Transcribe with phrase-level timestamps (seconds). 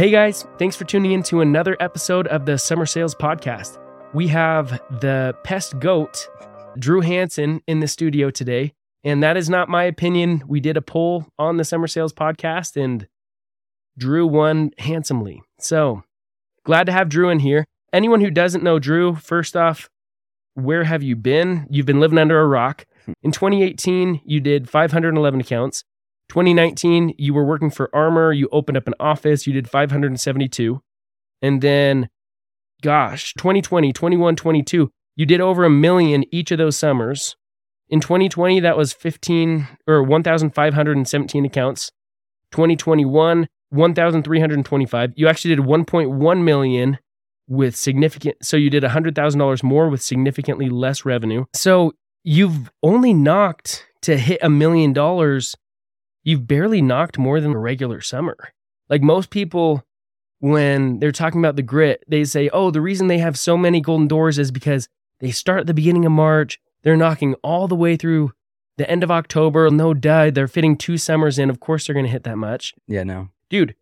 [0.00, 3.78] Hey guys, thanks for tuning in to another episode of the Summer Sales Podcast.
[4.14, 6.26] We have the pest goat,
[6.78, 8.72] Drew Hansen, in the studio today.
[9.04, 10.42] And that is not my opinion.
[10.48, 13.08] We did a poll on the Summer Sales Podcast and
[13.98, 15.42] Drew won handsomely.
[15.58, 16.02] So
[16.64, 17.66] glad to have Drew in here.
[17.92, 19.90] Anyone who doesn't know Drew, first off,
[20.54, 21.66] where have you been?
[21.68, 22.86] You've been living under a rock.
[23.04, 23.12] Hmm.
[23.22, 25.84] In 2018, you did 511 accounts.
[26.30, 28.32] 2019, you were working for Armor.
[28.32, 29.46] You opened up an office.
[29.46, 30.80] You did 572.
[31.42, 32.08] And then,
[32.82, 37.36] gosh, 2020, 21, 22, you did over a million each of those summers.
[37.88, 41.90] In 2020, that was 15 or 1,517 accounts.
[42.52, 45.12] 2021, 1,325.
[45.16, 46.98] You actually did 1.1 million
[47.48, 51.44] with significant, so you did $100,000 more with significantly less revenue.
[51.54, 55.56] So you've only knocked to hit a million dollars.
[56.22, 58.36] You've barely knocked more than a regular summer.
[58.88, 59.84] Like most people,
[60.40, 63.80] when they're talking about the grit, they say, oh, the reason they have so many
[63.80, 64.88] golden doors is because
[65.20, 68.32] they start at the beginning of March, they're knocking all the way through
[68.76, 69.70] the end of October.
[69.70, 71.50] No duh, they're fitting two summers in.
[71.50, 72.74] Of course, they're going to hit that much.
[72.86, 73.28] Yeah, no.
[73.50, 73.74] Dude,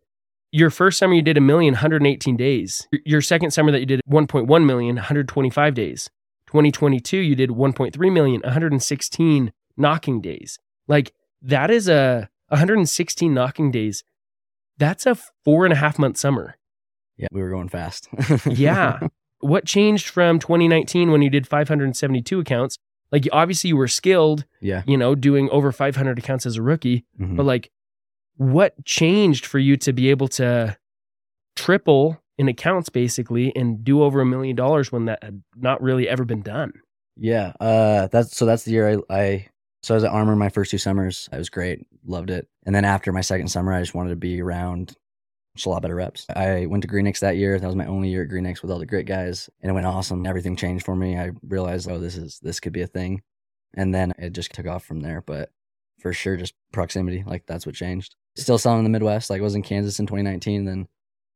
[0.51, 2.87] your first summer you did a million, 118 days.
[3.05, 6.09] Your second summer that you did 1.1 million, 125 days.
[6.47, 10.59] 2022, you did 1.3 million, 116 knocking days.
[10.87, 14.03] Like that is a 116 knocking days.
[14.77, 15.15] That's a
[15.45, 16.55] four and a half month summer.
[17.17, 18.07] Yeah, we were going fast.
[18.45, 18.99] yeah.
[19.41, 22.77] What changed from 2019 when you did 572 accounts?
[23.11, 24.83] Like obviously you were skilled, Yeah.
[24.85, 27.35] you know, doing over 500 accounts as a rookie, Mhm.
[27.35, 27.71] but like
[28.37, 30.77] what changed for you to be able to
[31.55, 36.07] triple in accounts basically and do over a million dollars when that had not really
[36.07, 36.71] ever been done?
[37.17, 37.53] Yeah.
[37.59, 39.47] Uh that's so that's the year I, I
[39.81, 41.29] so I was at Armor my first two summers.
[41.31, 41.85] It was great.
[42.05, 42.47] Loved it.
[42.65, 44.95] And then after my second summer, I just wanted to be around
[45.55, 46.25] just a lot better reps.
[46.35, 47.59] I went to Greenix that year.
[47.59, 49.49] That was my only year at Greenix with all the great guys.
[49.61, 50.25] And it went awesome.
[50.25, 51.17] Everything changed for me.
[51.17, 53.21] I realized, oh, this is this could be a thing.
[53.75, 55.21] And then it just took off from there.
[55.25, 55.49] But
[55.99, 58.15] for sure, just proximity, like that's what changed.
[58.37, 59.29] Still selling in the Midwest.
[59.29, 60.87] Like I was in Kansas in 2019, then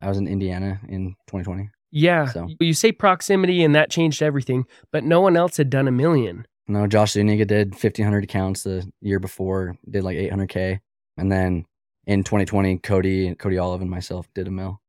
[0.01, 1.69] I was in Indiana in 2020.
[1.91, 2.25] Yeah.
[2.27, 5.91] So- You say proximity and that changed everything, but no one else had done a
[5.91, 6.45] million.
[6.67, 10.79] No, Josh Zuniga did 1,500 accounts the year before, did like 800K.
[11.17, 11.65] And then
[12.07, 14.81] in 2020, Cody, Cody Olive and myself did a mill.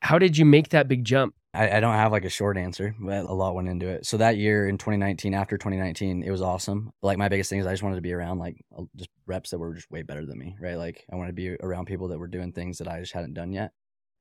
[0.00, 1.34] How did you make that big jump?
[1.54, 4.06] I, I don't have like a short answer, but a lot went into it.
[4.06, 6.92] So that year in 2019, after 2019, it was awesome.
[7.02, 8.64] Like my biggest thing is I just wanted to be around like
[8.96, 10.76] just reps that were just way better than me, right?
[10.76, 13.34] Like I wanted to be around people that were doing things that I just hadn't
[13.34, 13.72] done yet.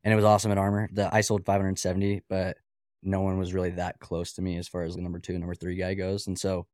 [0.03, 0.89] And it was awesome at Armor.
[0.91, 2.57] The I sold 570, but
[3.01, 5.55] no one was really that close to me as far as the number two, number
[5.55, 6.27] three guy goes.
[6.27, 6.67] And so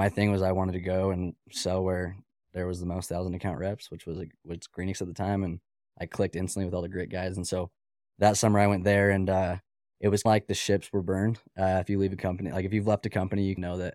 [0.00, 2.16] my thing was I wanted to go and sell where
[2.54, 4.16] there was the most thousand account reps, which was
[4.46, 5.60] was Greenix at the time, and
[6.00, 7.36] I clicked instantly with all the great guys.
[7.36, 7.70] And so
[8.18, 9.56] that summer I went there, and uh,
[10.00, 11.38] it was like the ships were burned.
[11.54, 13.92] Uh, if you leave a company, like if you've left a company, you know that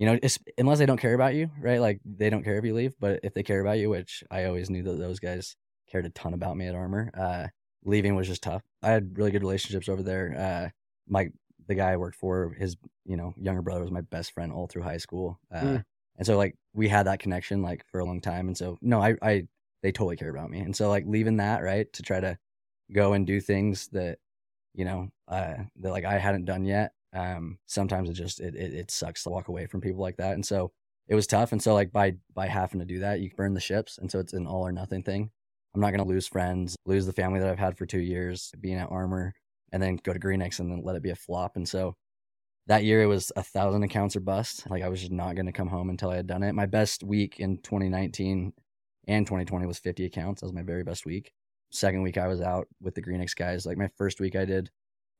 [0.00, 0.18] you know
[0.58, 1.80] unless they don't care about you, right?
[1.80, 4.46] Like they don't care if you leave, but if they care about you, which I
[4.46, 5.54] always knew that those guys
[5.92, 7.08] cared a ton about me at Armor.
[7.16, 7.46] Uh,
[7.84, 8.62] leaving was just tough.
[8.82, 10.34] I had really good relationships over there.
[10.36, 10.70] Uh,
[11.08, 11.28] my
[11.70, 12.76] the guy I worked for, his
[13.06, 15.84] you know younger brother was my best friend all through high school, uh, Mm.
[16.18, 18.48] and so like we had that connection like for a long time.
[18.48, 19.48] And so no, I I
[19.82, 22.36] they totally care about me, and so like leaving that right to try to
[22.92, 24.18] go and do things that
[24.74, 26.92] you know uh, that like I hadn't done yet.
[27.12, 30.34] Um, sometimes it just it, it it sucks to walk away from people like that,
[30.34, 30.72] and so
[31.08, 31.52] it was tough.
[31.52, 34.18] And so like by by having to do that, you burn the ships, and so
[34.18, 35.30] it's an all or nothing thing.
[35.74, 38.76] I'm not gonna lose friends, lose the family that I've had for two years, being
[38.78, 39.34] at Armor,
[39.72, 41.56] and then go to Greenix and then let it be a flop.
[41.56, 41.96] And so
[42.66, 44.68] that year it was a thousand accounts or bust.
[44.70, 46.54] Like I was just not gonna come home until I had done it.
[46.54, 48.52] My best week in 2019
[49.08, 50.40] and 2020 was 50 accounts.
[50.40, 51.32] That was my very best week.
[51.70, 53.66] Second week I was out with the Greenix guys.
[53.66, 54.70] Like my first week I did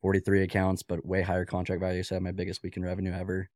[0.02, 2.02] 43 accounts, but way higher contract value.
[2.02, 3.48] So I had my biggest week in revenue ever.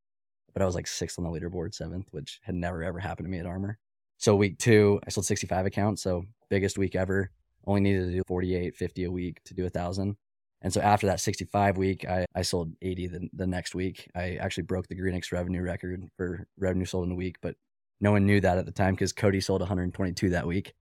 [0.53, 3.31] But I was like sixth on the leaderboard, seventh, which had never ever happened to
[3.31, 3.77] me at Armor.
[4.17, 6.01] So week two, I sold 65 accounts.
[6.01, 7.31] So biggest week ever.
[7.67, 10.15] Only needed to do 48, 50 a week to do a thousand.
[10.65, 14.09] And so after that 65 week, I, I sold 80 the, the next week.
[14.15, 17.53] I actually broke the Greenix revenue record for revenue sold in a week, but
[18.01, 20.73] no one knew that at the time because Cody sold 122 that week.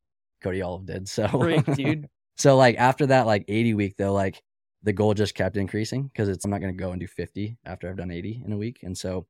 [0.42, 1.06] Cody Olive did.
[1.10, 2.08] So Freak, dude.
[2.38, 4.42] so like after that like 80 week though, like
[4.82, 7.90] the goal just kept increasing because it's I'm not gonna go and do 50 after
[7.90, 8.78] I've done 80 in a week.
[8.84, 9.26] And so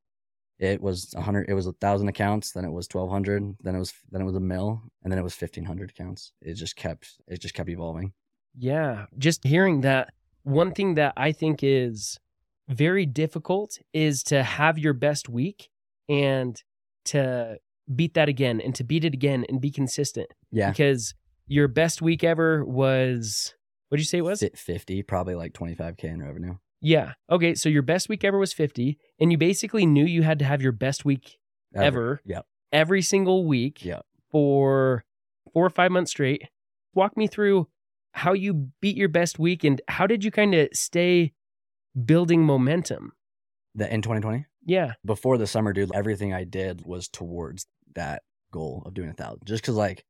[0.61, 3.93] it was 100 it was a thousand accounts then it was 1200 then it was
[4.13, 7.41] then it was a mill and then it was 1500 accounts it just kept it
[7.41, 8.13] just kept evolving
[8.57, 9.07] Yeah.
[9.19, 10.14] Just hearing that,
[10.45, 12.19] one thing that I think is
[12.69, 15.69] very difficult is to have your best week
[16.09, 16.57] and
[17.07, 17.59] to
[17.95, 20.29] beat that again and to beat it again and be consistent.
[20.51, 21.15] yeah Because
[21.47, 23.55] your best week ever was
[23.91, 24.41] What'd you say it was?
[24.41, 26.55] Fi- 50, probably like 25K in revenue.
[26.81, 27.13] Yeah.
[27.31, 27.55] Okay.
[27.55, 30.61] So your best week ever was 50, and you basically knew you had to have
[30.63, 31.39] your best week
[31.77, 32.47] ever, Yep.
[32.73, 34.05] every single week Yep.
[34.31, 35.05] for
[35.53, 36.49] four or five months straight.
[36.95, 37.69] Walk me through
[38.15, 41.33] how you beat your best week and how did you kind of stay
[42.05, 43.13] building momentum?
[43.75, 44.47] The, in 2020?
[44.65, 44.93] Yeah.
[45.05, 47.67] Before the summer, dude, everything I did was towards
[47.97, 48.23] that
[48.53, 49.41] goal of doing a thousand.
[49.45, 50.05] Just because, like,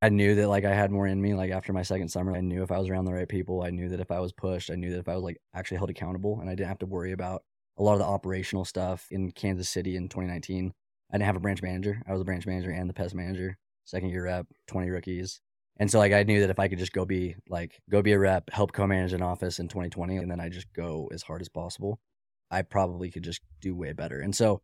[0.00, 1.34] I knew that like I had more in me.
[1.34, 3.70] Like after my second summer, I knew if I was around the right people, I
[3.70, 5.90] knew that if I was pushed, I knew that if I was like actually held
[5.90, 7.42] accountable, and I didn't have to worry about
[7.78, 10.72] a lot of the operational stuff in Kansas City in 2019.
[11.10, 12.02] I didn't have a branch manager.
[12.08, 13.58] I was a branch manager and the pest manager.
[13.84, 15.40] Second year rep, 20 rookies.
[15.78, 18.12] And so like I knew that if I could just go be like go be
[18.12, 21.42] a rep, help co-manage an office in 2020, and then I just go as hard
[21.42, 22.00] as possible,
[22.50, 24.20] I probably could just do way better.
[24.20, 24.62] And so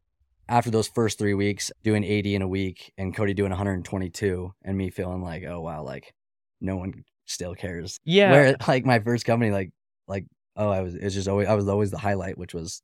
[0.48, 4.76] after those first three weeks, doing 80 in a week and Cody doing 122, and
[4.76, 6.14] me feeling like, oh wow, like
[6.60, 7.98] no one still cares.
[8.04, 8.30] Yeah.
[8.30, 9.70] Where like my first company, like
[10.08, 10.26] like
[10.56, 12.82] oh I was it's just always I was always the highlight, which was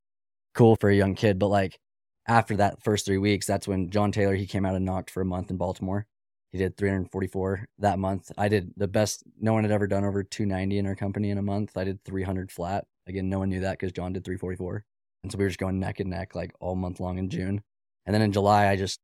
[0.55, 1.39] cool for a young kid.
[1.39, 1.79] But like
[2.27, 5.21] after that first three weeks, that's when John Taylor he came out and knocked for
[5.23, 6.07] a month in Baltimore.
[6.53, 8.33] He did 344 that month.
[8.39, 9.23] I did the best.
[9.39, 11.77] No one had ever done over 290 in our company in a month.
[11.77, 12.87] I did 300 flat.
[13.07, 14.85] Again, no one knew that because John did 344.
[15.23, 17.63] And so we were just going neck and neck like all month long in June.
[18.07, 19.01] And then in July, I just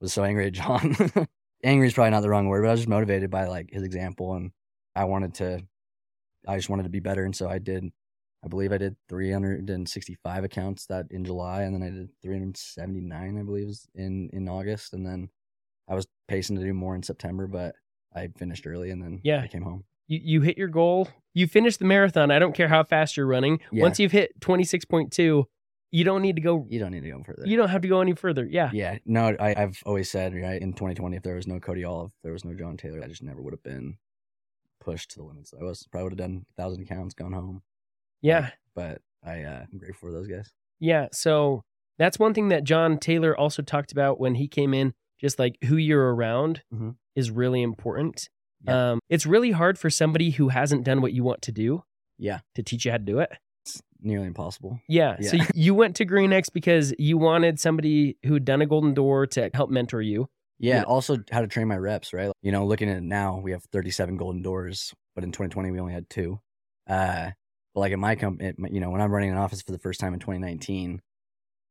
[0.00, 0.96] was so angry at John.
[1.64, 3.82] angry is probably not the wrong word, but I was just motivated by like his
[3.82, 4.34] example.
[4.34, 4.52] And
[4.94, 5.62] I wanted to,
[6.46, 7.24] I just wanted to be better.
[7.24, 7.84] And so I did,
[8.44, 11.62] I believe I did 365 accounts that in July.
[11.62, 14.92] And then I did 379, I believe, in, in August.
[14.92, 15.30] And then
[15.88, 17.74] I was pacing to do more in September, but
[18.14, 19.40] I finished early and then Yeah.
[19.42, 19.84] I came home.
[20.08, 21.08] You, you hit your goal.
[21.34, 22.30] You finished the marathon.
[22.30, 23.60] I don't care how fast you're running.
[23.72, 23.82] Yeah.
[23.82, 25.44] Once you've hit 26.2,
[25.92, 27.42] you don't need to go, You don't need to go further.
[27.46, 28.44] you don't have to go any further.
[28.44, 28.70] Yeah.
[28.72, 32.10] Yeah, no, I, I've always said right in 2020, if there was no Cody Olive,
[32.16, 33.96] if there was no John Taylor, I just never would have been
[34.80, 35.52] pushed to the limits.
[35.58, 37.62] I was probably would have done a thousand accounts, gone home.
[38.22, 38.50] Yeah.
[38.74, 40.50] But I, uh, I'm grateful for those guys.
[40.80, 41.08] Yeah.
[41.12, 41.62] So
[41.98, 45.56] that's one thing that John Taylor also talked about when he came in, just like
[45.64, 46.96] who you're around Mhm.
[47.14, 48.28] is really important.
[48.66, 48.92] Yeah.
[48.92, 51.82] Um, it's really hard for somebody who hasn't done what you want to do
[52.18, 53.30] Yeah, to teach you how to do it.
[53.64, 54.80] it's nearly impossible.
[54.88, 55.16] Yeah.
[55.20, 55.42] So Yeah.
[55.54, 59.26] you- you went to Greenix because you wanted somebody who had done a golden door
[59.28, 60.28] to help mentor you.
[60.58, 60.82] Yeah, Yeah.
[60.84, 62.30] also how to train my reps, right?
[62.42, 65.80] You know, looking at it now, we have 37 golden doors, but in 2020 we
[65.80, 66.40] only had two.
[66.86, 67.32] Uh,
[67.74, 70.00] but like in my company, you know, when I'm running an office for the first
[70.00, 71.00] time in 2019,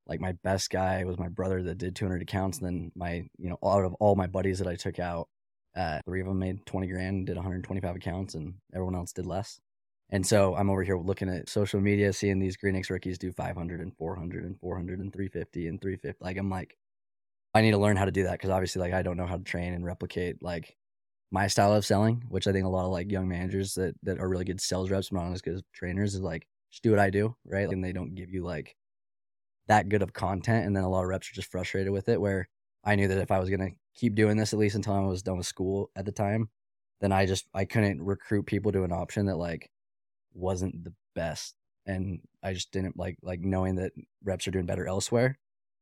[0.07, 2.59] like my best guy was my brother that did 200 accounts.
[2.59, 5.27] And then my, you know, out of all my buddies that I took out,
[5.75, 9.59] uh, three of them made 20 grand, did 125 accounts, and everyone else did less.
[10.11, 13.81] And so I'm over here looking at social media, seeing these Greenix rookies do 500
[13.81, 16.23] and 400 and 400 and 350 and 350.
[16.23, 16.77] Like I'm like,
[17.55, 19.37] I need to learn how to do that because obviously, like, I don't know how
[19.37, 20.75] to train and replicate like
[21.31, 24.19] my style of selling, which I think a lot of like young managers that that
[24.19, 26.91] are really good sales reps, but not as good as trainers, is like just do
[26.91, 27.67] what I do, right?
[27.69, 28.75] And they don't give you like
[29.67, 32.19] that good of content, and then a lot of reps are just frustrated with it.
[32.19, 32.47] Where
[32.83, 35.23] I knew that if I was gonna keep doing this at least until I was
[35.23, 36.49] done with school at the time,
[37.01, 39.69] then I just I couldn't recruit people to an option that like
[40.33, 43.91] wasn't the best, and I just didn't like like knowing that
[44.23, 45.37] reps are doing better elsewhere.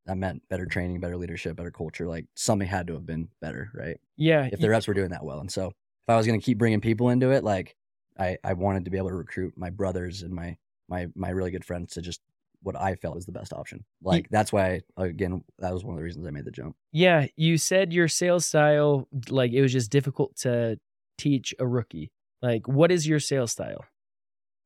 [0.05, 2.07] That meant better training, better leadership, better culture.
[2.07, 3.97] Like something had to have been better, right?
[4.17, 4.49] Yeah.
[4.51, 5.39] if the reps were doing that well.
[5.39, 7.77] And so if I was going to keep bringing people into it, like
[8.19, 10.57] I, I wanted to be able to recruit my brothers and my,
[10.89, 12.19] my, my really good friends to just
[12.63, 13.85] what I felt was the best option.
[14.01, 16.75] Like that's why, again, that was one of the reasons I made the jump.
[16.91, 20.79] Yeah, you said your sales style, like it was just difficult to
[21.17, 22.11] teach a rookie.
[22.41, 23.85] Like, what is your sales style?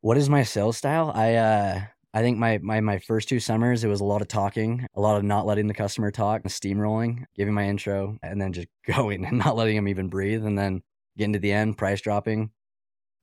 [0.01, 1.11] What is my sales style?
[1.13, 1.81] I, uh,
[2.13, 5.01] I think my, my, my first two summers, it was a lot of talking, a
[5.01, 9.25] lot of not letting the customer talk, steamrolling, giving my intro, and then just going
[9.25, 10.45] and not letting them even breathe.
[10.45, 10.81] And then
[11.17, 12.51] getting to the end, price dropping,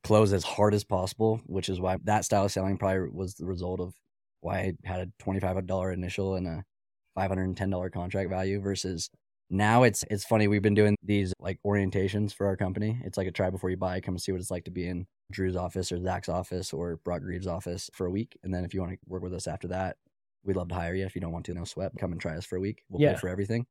[0.03, 3.45] close as hard as possible, which is why that style of selling probably was the
[3.45, 3.93] result of
[4.45, 6.63] why I had a $25 initial and a
[7.17, 9.09] $510 contract value versus
[9.49, 12.99] now it's it's funny we've been doing these like orientations for our company.
[13.03, 14.87] It's like a try before you buy, come and see what it's like to be
[14.87, 18.37] in Drew's office or Zach's office or Brock Greaves' office for a week.
[18.43, 19.97] And then if you want to work with us after that,
[20.43, 21.05] we'd love to hire you.
[21.05, 21.91] If you don't want to, no sweat.
[21.99, 22.83] Come and try us for a week.
[22.89, 23.13] We'll Yeah.
[23.13, 23.65] pay for everything.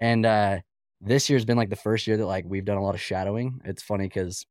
[0.00, 0.60] And uh
[1.00, 3.60] this year's been like the first year that like we've done a lot of shadowing.
[3.64, 4.44] It's funny because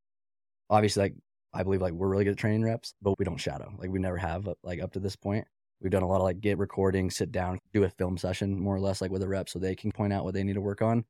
[0.70, 1.14] obviously like
[1.52, 3.72] I believe like we're really good at training reps, but we don't shadow.
[3.78, 5.46] Like we never have like up to this point.
[5.84, 8.74] We've done a lot of like get recording, sit down, do a film session more
[8.74, 10.62] or less like with a rep so they can point out what they need to
[10.62, 11.04] work on.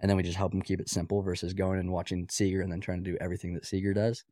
[0.00, 2.70] And then we just help them keep it simple versus going and watching Seeger and
[2.70, 4.24] then trying to do everything that Seeger does.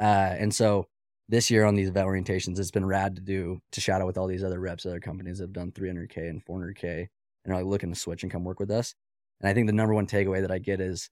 [0.00, 0.86] Uh, and so
[1.28, 4.28] this year on these vet orientations, it's been rad to do to shadow with all
[4.28, 7.08] these other reps, other companies that have done 300K and 400K
[7.44, 8.94] and are like looking to switch and come work with us.
[9.40, 11.10] And I think the number one takeaway that I get is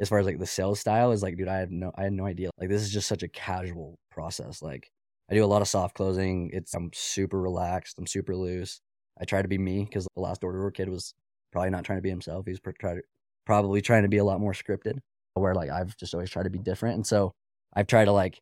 [0.00, 2.12] as far as like the sales style is like, dude, I have no, I had
[2.12, 2.50] no idea.
[2.58, 4.62] Like this is just such a casual process.
[4.62, 4.90] Like
[5.30, 6.50] I do a lot of soft closing.
[6.52, 7.98] It's I'm super relaxed.
[7.98, 8.80] I'm super loose.
[9.20, 11.14] I try to be me because the last door to door kid was
[11.52, 12.46] probably not trying to be himself.
[12.46, 13.02] He's pr- try to,
[13.46, 14.98] probably trying to be a lot more scripted.
[15.34, 17.32] Where like I've just always tried to be different, and so
[17.74, 18.40] I've tried to like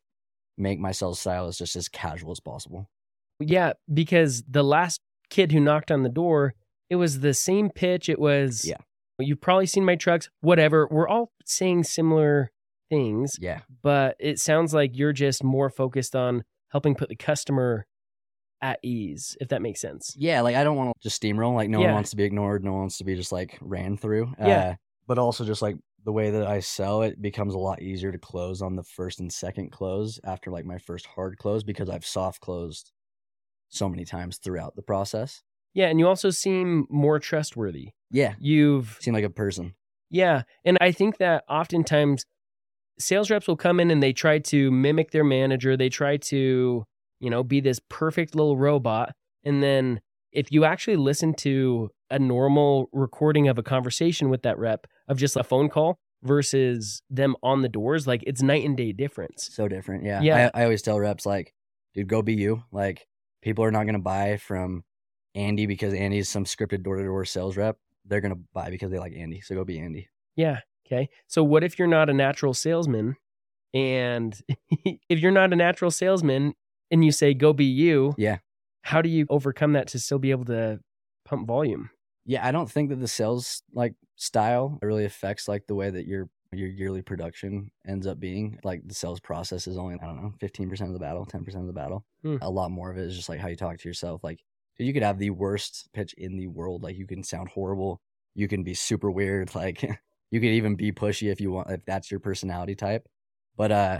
[0.57, 2.89] make my sales style as just as casual as possible.
[3.39, 6.55] Yeah, because the last kid who knocked on the door,
[6.89, 8.09] it was the same pitch.
[8.09, 8.77] It was Yeah.
[9.19, 10.87] You've probably seen my trucks, whatever.
[10.89, 12.51] We're all saying similar
[12.89, 17.85] things, Yeah, but it sounds like you're just more focused on helping put the customer
[18.61, 20.15] at ease, if that makes sense.
[20.17, 20.41] yeah.
[20.41, 21.53] Like I don't want to just steamroll.
[21.55, 21.87] Like no Yeah.
[21.87, 22.63] one wants to be ignored.
[22.63, 24.33] No one wants to be just like ran through.
[24.39, 24.45] Yeah.
[24.71, 24.75] Uh,
[25.07, 28.17] but also just like the way that I sell it becomes a lot easier to
[28.17, 32.05] close on the first and second close after like my first hard close because I've
[32.05, 32.91] soft closed
[33.69, 35.43] so many times throughout the process.
[35.73, 37.89] Yeah, and you also seem more trustworthy.
[38.09, 39.75] Yeah, You've seem like a person.
[40.09, 40.43] Yeah.
[40.65, 42.23] And I think that oftentimes
[42.99, 45.77] sales reps will come in and they try to mimic their manager.
[45.77, 46.83] They try to,
[47.19, 49.13] you know, be this perfect little robot.
[49.43, 50.01] And then
[50.31, 55.17] if you actually listen to a normal recording of a conversation with that rep of
[55.17, 59.49] just a phone call versus them on the doors, like it's night and day difference.
[59.51, 60.03] So different.
[60.03, 60.21] Yeah.
[60.21, 60.51] Yeah.
[60.53, 61.53] I, I always tell reps like,
[61.93, 62.63] dude, go be you.
[62.71, 63.07] Like
[63.41, 64.83] people are not gonna buy from
[65.35, 67.77] Andy because Andy's some scripted door to door sales rep.
[68.05, 69.41] They're gonna buy because they like Andy.
[69.41, 70.09] So go be Andy.
[70.35, 70.59] Yeah.
[70.87, 71.09] Okay.
[71.27, 73.15] So what if you're not a natural salesman
[73.73, 74.39] and
[75.09, 76.53] if you're not a natural salesman
[76.91, 78.37] and you say, go be you, Yeah.
[78.83, 80.79] how do you overcome that to still be able to
[81.25, 81.89] pump volume?
[82.25, 86.05] Yeah, I don't think that the sales like style really affects like the way that
[86.07, 88.57] your your yearly production ends up being.
[88.63, 91.43] Like the sales process is only I don't know fifteen percent of the battle, ten
[91.43, 92.05] percent of the battle.
[92.23, 92.37] Hmm.
[92.41, 94.23] A lot more of it is just like how you talk to yourself.
[94.23, 94.39] Like
[94.77, 96.83] you could have the worst pitch in the world.
[96.83, 98.01] Like you can sound horrible.
[98.35, 99.51] You can be super weird.
[99.55, 99.83] Like
[100.31, 103.07] you could even be pushy if you want if that's your personality type.
[103.55, 103.99] But uh,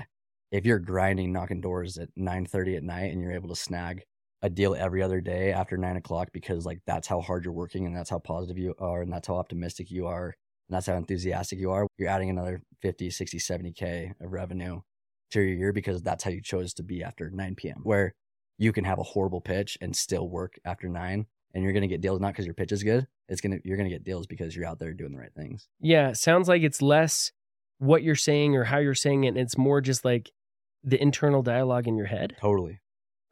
[0.51, 4.03] if you're grinding, knocking doors at nine thirty at night, and you're able to snag
[4.41, 7.85] a deal every other day after nine o'clock because like that's how hard you're working
[7.85, 10.95] and that's how positive you are and that's how optimistic you are and that's how
[10.95, 14.79] enthusiastic you are you're adding another 50 60 70k of revenue
[15.31, 18.13] to your year because that's how you chose to be after 9 p.m where
[18.59, 21.87] you can have a horrible pitch and still work after 9 and you're going to
[21.87, 24.03] get deals not because your pitch is good it's going to you're going to get
[24.03, 26.13] deals because you're out there doing the right things Yeah.
[26.13, 27.31] Sounds like it's less
[27.79, 29.37] what you're saying or how you're saying it.
[29.37, 30.31] It's more just like
[30.83, 32.35] the internal dialogue in your head.
[32.39, 32.79] totally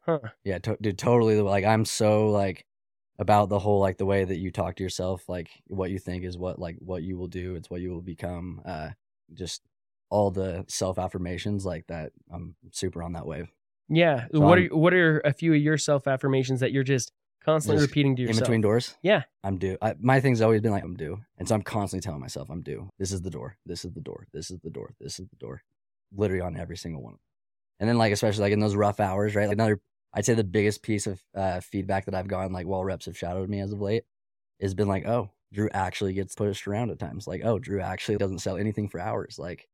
[0.04, 0.20] Huh.
[0.44, 1.40] Yeah, to- dude, totally.
[1.40, 2.64] Like, I'm so like
[3.18, 5.28] about the whole like the way that you talk to yourself.
[5.28, 7.56] Like, what you think is what like what you will do.
[7.56, 8.60] It's what you will become.
[8.64, 8.90] Uh,
[9.34, 9.62] just
[10.08, 12.12] all the self affirmations like that.
[12.32, 13.48] I'm super on that wave.
[13.88, 14.26] Yeah.
[14.32, 17.10] So what I'm- are what are a few of your self affirmations that you're just
[17.46, 18.38] constantly Just repeating to yourself.
[18.38, 18.96] In between doors.
[19.02, 19.22] Yeah.
[19.42, 19.78] I'm due.
[19.80, 22.62] I, my thing's always been like I'm due, and so I'm constantly telling myself I'm
[22.62, 22.90] due.
[22.98, 23.56] This is the door.
[23.64, 24.26] This is the door.
[24.32, 24.94] This is the door.
[25.00, 25.62] This is the door.
[26.14, 27.16] Literally on every single one.
[27.78, 29.48] And then like especially like in those rough hours, right?
[29.48, 29.80] Like another,
[30.12, 33.16] I'd say the biggest piece of uh, feedback that I've gotten like while reps have
[33.16, 34.04] shadowed me as of late
[34.60, 37.26] has been like, oh, Drew actually gets pushed around at times.
[37.26, 39.38] Like, oh, Drew actually doesn't sell anything for hours.
[39.38, 39.68] Like,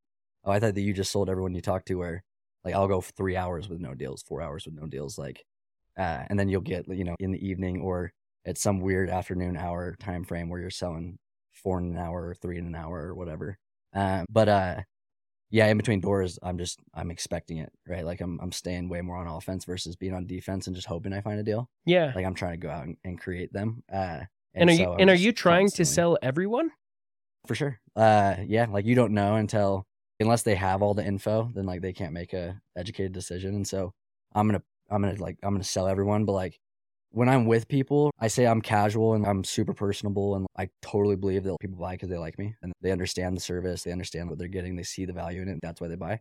[0.45, 1.95] oh, I thought that you just sold everyone you talked to.
[1.95, 2.25] Where
[2.65, 5.45] like I'll go three hours with no deals, four hours with no deals, like,
[5.99, 8.13] uh, and then you'll get you know in the evening or
[8.45, 11.19] at some weird afternoon hour time frame where you're selling
[11.53, 13.57] four in an hour or three in an hour or whatever.
[13.95, 14.81] Um, but uh,
[15.51, 18.05] yeah, in between doors, I'm just I'm expecting it, right?
[18.05, 21.13] Like I'm I'm staying way more on offense versus being on defense and just hoping
[21.13, 21.69] I find a deal.
[21.85, 22.13] Yeah.
[22.15, 23.83] Like I'm trying to go out and, and create them.
[23.93, 24.21] Uh,
[24.55, 26.71] And, are so you I'm and are you trying to sell everyone?
[27.47, 27.81] for sure?
[27.97, 29.85] Uh, yeah, like you don't know until
[30.21, 33.55] unless they have all the info, then like they can't make a educated decision.
[33.55, 33.93] And so
[34.35, 36.59] I'm gonna I'm gonna like I'm gonna sell everyone, but like
[37.11, 41.17] when I'm with people, I say I'm casual and I'm super personable, and I totally
[41.17, 44.31] believe that people buy because they like me and they understand the service, they understand
[44.31, 46.21] what they're getting, they see the value in it, that's why they buy.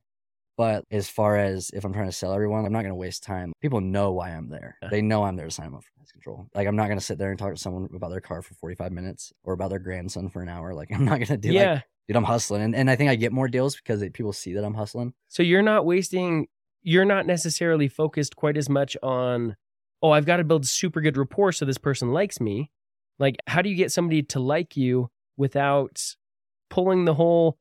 [0.58, 3.24] But as far as if I'm trying to sell everyone, I'm not going to waste
[3.24, 3.54] time.
[3.62, 4.78] People know why I'm there.
[4.92, 6.46] They know I'm there to sign them up for pest control.
[6.54, 8.54] Like I'm not going to sit there and talk to someone about their car for
[8.56, 10.74] 45 minutes or about their grandson for an hour.
[10.74, 11.74] Like I'm not going to do yeah.
[11.74, 12.62] like, dude, I'm hustling.
[12.62, 15.14] And, and I think I get more deals because people see that I'm hustling.
[15.30, 16.48] So you're not wasting
[16.84, 19.56] you're not necessarily focused quite as much on
[20.04, 22.72] oh, I've got to build super good rapport so this person likes me.
[23.20, 26.02] Like how do you get somebody to like you without
[26.70, 27.58] pulling the whole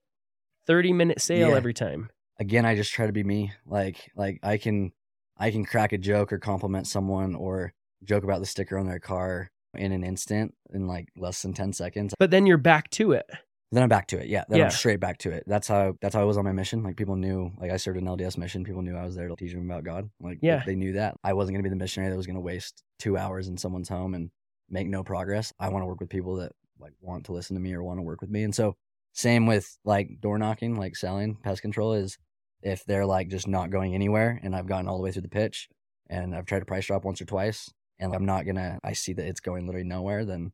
[0.67, 1.57] 30 minute sale Yeah.
[1.57, 2.11] every time?
[2.39, 4.93] again i just try to be me like like i can
[5.37, 7.71] i can crack a joke or compliment someone or
[8.03, 11.75] joke about the sticker on their car in an instant in like less than 10
[11.75, 13.27] seconds But then you're back to it.
[13.73, 14.29] Then i'm back to it.
[14.29, 14.65] Yeah then Yeah.
[14.67, 15.45] i'm straight back to it.
[15.47, 16.83] That's how that's how i was on my mission.
[16.83, 18.65] Like people knew like i served an lds mission.
[18.65, 20.11] People knew i was there to teach them about god.
[20.21, 20.62] Like Yeah.
[20.67, 21.17] they, knew that.
[21.23, 23.57] I wasn't going to be the missionary that was going to waste two hours in
[23.57, 24.31] someone's home and
[24.69, 25.53] make no progress.
[25.59, 27.99] I want to work with people that like want to listen to me or want
[27.99, 28.43] to work with me.
[28.43, 28.77] And so
[29.12, 32.17] Same with like door knocking, like selling pest control is
[32.62, 35.29] if they're like just not going anywhere and I've gotten all the way through the
[35.29, 35.69] pitch
[36.09, 39.12] and I've tried to price drop once or twice and I'm not gonna, I see
[39.15, 40.53] that it's going literally nowhere, then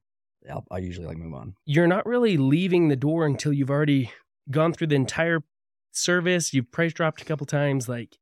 [0.51, 1.55] I'll, I'll usually like move on.
[1.65, 4.13] You're not really leaving the door until you've already
[4.51, 5.41] gone through the entire
[5.93, 6.53] service.
[6.53, 7.89] You've price dropped a couple times.
[7.89, 8.17] Like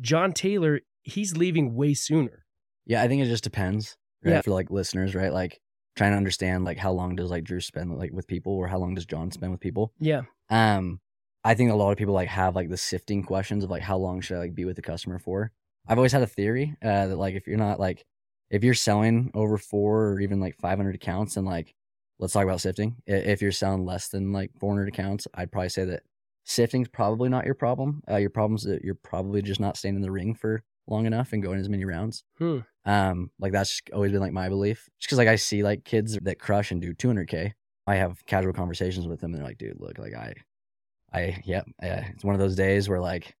[0.00, 2.44] John Taylor, he's leaving way sooner.
[2.86, 4.32] Yeah, I think it just depends, right?
[4.32, 4.40] Yeah.
[4.42, 5.32] For like listeners, right?
[5.32, 5.60] Like
[5.96, 8.78] trying to understand like how long does like Drew spend like with people or how
[8.78, 9.92] long does John spend with people?
[9.98, 10.22] Yeah.
[10.50, 11.00] Um,
[11.42, 13.96] I think a lot of people like have like the sifting questions of like how
[13.96, 15.52] long should I like be with the customer for?
[15.88, 18.04] I've always had a theory uh, that like if you're not like
[18.50, 21.74] if you're selling over four or even like 500 accounts and like
[22.18, 22.96] let's talk about sifting.
[23.06, 26.02] If you're selling less than like 400 accounts, I'd probably say that
[26.44, 28.02] sifting's probably not your problem.
[28.10, 31.32] Uh, your problem's that you're probably just not staying in the ring for long enough
[31.32, 32.24] and going as many rounds.
[32.38, 32.60] Hmm.
[32.84, 34.88] Um, like that's always been like my belief.
[34.98, 37.52] Just because like I see like kids that crush and do 200k,
[37.86, 40.34] I have casual conversations with them and they're like, dude, look, like I,
[41.12, 43.34] I, yep, yeah, it's one of those days where like,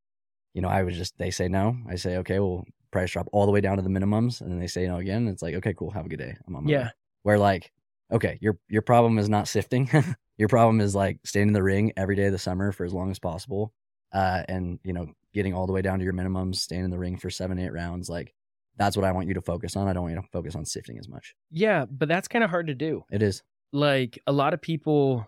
[0.54, 3.46] you know, I was just they say no, I say okay, well, price drop all
[3.46, 5.28] the way down to the minimums, and then they say no again.
[5.28, 6.36] It's like okay, cool, have a good day.
[6.46, 6.84] I'm on my Yeah.
[6.84, 6.90] way.
[7.22, 7.72] Where like,
[8.12, 9.90] okay, your your problem is not sifting.
[10.38, 12.92] your problem is like staying in the ring every day of the summer for as
[12.94, 13.72] long as possible,
[14.12, 16.98] uh, and you know, getting all the way down to your minimums, staying in the
[16.98, 18.32] ring for seven, eight rounds, like
[18.78, 19.88] that's what I want you to focus on.
[19.88, 21.34] I don't want you to focus on sifting as much.
[21.50, 21.86] Yeah.
[21.90, 23.04] But that's kind of hard to do.
[23.10, 23.42] It is.
[23.72, 25.26] Like a lot of people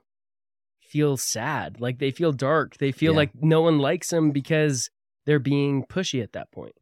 [0.82, 1.80] feel sad.
[1.80, 2.76] Like they feel dark.
[2.76, 3.16] They feel Yeah.
[3.18, 4.90] like no one likes them because
[5.24, 6.74] they're being pushy at that point.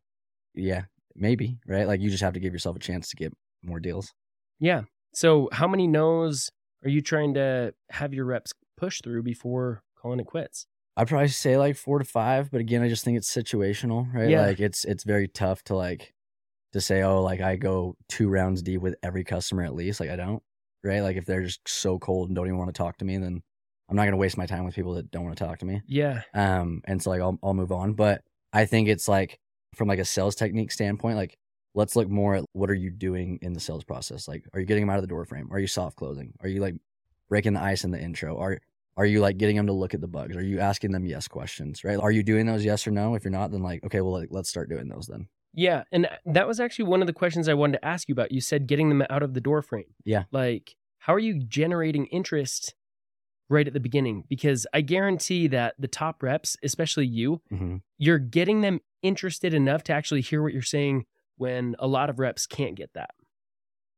[0.56, 0.84] Yeah,
[1.14, 1.86] maybe, right?
[1.86, 3.32] Like you just have to give yourself a chance to get
[3.62, 4.12] more deals.
[4.58, 4.82] Yeah.
[5.12, 6.50] So how many no's
[6.84, 10.66] are you trying to have your reps push through before calling it quits?
[10.96, 14.30] I'd probably say like four to five, but again, I just think it's situational, right?
[14.30, 14.42] Yeah.
[14.46, 16.14] Like it's it's very tough to like
[16.72, 20.00] to say, oh, like I go two rounds deep with every customer at least.
[20.00, 20.42] Like I don't,
[20.82, 21.00] right?
[21.00, 23.42] Like if they're just so cold and don't even want to talk to me, then
[23.88, 25.82] I'm not gonna waste my time with people that don't want to talk to me.
[25.86, 26.22] Yeah.
[26.32, 27.92] Um, and so like I'll I'll move on.
[27.92, 28.22] But
[28.52, 29.38] I think it's like
[29.76, 31.38] from like a sales technique standpoint, like
[31.75, 34.26] let's look more at what are you doing in the sales process?
[34.26, 35.49] Like, are you getting them out of the door frame?
[35.52, 36.32] Are you soft closing?
[36.41, 36.75] Are you like
[37.28, 38.39] breaking the ice in the intro?
[38.39, 38.58] Are
[38.97, 40.36] are you like getting them to look at the bugs?
[40.36, 41.84] Are you asking them yes questions?
[41.84, 41.99] Right?
[41.99, 43.15] Are you doing those yes or no?
[43.15, 45.28] If you're not, then like okay, well like, let's start doing those then.
[45.52, 45.84] Yeah.
[45.93, 48.32] And uh, that was actually one of the questions I wanted to ask you about.
[48.32, 49.95] You said getting them out of the door frame.
[50.04, 50.25] Yeah.
[50.30, 52.75] Like, how are you generating interest
[53.49, 54.25] right at the beginning?
[54.28, 57.76] Because I guarantee that the top reps, especially you, Mm-hmm.
[57.99, 61.06] you're getting them interested enough to actually hear what you're saying
[61.37, 63.11] when a lot of reps can't get that.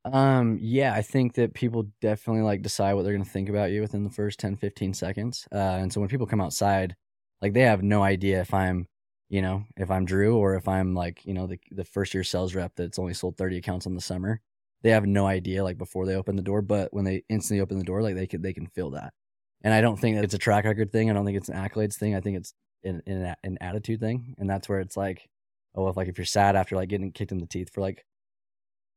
[0.05, 3.71] Um, yeah, I think that people definitely like decide what they're going to think about
[3.71, 5.47] you within the first 10, 15 seconds.
[5.53, 6.97] Uh, and so when people come outside,
[7.43, 8.87] like they have no idea if I'm,
[9.29, 12.25] you know, if I'm Drew or if I'm like, you know, the, the first year
[12.25, 14.41] sales rep that's only sold 30 accounts in the summer.
[14.83, 17.79] They have no idea like before they open the door, but when they instantly open
[17.79, 19.13] the door, like they could, they can feel that.
[19.63, 21.11] And I don't think it's a track record thing.
[21.11, 22.15] I don't think it's an accolades thing.
[22.15, 24.35] I think it's an, an, an attitude thing.
[24.39, 25.29] And that's where it's like,
[25.75, 28.05] oh, if like if you're sad after like getting kicked in the teeth for like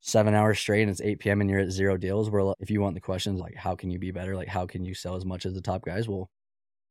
[0.02, 1.41] seven hours straight and it's 8 p.m.
[1.41, 3.89] and you're at zero deals, where like, if you want the questions like how can
[3.89, 6.08] you be better, like how can you sell as much as the top guys?
[6.08, 6.30] Well,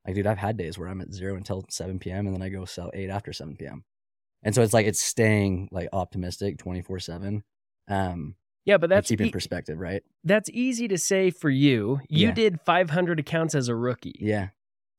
[0.06, 2.26] like dude, I've had days where I'm at zero until 7 p.m.
[2.26, 3.84] and then I go sell eight after 7 p.m.
[4.42, 7.44] And so it's like it's staying like optimistic 24 seven.
[7.88, 10.02] Um, Yeah, but that's keeping e- perspective, right?
[10.24, 12.00] that's easy to say for you.
[12.08, 12.34] You Yeah.
[12.34, 14.16] did 500 accounts as a rookie.
[14.20, 14.48] Yeah,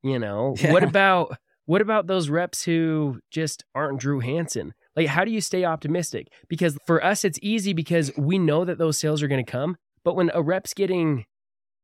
[0.04, 0.72] You know, Yeah.
[0.74, 4.74] what about what about those reps who just aren't Drew Hansen?
[4.96, 6.28] Like, how do you stay optimistic?
[6.50, 9.78] Because for us, it's easy because we know that those sales are going to come.
[10.04, 11.26] But when a rep's getting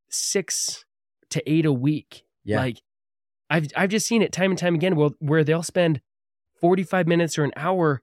[0.10, 0.84] six
[1.30, 2.82] to eight a week, yeah, like
[3.50, 6.02] I've I've just seen it time and time again where, where they'll spend
[6.60, 8.02] 45 minutes or an hour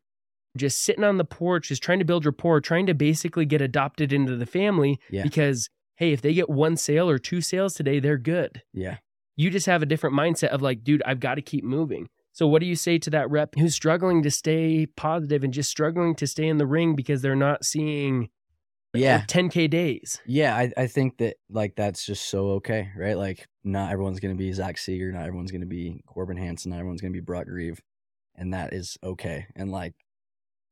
[0.56, 4.12] just sitting on the porch, just trying to build rapport, trying to basically get adopted
[4.12, 5.22] into the family Yeah.
[5.22, 8.62] because hey, if they get one sale or two sales today, they're good.
[8.72, 8.96] yeah.
[9.36, 12.08] You just have a different mindset of like, dude, I've got to keep moving.
[12.32, 15.70] So what do you say to that rep who's struggling to stay positive and just
[15.70, 18.28] struggling to stay in the ring because they're not seeing
[18.92, 19.24] Yeah.
[19.26, 20.20] 10k days?
[20.26, 23.16] Yeah, I, I think that like that's just so okay, right?
[23.18, 27.00] Like not everyone's gonna be Zach Seeger, not everyone's gonna be Corbin Hansen, not everyone's
[27.00, 27.80] gonna be Brock Grieve,
[28.36, 29.46] and that is okay.
[29.56, 29.94] And like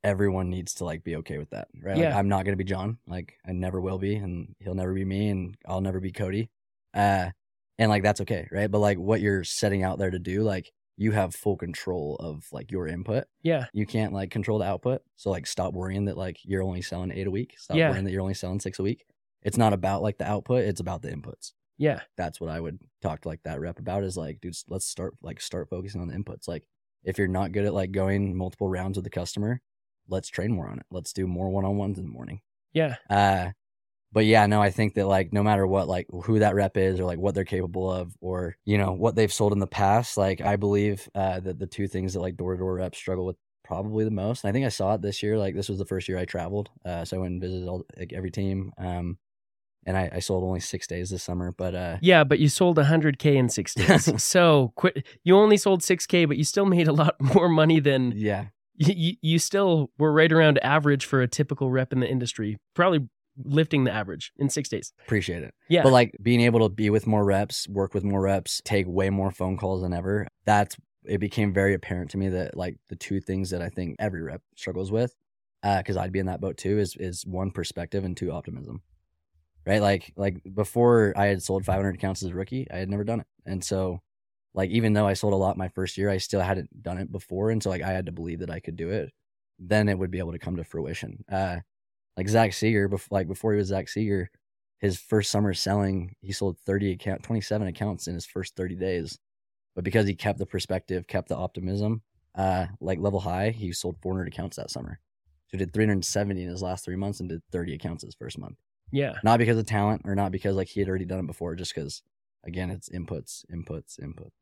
[0.05, 1.97] everyone needs to like be okay with that, right?
[1.97, 5.05] Like I'm not gonna be John, like I never will be, and he'll never be
[5.05, 6.51] me, and I'll never be Cody.
[6.95, 7.31] Uh,
[7.79, 8.71] and like that's okay, right?
[8.71, 12.47] But like what you're setting out there to do, like you have full control of
[12.53, 13.25] like your input.
[13.43, 13.67] Yeah.
[13.73, 15.01] You can't like control the output.
[15.17, 17.55] So like stop worrying that like you're only selling eight a week.
[17.59, 17.88] Stop Yeah.
[17.88, 19.05] worrying that you're only selling six a week.
[19.43, 21.53] It's not about like the output, it's about the inputs.
[21.79, 22.01] Yeah.
[22.19, 25.15] That's what I would talk to like that rep about is like, dude, let's start
[25.23, 26.47] like start focusing on the inputs.
[26.47, 26.65] Like
[27.05, 29.61] if you're not good at like going multiple rounds with the customer,
[30.12, 30.87] let's train more on it.
[30.90, 32.40] Let's do more one on ones in the morning.
[32.72, 32.96] Yeah.
[33.11, 33.51] Uh
[34.12, 37.01] but yeah, no, I think that like no matter what, like who that rep is
[37.01, 40.18] or like what they're capable of or, you know, what they've sold in the past,
[40.18, 43.25] like I believe uh, that the two things that like door to door reps struggle
[43.25, 44.44] with probably the most.
[44.44, 45.38] And I think I saw it this year.
[45.38, 46.68] Like this was the first year I traveled.
[46.85, 48.72] Uh, so I went and visited all, like every team.
[48.77, 49.16] Um,
[49.87, 52.77] and I, I sold only six days this summer, but uh, Yeah, but you sold
[52.77, 54.22] 100K in six days.
[54.22, 55.07] so quit.
[55.25, 58.46] You only sold 6K, but you still made a lot more money than yeah,
[58.90, 62.59] you, you still were right around average for a typical rep in the industry.
[62.75, 63.09] Probably
[63.45, 64.92] lifting the average in six days.
[65.05, 65.55] appreciate it.
[65.68, 65.83] Yeah.
[65.83, 69.11] But like being able to be with more reps, work with more reps, take way
[69.11, 70.27] more phone calls than ever.
[70.45, 73.97] That's it became very apparent to me that like the two things that I think
[73.99, 75.14] every rep struggles with,
[75.62, 78.83] uh, because I'd be in that boat too, is is one perspective and two optimism.
[79.64, 83.05] Right, like like before I had sold 500 accounts as a rookie, I had never
[83.05, 84.01] done it, and so
[84.55, 87.11] like even though I sold a lot my first year, I still hadn't done it
[87.11, 89.12] before, and so like I had to believe that I could do it.
[89.59, 91.25] Then it would be able to come to fruition.
[91.31, 91.59] Uh,
[92.17, 94.31] like Zach Seeger, bef- like before he was Zach Seeger,
[94.79, 99.19] his first summer selling, he sold 30 account, 27 accounts in his first 30 days.
[99.75, 102.03] But because he kept the perspective, kept the optimism,
[102.35, 104.99] uh, like level high, he sold 400 accounts that summer.
[105.47, 108.38] So he did 370 in his last three months and did 30 accounts his first
[108.38, 108.57] month.
[108.91, 109.15] Yeah.
[109.23, 111.75] Not because of talent or not because like he had already done it before, just
[111.75, 112.03] because
[112.45, 114.33] again, it's inputs, inputs, inputs.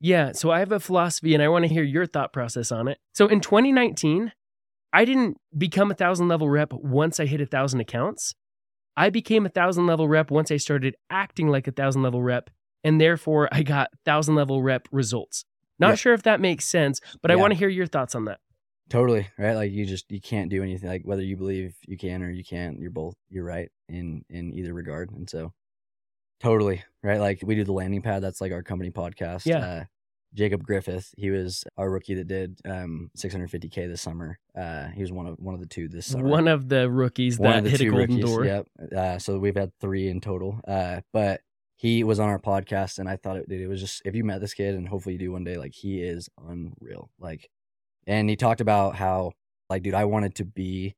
[0.00, 0.32] Yeah.
[0.32, 2.98] So I have a philosophy and I want to hear your thought process on it.
[3.14, 4.32] So in 2019,
[4.92, 8.34] I didn't become a thousand level rep once I hit a thousand accounts.
[8.96, 12.48] I became a thousand level rep once I started acting like a thousand level rep,
[12.84, 15.44] and therefore I got thousand level rep results.
[15.80, 15.94] Not Yeah.
[15.96, 18.38] sure if that makes sense, but I want to hear your thoughts on that.
[18.90, 19.54] Totally right.
[19.54, 20.88] Like you just you can't do anything.
[20.88, 24.52] Like whether you believe you can or you can't, you're both you're right in in
[24.54, 25.10] either regard.
[25.10, 25.52] And so,
[26.40, 27.20] totally right.
[27.20, 28.22] Like we do the landing pad.
[28.22, 29.46] That's like our company podcast.
[29.46, 29.58] Yeah.
[29.58, 29.84] Uh,
[30.34, 34.38] Jacob Griffith, he was our rookie that did um 650k this summer.
[34.58, 36.28] Uh, he was one of one of the two this summer.
[36.28, 38.44] One of the rookies One that the hit a golden rookies, door.
[38.44, 38.66] Yep.
[38.96, 40.60] Uh, so we've had three in total.
[40.66, 41.40] Uh, but
[41.76, 44.24] he was on our podcast, and I thought it, dude, it was just if you
[44.24, 47.10] met this kid, and hopefully you do one day, like he is unreal.
[47.18, 47.50] Like,
[48.06, 49.32] and he talked about how,
[49.70, 50.94] like, dude, I wanted to be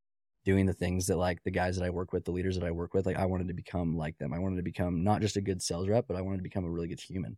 [0.46, 2.70] doing the things that like the guys that I work with, the leaders that I
[2.70, 4.32] work with, like I wanted to become like them.
[4.32, 6.64] I wanted to become not just a good sales rep, but I wanted to become
[6.64, 7.36] a really good human.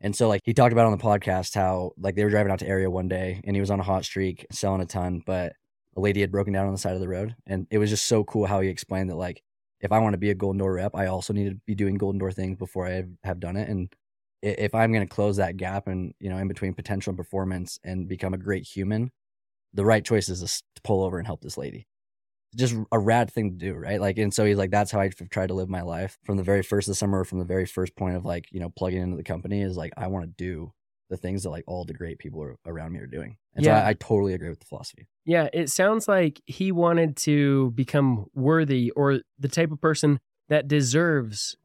[0.00, 2.58] And so like he talked about on the podcast how like they were driving out
[2.58, 5.52] to area one day and he was on a hot streak selling a ton, but
[5.96, 7.36] a lady had broken down on the side of the road.
[7.46, 9.42] And it was just so cool how he explained that like
[9.80, 11.94] if I want to be a golden door rep, I also need to be doing
[11.94, 13.68] golden door things before I have, done it.
[13.68, 13.88] And
[14.42, 17.78] if I'm going to close that gap and you know in between potential and performance
[17.84, 19.10] and become a great human,
[19.74, 21.87] the right choice is to pull over and help this lady.
[22.56, 24.00] Just a rad thing to do, right?
[24.00, 26.42] Like, and so he's like, that's how I tried to live my life from the
[26.42, 29.02] very first of the summer, from the very first point of like, you know, plugging
[29.02, 30.72] into the company is like, I want to do
[31.10, 33.36] the things that like all the great people around me are doing.
[33.54, 33.80] And Yeah.
[33.80, 35.08] so I, I totally agree with the philosophy.
[35.24, 40.68] Yeah, it sounds like he wanted to become worthy or the type of person that
[40.68, 41.56] deserves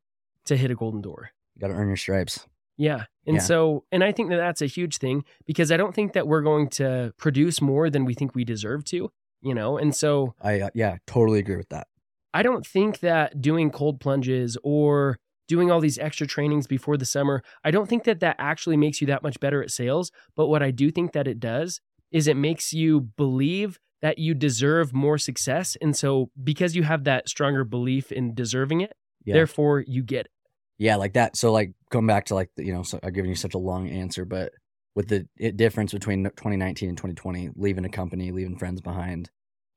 [0.46, 1.30] to hit a golden door.
[1.56, 2.46] You got to earn your stripes.
[2.78, 3.06] Yeah.
[3.26, 3.41] And Yeah.
[3.41, 6.41] so, and I think that that's a huge thing because I don't think that we're
[6.41, 9.12] going to produce more than we think we deserve to,
[9.43, 9.77] you know?
[9.77, 11.88] And so I, uh, yeah, totally agree with that.
[12.34, 17.06] I don't think that doing cold plunges or doing all these extra trainings before the
[17.06, 20.12] summer, I don't think that that actually makes you that much better at sales.
[20.36, 24.34] But what I do think that it does is it makes you believe that you
[24.34, 25.77] deserve more success.
[25.82, 28.93] And so, because you have that stronger belief in deserving it,
[29.25, 29.36] Yeah.
[29.36, 30.32] therefore you get it.
[30.77, 31.38] Yeah, like that.
[31.38, 33.60] So like going back to like the, you know, so I've given you such a
[33.60, 34.51] long answer, but
[34.95, 39.29] with the difference between 2019 and 2020, leaving a company, leaving friends behind,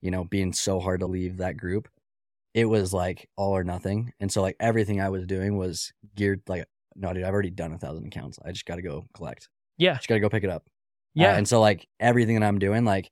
[0.03, 1.89] you know, being so hard to leave that group,
[2.55, 4.13] it was like all or nothing.
[4.21, 7.73] And so like everything I was doing was geared like, no, dude, I've already done
[7.73, 8.39] a thousand accounts.
[8.45, 9.49] I just got to go collect.
[9.79, 9.97] Yeah.
[9.97, 10.65] just got to go pick it up.
[10.67, 10.69] Uh,
[11.23, 11.37] Yeah.
[11.37, 13.11] and so like everything that I'm doing, like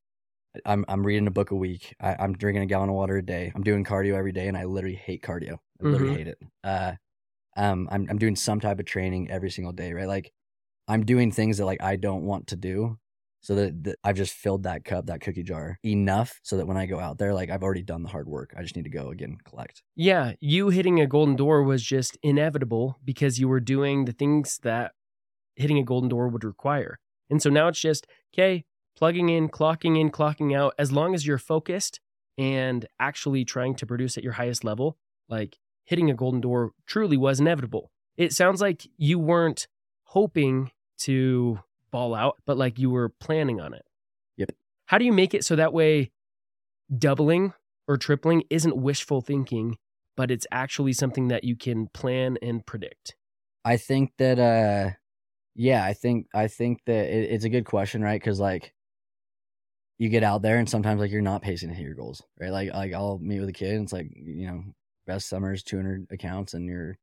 [0.65, 1.95] I'm I'm reading a book a week.
[2.01, 3.51] I, I'm drinking a gallon of water a day.
[3.55, 5.59] I'm doing cardio every day, and I literally hate cardio.
[5.81, 6.17] I literally Mhm.
[6.17, 6.39] hate it.
[6.63, 6.95] Uh,
[7.57, 10.09] um, I'm I'm doing some type of training every single day, right?
[10.09, 10.33] Like
[10.89, 12.99] I'm doing things that like I don't want to do,
[13.41, 16.79] so that, that I've just filled that cup, that cookie jar enough, so that when
[16.79, 18.55] I go out there, like I've already done the hard work.
[18.57, 19.83] I just need to go again collect.
[19.95, 24.59] Yeah, you hitting a golden door was just inevitable because you were doing the things
[24.63, 24.93] that
[25.57, 26.99] hitting a golden door would require.
[27.29, 28.65] And so now it's just, okay,
[28.97, 30.75] plugging in, clocking in, clocking out.
[30.79, 32.01] As long as you're focused
[32.39, 34.97] and actually trying to produce at your highest level,
[35.29, 37.91] like hitting a golden door truly was inevitable.
[38.17, 39.67] It sounds like you weren't
[40.15, 41.59] hoping to
[41.91, 43.85] ball out, but like you were planning on it.
[44.37, 44.53] Yep.
[44.87, 46.13] How do you make it so that way
[46.97, 47.53] doubling
[47.89, 49.77] or tripling isn't wishful thinking,
[50.17, 53.17] but it's actually something that you can plan and predict?
[53.65, 54.95] I think that uh
[55.57, 58.23] yeah, I think I think that it, it's a good question, right?
[58.23, 58.73] Cuz like
[59.99, 62.53] you get out there and sometimes like you're not pacing to hit your goals, right?
[62.53, 64.63] Like like I'll meet with a kid and it's like, you know,
[65.09, 66.99] best summers 200 accounts and you're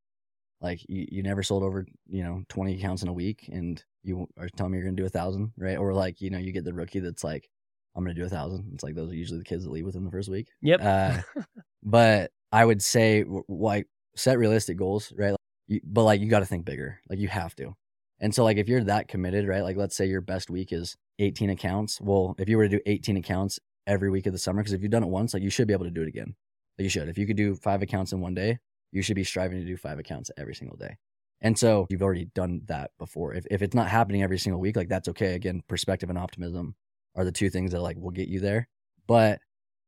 [0.62, 4.28] like you, you never sold over you know 20 accounts in a week and you
[4.38, 5.78] are telling me you're gonna do a thousand right?
[5.78, 7.50] Or like you know you get the rookie that's like
[7.96, 8.72] i'm gonna do a thousand.
[8.74, 10.48] It's like those are usually the kids that leave within the first week.
[10.62, 10.82] Yep.
[10.84, 11.22] uh,
[11.84, 15.36] but i would say like set realistic goals right?
[15.68, 17.00] You, but like you got to think bigger.
[17.10, 17.74] Like you have to.
[18.20, 19.64] And so like if you're that committed right?
[19.64, 22.00] Like let's say your best week is 18 accounts.
[22.02, 24.82] Well if you were to do 18 accounts every week of the summer because if
[24.82, 26.36] you've done it once like you should be able to do it again.
[26.78, 27.10] Like you should.
[27.10, 28.60] If you could do five accounts in one day
[28.92, 30.98] you should be striving to do five accounts every single day.
[31.42, 33.34] And so you've already done that before.
[33.34, 35.34] If, if it's not happening every single week like that's okay.
[35.34, 36.76] Again perspective and optimism
[37.16, 38.68] are the two things that like will get you there.
[39.08, 39.40] But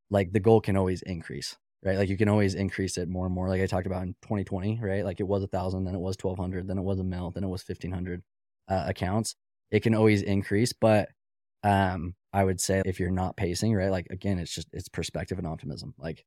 [0.10, 1.98] like the goal can always increase right?
[1.98, 3.50] Like you can always increase it more and more.
[3.50, 5.06] Like i talked about in 2020 right?
[5.06, 7.44] Like it was a thousand then it was 1200 then it was a mil then
[7.44, 8.24] it was 1500
[8.70, 9.36] uh, accounts.
[9.72, 11.10] It can always increase but
[11.64, 13.92] um i would say if you're not pacing right?
[13.92, 15.94] Like again it's just it's perspective and optimism.
[15.98, 16.26] Like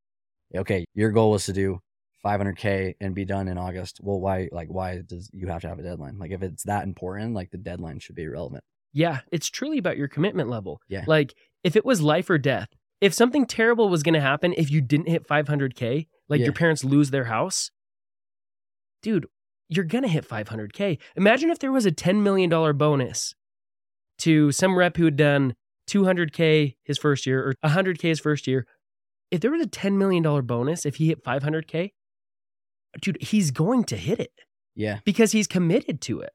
[0.55, 1.81] okay your goal was to do
[2.27, 5.79] 500k and be done in august well why like why does you have to have
[5.79, 9.49] a deadline like if it's that important like the deadline should be irrelevant Yeah, it's
[9.51, 10.81] truly about your commitment level.
[10.89, 11.05] Yeah.
[11.07, 12.69] Like if it was life or death,
[13.07, 16.47] if something terrible was going to happen if you didn't hit 500K, like Yeah.
[16.47, 17.71] your parents lose their house,
[19.03, 19.27] dude,
[19.69, 20.99] you're going to hit 500K.
[21.17, 23.35] Imagine if there was a $10 million bonus
[24.19, 25.55] to some rep who had done
[25.91, 28.67] 200K his first year or 100K his first year.
[29.31, 31.91] If there was a $10 million bonus if he hit 500K,
[33.01, 34.33] dude, he's going to hit it
[34.75, 36.33] yeah because he's committed to it.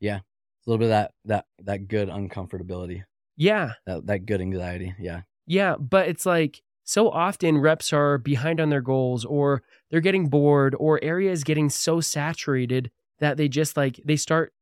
[0.00, 0.16] Yeah.
[0.18, 0.22] A
[0.66, 3.04] little bit of that that that good uncomfortability
[3.36, 3.72] Yeah.
[3.86, 8.70] that that good anxiety yeah Yeah, but it's like so often reps are behind on
[8.70, 13.76] their goals or they're getting bored or area is getting so saturated that they just
[13.76, 14.52] like they start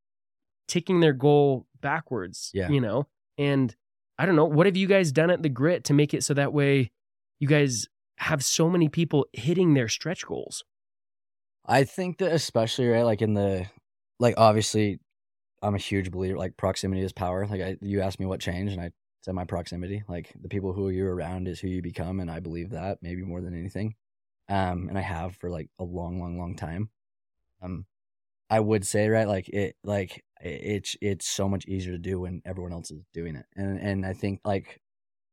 [0.68, 2.50] ticking their goal backwards.
[2.52, 2.68] Yeah.
[2.68, 3.06] You know?
[3.38, 3.74] And
[4.18, 6.34] I don't know, what have you guys done at the grit to make it so
[6.34, 6.90] that way
[7.38, 7.86] you guys
[8.18, 10.64] have so many people hitting their stretch goals?
[11.66, 13.66] I think that especially right, like in the
[14.18, 15.00] like obviously,
[15.62, 17.46] I'm a huge believer like proximity is power.
[17.46, 18.90] Like I, you asked me what changed, and I
[19.22, 20.04] said my proximity.
[20.08, 23.22] Like the people who you're around is who you become, and I believe that maybe
[23.22, 23.94] more than anything.
[24.48, 26.90] Um, and I have for like a long, long, long time.
[27.60, 27.86] Um,
[28.48, 32.42] I would say right, like it, like it's it's so much easier to do when
[32.44, 34.80] everyone else is doing it, and and I think like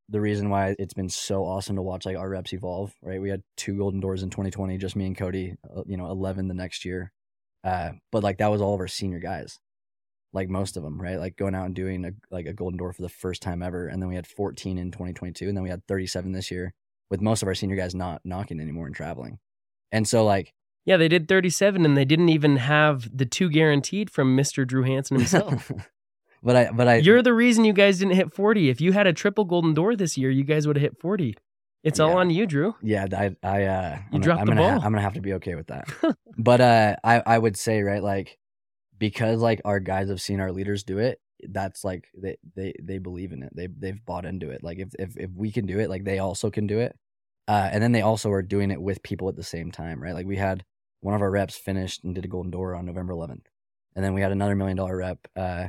[0.10, 3.30] the reason why it's been so awesome to watch like our reps evolve right we
[3.30, 6.54] had two golden doors in 2020 just me and cody uh, you know 11 the
[6.54, 7.12] next year
[7.64, 9.60] uh but like that was all of our senior guys
[10.34, 12.92] like most of them right like going out and doing a, like a golden door
[12.92, 15.70] for the first time ever and then we had 14 in 2022 and then we
[15.70, 16.74] had 37 this year
[17.10, 19.40] with most of our senior guys not knocking anymore and traveling
[19.92, 20.54] and so like
[20.86, 24.68] Yeah, they did 37 and they didn't even have the two guaranteed from Mr.
[24.68, 25.72] Drew Hansen himself.
[26.44, 28.70] but i but i You're the reason you guys didn't hit 40.
[28.70, 31.36] If you had a triple golden door this year, you guys would have hit 40.
[31.84, 32.76] It's all on you, Drew.
[32.82, 34.86] Yeah, I, I, uh, You I'm, dropped I'm the gonna ha- ball.
[34.86, 35.88] I'm gonna have to be okay with that.
[36.38, 38.38] but uh, I, I would say right, like,
[38.98, 43.00] because like our guys have seen our leaders do it, that's like they, they, they
[43.00, 43.52] believe in it.
[43.54, 44.64] They, they've bought into it.
[44.64, 46.96] Like if, if, if we can do it, like they also can do it.
[47.50, 50.14] Uh, and then they also are doing it with people at the same time, right?
[50.14, 50.64] Like we had
[51.02, 53.48] one of our reps finished and did a golden door on November 11th,
[53.94, 55.68] and then we had another million dollar rep, uh,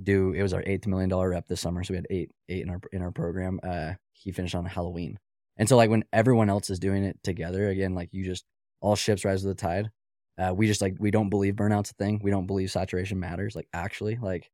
[0.00, 2.62] do it was our eighth million dollar rep this summer, so we had eight, eight
[2.62, 3.60] in our in our program.
[3.62, 5.18] Uh, he finished on Halloween.
[5.56, 8.44] And so like when everyone else is doing it together, again, like you just
[8.80, 9.90] all ships rise with the tide.
[10.38, 12.20] Uh, we just like we don't believe burnout's a thing.
[12.22, 13.54] We don't believe saturation matters.
[13.54, 14.50] Like actually, like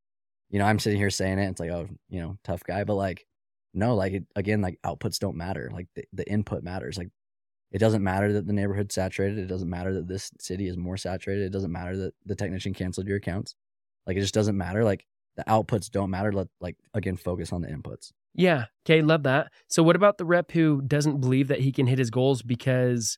[0.51, 1.49] you know, I'm sitting here saying it.
[1.49, 3.25] It's like oh, you know, tough guy, but like
[3.75, 5.71] no, like it, again, like outputs don't matter.
[5.73, 6.99] Like the, the input matters.
[6.99, 7.11] Like
[7.71, 9.39] it doesn't matter that the neighborhood's saturated.
[9.39, 11.45] It doesn't matter that this city is more saturated.
[11.45, 13.55] It doesn't matter that the technician canceled your accounts.
[14.07, 14.85] Like it just doesn't matter.
[14.85, 15.07] Like
[15.39, 16.31] the outputs don't matter.
[16.33, 18.13] Let like again focus on the inputs.
[18.35, 18.67] Yeah.
[18.87, 19.01] Okay.
[19.03, 19.51] Love that.
[19.69, 23.17] So, what about the rep who doesn't believe that he can hit his goals because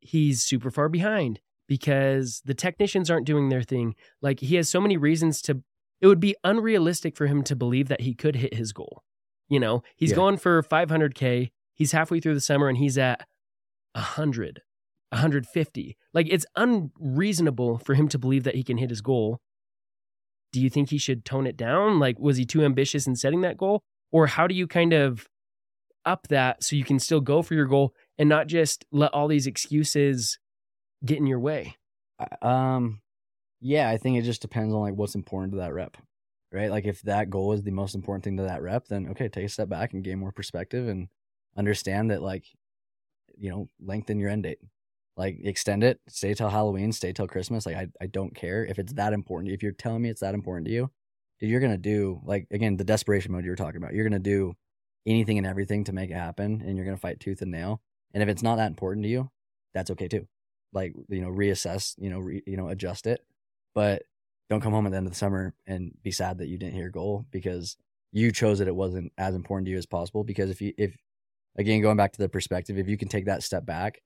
[0.00, 3.94] he's super far behind, because the technicians aren't doing their thing?
[4.20, 5.62] Like, he has so many reasons to,
[6.00, 9.02] it would be unrealistic for him to believe that he could hit his goal.
[9.48, 10.16] You know, he's Yeah.
[10.16, 11.50] going for 500K.
[11.74, 13.26] He's halfway through the summer and he's at
[13.94, 14.62] 100,
[15.12, 15.96] 150.
[16.14, 19.40] Like, it's unreasonable for him to believe that he can hit his goal.
[20.52, 21.98] Do you think he should tone it down?
[21.98, 23.82] Like, was he too ambitious in setting that goal?
[24.12, 25.28] Or how do you kind of
[26.04, 29.28] up that so you can still go for your goal and not just let all
[29.28, 30.38] these excuses
[31.04, 31.76] get in your way?
[32.42, 33.00] Um,
[33.60, 35.96] yeah, I think it just depends on like what's important to that rep,
[36.52, 36.70] right?
[36.70, 39.44] Like if that goal is the most important thing to that rep, then okay, take
[39.44, 41.08] a step back and gain more perspective and
[41.56, 42.44] understand that like,
[43.36, 44.58] you know, lengthen your end date,
[45.20, 47.66] like extend it, stay till Halloween, stay till Christmas.
[47.66, 49.52] Like I, I don't care if it's that important.
[49.52, 50.90] If you're telling me it's that important to you,
[51.40, 53.92] you're gonna do like again the desperation mode you were talking about.
[53.92, 54.54] You're gonna do
[55.06, 57.82] anything and everything to make it happen, and you're gonna fight tooth and nail.
[58.14, 59.30] And if it's not that important to you,
[59.74, 60.26] that's okay too.
[60.72, 63.20] Like you know, reassess, you know, re, you know, adjust it,
[63.74, 64.04] but
[64.48, 66.72] don't come home at the end of the summer and be sad that you didn't
[66.72, 67.76] hit your goal because
[68.10, 70.24] you chose that it wasn't as important to you as possible.
[70.24, 70.96] Because if you if
[71.58, 74.00] again going back to the perspective, if you can take that step back,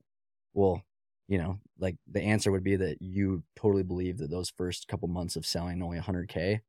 [0.54, 0.82] well,
[1.28, 5.08] you know, like the answer would be that you totally believe that those first couple
[5.08, 6.60] months of selling only 100k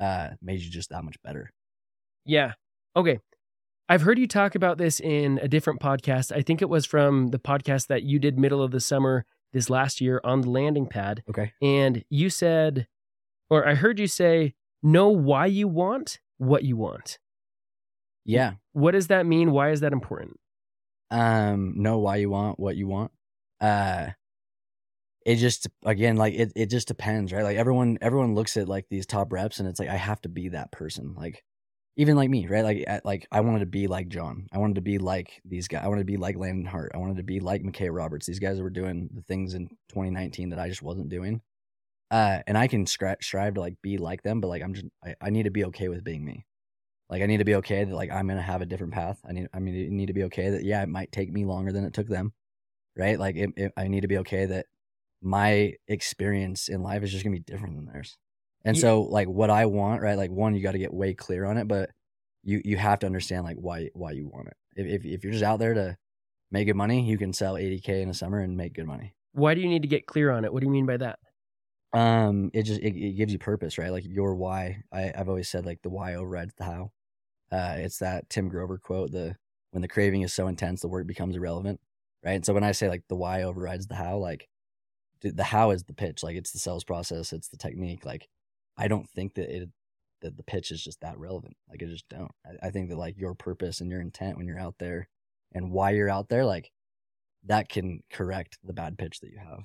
[0.00, 1.52] uh, made you just that much better.
[2.24, 2.52] Yeah.
[2.96, 3.20] Okay.
[3.88, 6.34] I've heard you talk about this in a different podcast.
[6.34, 9.68] I think it was from the podcast that you did middle of the summer this
[9.68, 11.22] last year on the landing pad.
[11.28, 11.52] Okay.
[11.60, 12.86] And you said,
[13.50, 17.18] or I heard you say, know why you want what you want.
[18.24, 18.54] Yeah.
[18.72, 19.50] What does that mean?
[19.50, 20.38] Why is that important?
[21.10, 23.12] Um, know why you want what you want.
[23.62, 24.10] Uh,
[25.24, 27.44] it just again like it, it just depends right?
[27.44, 30.28] Like everyone everyone looks at like these top reps and it's like i have to
[30.28, 31.14] be that person.
[31.16, 31.44] Like
[31.96, 32.64] even like me right?
[32.64, 34.48] Like I, like i wanted to be like john.
[34.52, 36.92] I wanted to be like these guys i wanted to be like landon hart.
[36.94, 38.26] I wanted to be like mckay roberts.
[38.26, 41.40] These guys were doing the things in 2019 that i just wasn't doing.
[42.10, 44.86] Uh and i can scratch strive to like be like them but like i'm just
[45.04, 46.46] I, I need to be okay with being me.
[47.10, 49.20] Like i need to be okay that like i'm gonna have a different path.
[49.24, 51.72] I need i mean need to be okay that yeah it might take me longer
[51.72, 52.32] than it took them
[52.96, 54.66] right like it, it, i need to be okay that
[55.22, 58.18] my experience in life is just gonna be different than theirs.
[58.64, 58.80] And Yeah.
[58.80, 60.18] so like what I want, right?
[60.18, 61.90] Like one, you got to get way clear on it, but
[62.42, 64.56] you you have to understand like why why you want it.
[64.76, 65.96] If if, if you're just out there to
[66.50, 69.14] make good money, you can sell 80k in a summer and make good money.
[69.32, 70.52] Why do you need to get clear on it?
[70.52, 71.18] What do you mean by that?
[71.92, 73.90] Um, it just it, it gives you purpose, right?
[73.92, 74.82] Like your why.
[74.92, 76.92] I I've always said like the why overrides the how.
[77.50, 79.36] Uh, it's that Tim Grover quote: the
[79.70, 81.80] when the craving is so intense, the work becomes irrelevant,
[82.24, 82.44] right?
[82.44, 84.48] So when I say like the why overrides the how, like
[85.20, 88.04] the, how is the pitch, like it's the sales process, it's the technique.
[88.04, 88.28] Like
[88.76, 89.68] I don't think that it
[90.22, 91.56] that the pitch is just that relevant.
[91.68, 92.30] Like I just don't.
[92.46, 95.08] I, I think that like your purpose and your intent when you're out there
[95.52, 96.70] and why you're out there, like
[97.46, 99.64] that can correct the bad pitch that you have.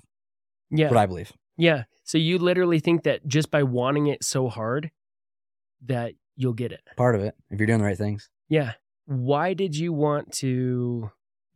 [0.69, 0.89] Yeah.
[0.89, 1.31] What I believe.
[1.57, 1.83] Yeah.
[2.03, 4.91] So you literally think that just by wanting it so hard
[5.85, 6.81] that you'll get it.
[6.97, 8.29] Part of it, if you're doing the right things.
[8.49, 8.73] Yeah.
[9.05, 11.11] Why did you want to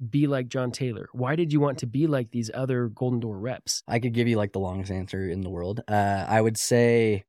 [0.09, 1.09] be like John Taylor?
[1.13, 3.83] Why did you want to be like these other Golden Door reps?
[3.87, 5.81] I could give you like the longest answer in the world.
[5.87, 7.25] Uh, I would say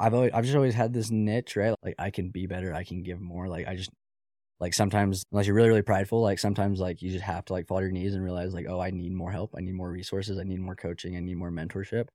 [0.00, 1.74] I've always, I've just always had this niche, right?
[1.82, 3.48] Like I can be better, I can give more.
[3.48, 3.90] Like I just
[4.60, 7.66] like sometimes unless you're really really prideful, like sometimes like you just have to like
[7.66, 9.90] fall to your knees and realize like oh I need more help, I need more
[9.90, 12.08] resources, I need more coaching, I need more mentorship.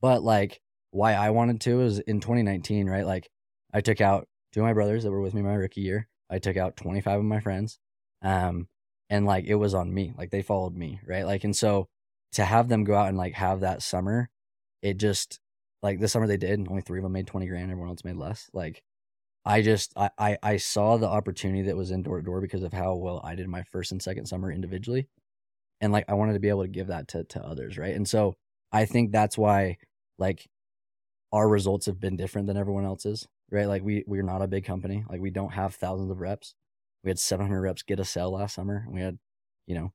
[0.00, 3.06] But like why I wanted to is in 2019, right?
[3.06, 3.28] Like
[3.72, 6.08] I took out two of my brothers that were with me my rookie year.
[6.30, 7.78] I took out 25 of my friends.
[8.22, 8.68] Um,
[9.10, 10.12] and like it was on me.
[10.16, 11.26] Like they followed me, right?
[11.26, 11.88] Like and so
[12.32, 14.28] to have them go out and like have that summer,
[14.82, 15.40] it just
[15.82, 18.16] like the summer they did, only three of them made 20 grand, everyone else made
[18.16, 18.50] less.
[18.52, 18.82] Like
[19.44, 22.62] I just I I, I saw the opportunity that was in door to door because
[22.62, 25.08] of how well I did my first and second summer individually.
[25.80, 27.94] And like I wanted to be able to give that to to others, right?
[27.94, 28.36] And so
[28.72, 29.78] I think that's why
[30.18, 30.48] like
[31.32, 33.66] our results have been different than everyone else's, right?
[33.66, 35.04] Like we we're not a big company.
[35.08, 36.54] Like we don't have thousands of reps.
[37.06, 38.84] We had 700 reps get a sell last summer.
[38.90, 39.18] We had,
[39.68, 39.92] you know,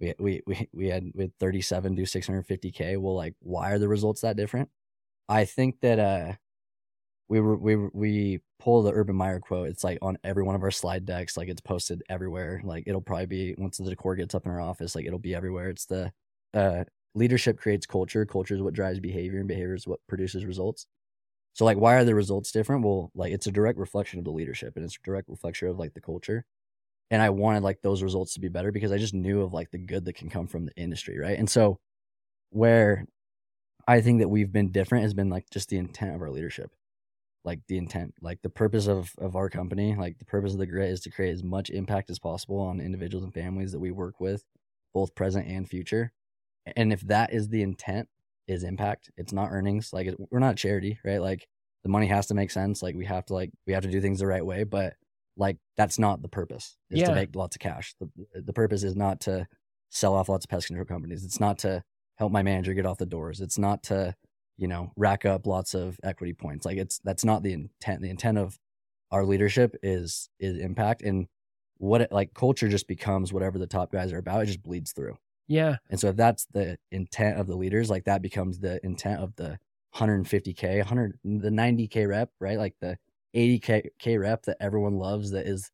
[0.00, 2.98] we we we we had had 37 do 650k.
[2.98, 4.68] Well, like why are the results that different?
[5.28, 6.34] I think that uh
[7.28, 9.68] we were we we pull the Urban Meyer quote.
[9.68, 11.36] It's like on every one of our slide decks.
[11.36, 12.60] Like it's posted everywhere.
[12.64, 14.96] Like it'll probably be once the decor gets up in our office.
[14.96, 15.70] Like it'll be everywhere.
[15.70, 16.12] It's the
[16.54, 16.84] uh
[17.14, 18.26] leadership creates culture.
[18.26, 20.86] Culture is what drives behavior, and behavior is what produces results.
[21.52, 22.84] So like why are the results different?
[22.84, 25.78] Well, like it's a direct reflection of the leadership and it's a direct reflection of
[25.78, 26.44] like the culture.
[27.10, 29.70] And I wanted like those results to be better because I just knew of like
[29.70, 31.38] the good that can come from the industry, right?
[31.38, 31.78] And so
[32.50, 33.04] where
[33.86, 36.70] I think that we've been different has been like just the intent of our leadership.
[37.44, 40.66] Like the intent, like the purpose of of our company, like the purpose of the
[40.66, 43.90] grit is to create as much impact as possible on individuals and families that we
[43.90, 44.44] work with,
[44.92, 46.12] both present and future.
[46.76, 48.08] And if that is the intent,
[48.50, 49.10] is impact.
[49.16, 49.92] It's not earnings.
[49.92, 51.20] Like we're not a charity, right?
[51.20, 51.46] Like
[51.84, 52.82] the money has to make sense.
[52.82, 54.94] Like we have to like we have to do things the right way, but
[55.36, 56.76] like that's not the purpose.
[56.90, 57.06] Is Yeah.
[57.08, 57.94] to make lots of cash.
[58.00, 58.10] The
[58.42, 59.46] the purpose is not to
[59.90, 61.24] sell off lots of pest control companies.
[61.24, 61.82] It's not to
[62.16, 63.40] help my manager get off the doors.
[63.40, 64.14] It's not to,
[64.58, 66.66] you know, rack up lots of equity points.
[66.66, 68.02] Like it's that's not the intent.
[68.02, 68.58] The intent of
[69.10, 71.26] our leadership is is impact and
[71.78, 74.42] what it like culture just becomes whatever the top guys are about.
[74.42, 75.16] It just bleeds through.
[75.50, 75.78] Yeah.
[75.90, 79.34] And so if that's the intent of the leaders, like that becomes the intent of
[79.34, 79.58] the
[79.96, 82.56] 150k, 100 the 90k rep, right?
[82.56, 82.96] Like the
[83.34, 85.72] 80k K rep that everyone loves that is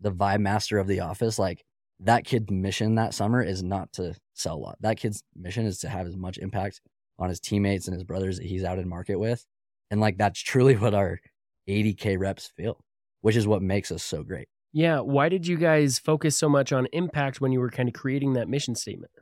[0.00, 1.38] the vibe master of the office.
[1.38, 1.62] Like
[2.00, 4.78] that kid's mission that summer is not to sell a lot.
[4.80, 6.80] That kid's mission is to have as much impact
[7.18, 9.44] on his teammates and his brothers that he's out in market with.
[9.90, 11.20] And like that's truly what our
[11.68, 12.80] 80k reps feel,
[13.20, 14.48] which is what makes us so great.
[14.72, 15.00] Yeah.
[15.00, 18.34] Why did you guys focus so much on impact when you were kind of creating
[18.34, 19.12] that mission statement?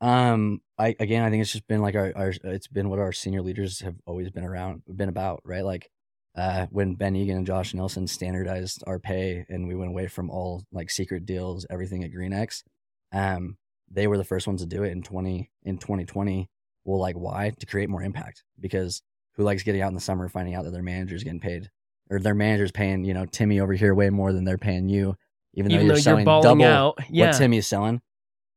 [0.00, 3.12] Um, I again, I think it's just been like our, our it's been what our
[3.12, 5.64] senior leaders have always been around, been about, right?
[5.64, 5.88] Like,
[6.36, 10.30] uh, when Ben Egan and Josh Nelson standardized our pay, and we went away from
[10.30, 12.64] all like secret deals, everything at Greenix,
[13.12, 13.56] um,
[13.90, 16.50] they were the first ones to do it in twenty in twenty twenty.
[16.84, 17.52] Well, like why?
[17.58, 19.00] To create more impact because
[19.36, 21.70] who likes getting out in the summer finding out that their manager's getting paid
[22.14, 25.16] or their manager's paying you know Timmy over here way more than they're paying you,
[25.54, 26.98] even, Even though though you're you're selling double out.
[27.10, 27.26] Yeah.
[27.26, 28.00] what Timmy is selling,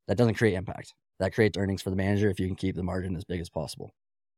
[0.08, 0.94] that doesn't create impact.
[1.20, 3.50] That creates earnings for the manager if you can keep the margin as big as
[3.50, 3.92] possible.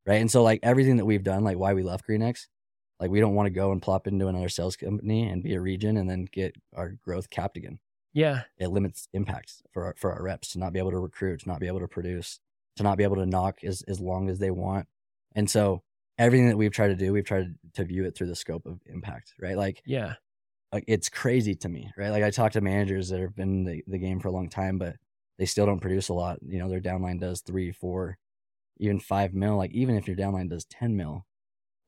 [0.06, 0.22] Right.
[0.22, 2.48] And so like everything that we've done, like why we left Greenix,
[3.00, 5.62] like we don't want to go and plop into another sales company and be a
[5.62, 7.80] region and then get our growth capped again.
[8.14, 8.44] yeah.
[8.58, 11.48] It limits impacts for our, for our reps to not be able to recruit, to
[11.50, 12.40] not be able to produce,
[12.78, 14.88] to not be able to knock as, as long as they want.
[15.36, 15.84] And so
[16.20, 18.82] everything that we've tried to do, we've tried to view it through the scope of
[18.88, 19.58] impact, right?
[19.58, 20.16] Like Yeah.
[20.74, 22.10] like it's crazy to me, right?
[22.10, 24.50] Like I talk to managers that have been in the, the game for a long
[24.50, 24.98] time, but
[25.38, 26.40] they still don't produce a lot.
[26.44, 28.18] You know, their downline does three, four,
[28.80, 29.58] even five mil.
[29.58, 31.26] Like even if your downline does ten mil,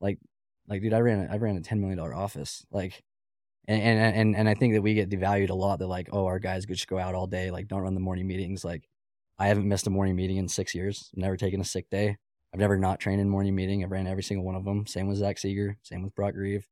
[0.00, 0.18] like
[0.68, 3.02] like dude, I ran a, I ran a ten million dollar office, like.
[3.68, 5.78] And, and and and I think that we get devalued a lot.
[5.78, 8.00] That like, oh, our guys could just go out all day, like don't run the
[8.00, 8.64] morning meetings.
[8.64, 8.88] Like,
[9.38, 11.10] I haven't missed a morning meeting in six years.
[11.14, 12.16] I've never taken a sick day.
[12.52, 13.82] I've never not trained in morning meeting.
[13.82, 14.86] I've ran every single one of them.
[14.86, 15.78] Same with Zach Seeger.
[15.82, 16.68] Same with Brock Grieve.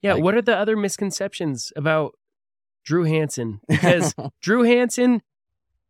[0.00, 0.14] Yeah.
[0.14, 2.16] Like- what are the other misconceptions about
[2.84, 3.60] Drew Hansen?
[3.68, 5.20] Because Drew Hansen,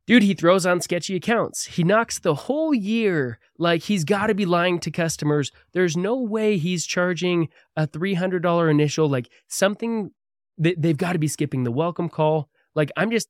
[0.07, 1.67] dude, he throws on sketchy accounts.
[1.67, 5.53] He knocks the whole year like he's got to be lying to customers.
[5.73, 10.11] There's no way he's charging a $300 initial, like something
[10.59, 12.49] that they've got to be skipping the welcome call.
[12.75, 13.29] Like, I'm just,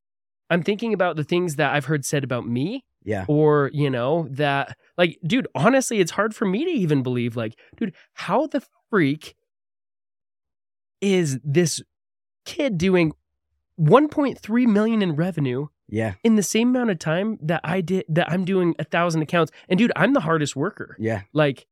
[0.48, 4.28] I'm thinking about the things that I've heard said about me yeah, or you know
[4.30, 8.62] that like dude honestly it's hard for me to even believe like dude how the
[8.90, 9.34] freak
[11.00, 11.80] is this
[12.44, 13.12] kid doing
[13.80, 18.30] 1.3 million in revenue yeah, in the same amount of time that I did that
[18.30, 19.52] I'm doing a thousand accounts?
[19.70, 20.94] And dude I'm the hardest worker.
[20.98, 21.22] Yeah.
[21.32, 21.66] like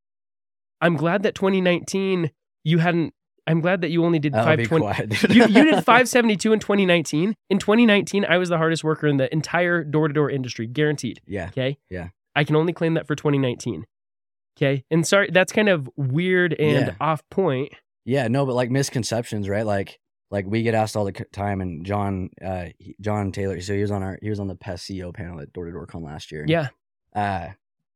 [0.80, 2.30] I'm glad that 2019
[2.64, 3.12] you hadn't
[3.46, 8.24] I'm glad that you only did 520 you, you did 572 in 2019 in 2019
[8.24, 11.78] I was the hardest worker in the entire door-to-door industry guaranteed yeah, Okay.
[11.90, 12.08] Yeah.
[12.34, 13.86] I can only claim that for 2019.
[14.58, 14.84] Okay.
[14.90, 16.94] And sorry, that's kind of weird and Yeah.
[17.00, 17.72] off point.
[18.04, 18.28] yeah.
[18.28, 19.64] No, but like misconceptions, right?
[19.66, 19.98] Like,
[20.30, 23.60] like we get asked all the time, and John, uh, he- John Taylor.
[23.60, 25.72] So he was on our, he was on the Pest CEO panel at Door to
[25.72, 26.44] Door Con last year.
[26.48, 26.68] Yeah.
[27.14, 27.50] Uh,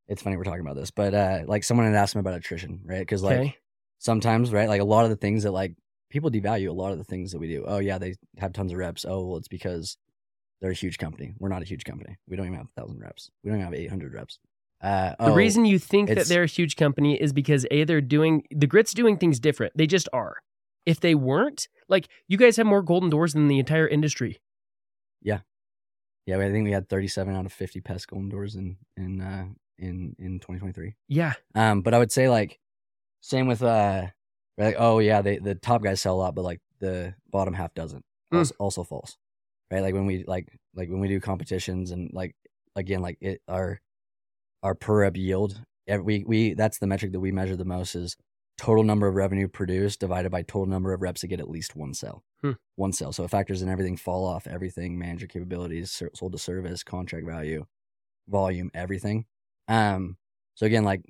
[0.06, 2.80] it's funny we're talking about this, but uh, like someone had asked him about attrition,
[2.84, 3.00] right?
[3.00, 3.56] Because like Okay.
[4.00, 5.74] Sometimes, right, like a lot of the things that like
[6.10, 7.64] people devalue a lot of the things that we do.
[7.66, 9.04] Oh yeah, they have tons of reps.
[9.08, 9.96] Oh well, it's because
[10.60, 11.32] they're a huge company.
[11.38, 12.16] We're not a huge company.
[12.26, 13.30] We don't even have a thousand reps.
[13.44, 14.38] We don't even have eight hundred reps.
[14.82, 18.00] Uh, the oh, reason you think that they're a huge company is because A, they're
[18.00, 19.76] doing the grit's doing things different.
[19.76, 20.36] They just are.
[20.86, 24.40] If they weren't, like you guys have more golden doors than the entire industry.
[25.22, 25.40] Yeah,
[26.26, 29.46] yeah, I think we had 37 out of 50 pest golden doors in in uh,
[29.78, 30.94] in in 2023.
[31.08, 31.34] Yeah.
[31.54, 32.60] Um, but I would say like
[33.20, 34.06] same with uh,
[34.58, 37.74] like oh yeah, they the top guys sell a lot, but like the bottom half
[37.74, 38.04] doesn't.
[38.32, 38.38] Mm.
[38.38, 39.16] Also, also false,
[39.70, 39.82] right?
[39.82, 42.34] Like when we like like when we do competitions and like
[42.76, 43.80] again like it our
[44.62, 45.60] our per rep yield.
[45.88, 48.16] We we that's the metric that we measure the most is
[48.60, 51.74] total number of revenue produced divided by total number of reps that get at least
[51.74, 52.22] one sale.
[52.42, 52.52] Hmm.
[52.76, 53.10] One sale.
[53.12, 57.64] So it factors in everything, fall off, everything, manager capabilities, sold to service, contract value,
[58.28, 59.24] volume, everything.
[59.66, 60.16] Um.
[60.54, 61.02] So again, like,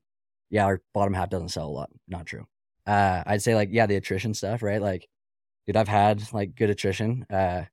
[0.51, 1.91] yeah, our bottom half doesn't sell a lot.
[2.09, 2.47] Not true.
[2.87, 4.81] Uh, I'd say like, yeah, the attrition stuff, right?
[4.83, 5.09] Like,
[5.67, 7.25] dude, I've had like good attrition.
[7.31, 7.65] Uh,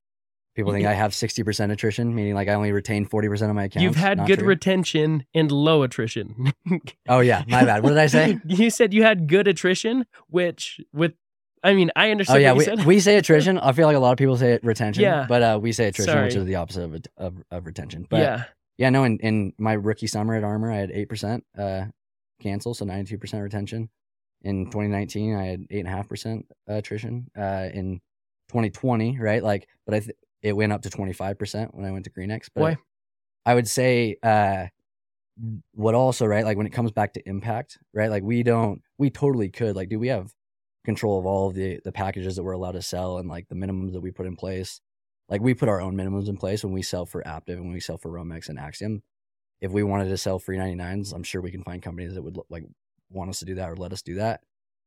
[0.55, 3.55] people think I have sixty percent attrition, meaning like I only retain forty percent of
[3.55, 3.83] my accounts.
[3.83, 4.47] You've had Not good true.
[4.49, 6.53] retention and low attrition.
[7.09, 7.83] Oh yeah, my bad.
[7.83, 8.37] What did I say?
[8.45, 11.13] you said you had good attrition, which with
[11.63, 12.37] I mean, I understand.
[12.37, 12.85] Oh yeah, what we, you said.
[12.85, 13.57] we say attrition.
[13.57, 15.03] I feel like a lot of people say retention.
[15.03, 15.25] Yeah.
[15.27, 18.05] but uh, we say attrition, which is the opposite of, of of retention.
[18.09, 18.43] But yeah,
[18.77, 18.89] yeah.
[18.89, 19.05] no.
[19.05, 21.85] In, in my rookie summer at Armor, I had eight percent uh
[22.41, 23.89] cancel, so ninety two percent retention.
[24.43, 27.27] In 2019, I had eight and a half percent attrition.
[27.37, 27.99] Uh, in
[28.49, 29.43] 2020, right?
[29.43, 32.49] Like, but I th- it went up to 25 percent when I went to Greenix.
[32.53, 32.77] But Why?
[33.45, 34.67] I would say uh
[35.73, 39.09] what also right like when it comes back to impact right like we don't we
[39.09, 40.33] totally could like do we have
[40.83, 43.55] control of all of the the packages that we're allowed to sell and like the
[43.55, 44.81] minimums that we put in place
[45.29, 47.73] like we put our own minimums in place when we sell for Aptive and when
[47.73, 49.03] we sell for Romex and Axiom
[49.61, 52.37] if we wanted to sell free 99s i'm sure we can find companies that would
[52.49, 52.63] like
[53.09, 54.41] want us to do that or let us do that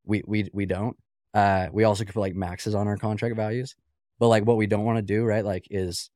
[0.04, 0.96] we we we don't
[1.34, 3.74] uh we also could put like maxes on our contract values
[4.18, 6.10] but like what we don't want to do right like is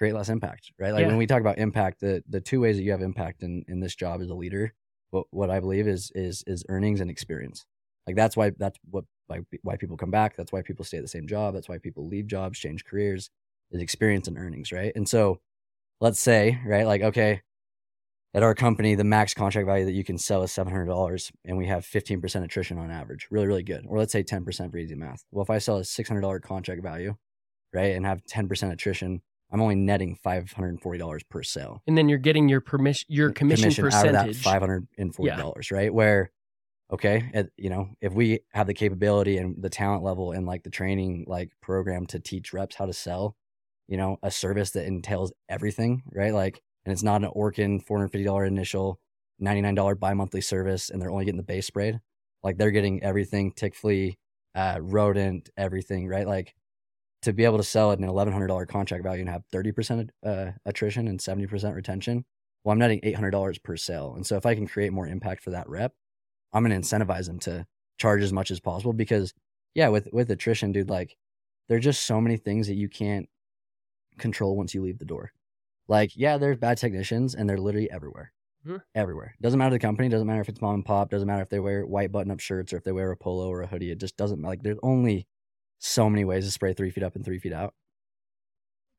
[0.00, 0.92] create less impact, right?
[0.92, 1.08] Like Yeah.
[1.08, 3.80] when we talk about impact, the the two ways that you have impact in in
[3.80, 4.72] this job as a leader,
[5.10, 7.66] what what I believe is is is earnings and experience.
[8.06, 10.36] Like that's why that's what why why people come back.
[10.36, 11.52] That's why people stay at the same job.
[11.52, 13.28] That's why people leave jobs, change careers,
[13.72, 14.90] is experience and earnings, right?
[14.96, 15.40] And so,
[16.00, 17.42] let's say, right, like okay,
[18.32, 21.32] at our company, the max contract value that you can sell is seven hundred dollars,
[21.44, 23.26] and we have fifteen percent attrition on average.
[23.30, 23.84] Really, really good.
[23.88, 25.24] Or let's say ten percent for easy math.
[25.30, 27.16] Well, if I sell a six hundred dollar contract value,
[27.72, 29.20] right, and have ten percent attrition,
[29.50, 31.82] I'm only netting five hundred and forty dollars per sale.
[31.88, 35.12] And then you're getting your permission, your commission, percentage out of that five hundred and
[35.14, 35.92] forty dollars, right?
[35.92, 36.30] Where,
[36.92, 40.62] okay, at, you know, if we have the capability and the talent level and like
[40.62, 43.34] the training like program to teach reps how to sell,
[43.88, 46.32] you know, a service that entails everything, right?
[46.32, 49.00] Like, and it's not an Orkin four hundred fifty dollar initial,
[49.38, 52.00] ninety nine dollar bi monthly service, and they're only getting the base sprayed.
[52.42, 54.16] Like they're getting everything, tick flea,
[54.54, 56.26] uh, rodent, everything, right?
[56.26, 56.54] Like
[57.22, 59.72] to be able to sell at an eleven hundred dollar contract value and have thirty
[59.72, 62.24] percent uh, attrition and seventy percent retention,
[62.64, 64.14] well, I'm netting eight hundred dollars per sale.
[64.16, 65.92] And so if I can create more impact for that rep,
[66.52, 67.66] I'm going to incentivize them to
[67.98, 69.34] charge as much as possible because,
[69.74, 71.16] yeah, with with attrition, dude, like
[71.68, 73.28] there are just so many things that you can't
[74.18, 75.32] control once you leave the door.
[75.90, 78.32] Like, yeah, there's bad technicians and they're literally everywhere.
[78.64, 78.80] Mhm.
[78.94, 79.34] Everywhere.
[79.42, 81.58] Doesn't matter the company, doesn't matter if it's mom and pop, doesn't matter if they
[81.58, 83.90] wear white button up shirts or if they wear a polo or a hoodie.
[83.90, 84.50] It just doesn't matter.
[84.52, 85.26] like there's only
[85.78, 87.74] so many ways to spray three feet up and three feet out.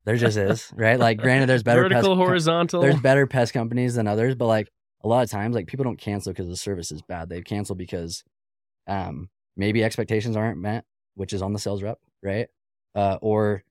[0.04, 0.98] There just is, right?
[0.98, 2.82] Like granted there's better vertical, co- horizontal.
[2.82, 4.68] there's better pest companies than others, but like
[5.04, 7.28] a lot of times, like people don't cancel because the service is bad.
[7.28, 8.22] They cancel because
[8.86, 10.84] um, maybe expectations aren't met,
[11.14, 12.48] which is on the sales rep, right?
[12.94, 13.62] Uh, or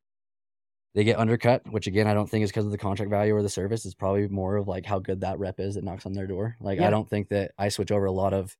[0.93, 3.41] they get undercut, which again I don't think is because of the contract value or
[3.41, 3.85] the service.
[3.85, 6.57] It's probably more of like how good that rep is that knocks on their door.
[6.59, 6.87] Like Yeah.
[6.87, 8.55] I don't think that I switch over a lot of,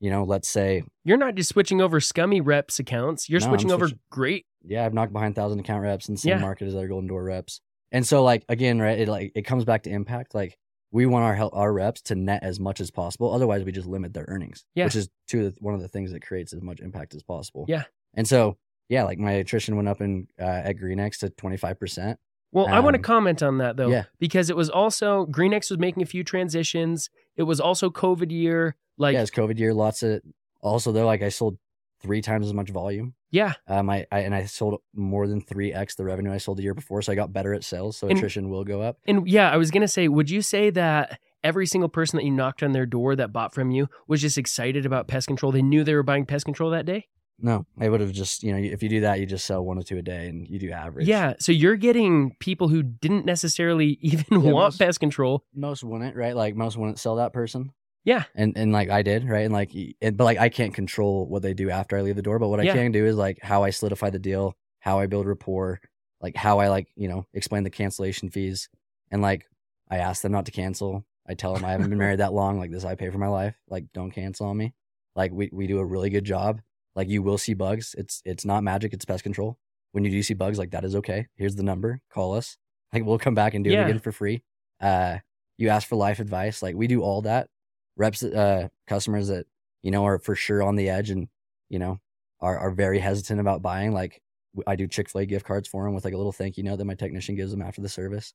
[0.00, 3.28] you know, let's say, You're not just switching over scummy reps accounts.
[3.28, 4.46] You're No, switching over great.
[4.64, 6.38] yeah, I've knocked behind thousand account reps in the same Yeah.
[6.40, 7.60] market as other golden door reps.
[7.92, 10.34] And so like again, right, it like it comes back to impact.
[10.34, 10.58] Like
[10.90, 13.32] we want our help our reps to net as much as possible.
[13.32, 14.64] Otherwise we just limit their earnings.
[14.74, 14.84] Yeah.
[14.84, 17.22] Which is two of the, one of the things that creates as much impact as
[17.22, 17.66] possible.
[17.68, 17.84] Yeah.
[18.14, 18.56] And so
[18.88, 22.18] yeah, like my attrition went up in uh, at Greenix to twenty five percent.
[22.50, 24.04] Well, I want to Um, comment on that though, yeah.
[24.18, 27.10] because it was also Greenix was making a few transitions.
[27.36, 28.74] It was also COVID year.
[28.96, 29.74] Like, yeah, yeah, it's COVID year.
[29.74, 30.22] Lots of
[30.62, 31.58] also though, like I sold
[32.00, 33.14] three times as much volume.
[33.30, 33.52] Yeah.
[33.66, 36.62] Um, I, I and I sold more than three x the revenue I sold the
[36.62, 37.98] year before, so I got better at sales.
[37.98, 38.96] So And- attrition will go up.
[39.06, 42.30] and yeah, I was gonna say, would you say that every single person that you
[42.30, 45.52] knocked on their door that bought from you was just excited about pest control?
[45.52, 47.08] They knew they were buying pest control that day.
[47.40, 49.78] No, I would have just you know if you do that, you just sell one
[49.78, 51.06] or two a day, and you do average.
[51.06, 55.44] Yeah, so you're getting people who didn't necessarily even Yeah, want most- pest control.
[55.54, 56.34] most wouldn't right.
[56.34, 57.70] Like most wouldn't sell that person.
[58.04, 58.24] Yeah.
[58.34, 59.70] and and like I did right, and like
[60.00, 62.38] and, but like I can't control what they do after I leave the door.
[62.38, 62.72] But what Yeah.
[62.72, 65.80] I can do is like how I solidify the deal, how I build rapport,
[66.20, 68.68] like how I like you know explain the cancellation fees,
[69.12, 69.44] and like
[69.90, 71.04] I ask them not to cancel.
[71.28, 72.58] I tell them I haven't been married that long.
[72.58, 73.54] Like this, I pay for my life.
[73.68, 74.72] Like don't cancel on me.
[75.14, 76.60] Like we we do a really good job.
[76.98, 77.94] Like you will see bugs.
[77.96, 78.92] It's it's not magic.
[78.92, 79.56] It's pest control.
[79.92, 81.28] When you do see bugs, like that is okay.
[81.36, 82.00] Here's the number.
[82.12, 82.56] Call us.
[82.92, 83.82] Like we'll come back and do Yeah.
[83.82, 84.42] it again for free.
[84.80, 85.18] Uh,
[85.58, 86.60] you ask for life advice.
[86.60, 87.48] Like we do all that.
[87.96, 89.46] Reps, uh, customers that
[89.82, 91.28] you know are for sure on the edge and
[91.68, 92.00] you know
[92.40, 93.92] are are very hesitant about buying.
[93.92, 94.20] Like
[94.66, 96.64] I do Chick Fil A gift cards for them with like a little thank you
[96.64, 98.34] note that my technician gives them after the service.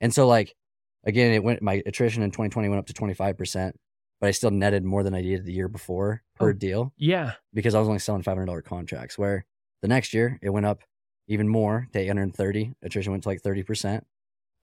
[0.00, 0.54] And so like
[1.04, 3.76] again, it went my attrition in 2020 went up to 25 percent,
[4.22, 6.52] but I still netted more than I did the year before per Oh.
[6.54, 9.18] deal Yeah, because I was only selling five hundred dollar contracts.
[9.18, 9.44] Where
[9.82, 10.80] the next year it went up
[11.28, 12.74] even more to eight hundred and thirty.
[12.82, 14.06] Attrition went to like thirty percent,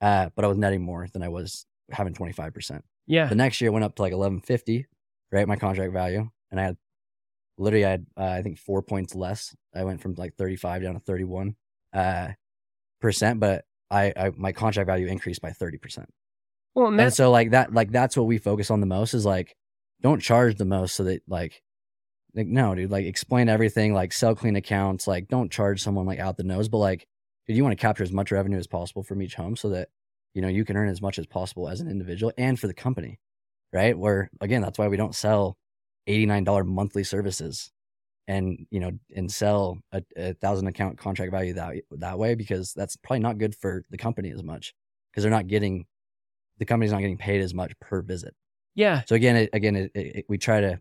[0.00, 2.84] uh, but I was netting more than I was having twenty five percent.
[3.06, 4.86] yeah, The next year it went up to like eleven fifty,
[5.30, 5.46] right?
[5.46, 6.76] My contract value, and I had
[7.58, 9.54] literally I had uh, I think four points less.
[9.74, 11.56] I went from like thirty five down to thirty one
[11.92, 12.28] uh,
[13.00, 16.08] percent, but I, I my contract value increased by thirty percent.
[16.74, 19.24] Well, and And so like that, like that's what we focus on the most is
[19.26, 19.56] like,
[20.02, 21.62] don't charge the most so that like,
[22.34, 26.18] like no, dude, like explain everything, like sell clean accounts, like don't charge someone like
[26.20, 27.06] out the nose, but like,
[27.46, 29.88] dude, you want to capture as much revenue as possible from each home so that
[30.34, 32.74] you know you can earn as much as possible as an individual and for the
[32.74, 33.18] company,
[33.72, 33.98] right?
[33.98, 35.56] Where again, that's why we don't sell
[36.06, 37.72] eighty nine dollar monthly services,
[38.28, 42.72] and you know, and sell a, a thousand account contract value that that way because
[42.74, 44.72] that's probably not good for the company as much
[45.10, 45.86] because they're not getting
[46.60, 48.34] the company's not getting paid as much per visit.
[48.76, 49.02] yeah.
[49.08, 50.78] So again, it, again, it, it, we try to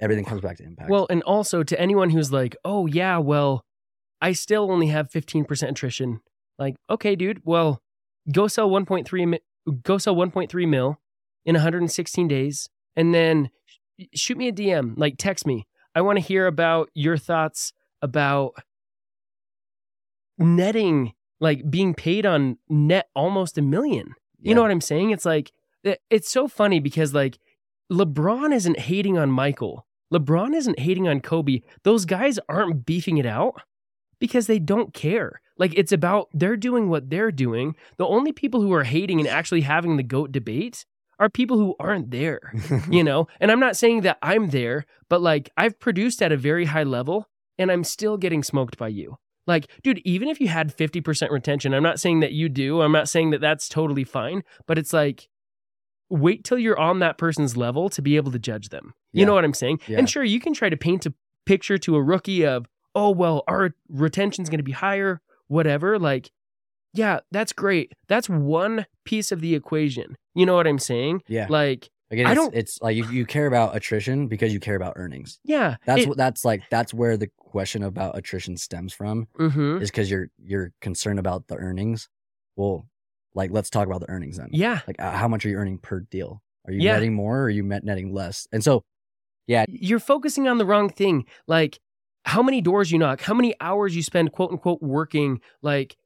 [0.00, 0.90] everything comes back to impact.
[0.90, 3.64] Well, and also to anyone who's like, oh, yeah, well,
[4.20, 6.20] I still only have 15% attrition.
[6.58, 7.80] Like, okay, dude, well,
[8.30, 9.38] go sell 1.3, mi-
[9.82, 10.98] go sell 1.3 mil
[11.46, 15.66] in 116 days and then sh- shoot me a DM, like text me.
[15.94, 18.54] I want to hear about your thoughts about
[20.38, 24.14] netting, like being paid on net almost a million.
[24.42, 25.10] You know what I'm saying?
[25.10, 25.52] It's like
[26.10, 27.38] it's so funny because like
[27.90, 29.86] LeBron isn't hating on Michael.
[30.12, 31.60] LeBron isn't hating on Kobe.
[31.84, 33.62] Those guys aren't beefing it out
[34.18, 35.40] because they don't care.
[35.58, 37.76] Like it's about they're doing what they're doing.
[37.96, 40.84] The only people who are hating and actually having the goat debate
[41.18, 42.52] are people who aren't there,
[42.90, 43.28] you know?
[43.40, 46.82] And I'm not saying that I'm there, but like I've produced at a very high
[46.82, 47.28] level
[47.58, 49.18] and I'm still getting smoked by you.
[49.46, 52.80] Like, dude, even if you had 50% retention, I'm not saying that you do.
[52.82, 55.28] I'm not saying that that's totally fine, but it's like,
[56.08, 58.94] wait till you're on that person's level to be able to judge them.
[59.12, 59.26] You Yeah.
[59.26, 59.80] know what I'm saying?
[59.88, 59.98] Yeah.
[59.98, 61.14] And sure, you can try to paint a
[61.46, 65.98] picture to a rookie of, oh, well, our retention's going to be higher, whatever.
[65.98, 66.30] Like,
[66.94, 67.92] yeah, that's great.
[68.08, 70.16] That's one piece of the equation.
[70.34, 71.22] You know what I'm saying?
[71.26, 71.46] yeah.
[71.48, 74.92] Like, Again, I don't- it's like you, you care about attrition because you care about
[74.96, 75.40] earnings.
[75.44, 75.76] yeah.
[75.86, 76.62] That's it- what that's like.
[76.70, 79.26] That's where the question about attrition stems from.
[79.38, 79.80] mhm.
[79.82, 82.08] Is because you're you're concerned about the earnings.
[82.56, 82.86] Well,
[83.34, 84.50] like let's talk about the earnings then.
[84.52, 84.80] Yeah.
[84.86, 86.42] Like uh, how much are you earning per deal?
[86.66, 86.92] Are you Yeah.
[86.94, 88.46] netting more or are you met netting less?
[88.52, 88.84] And so
[89.46, 89.64] yeah.
[89.68, 91.24] you're focusing on the wrong thing.
[91.48, 91.80] Like
[92.24, 95.40] how many doors you knock, how many hours you spend quote unquote working.
[95.62, 95.96] Like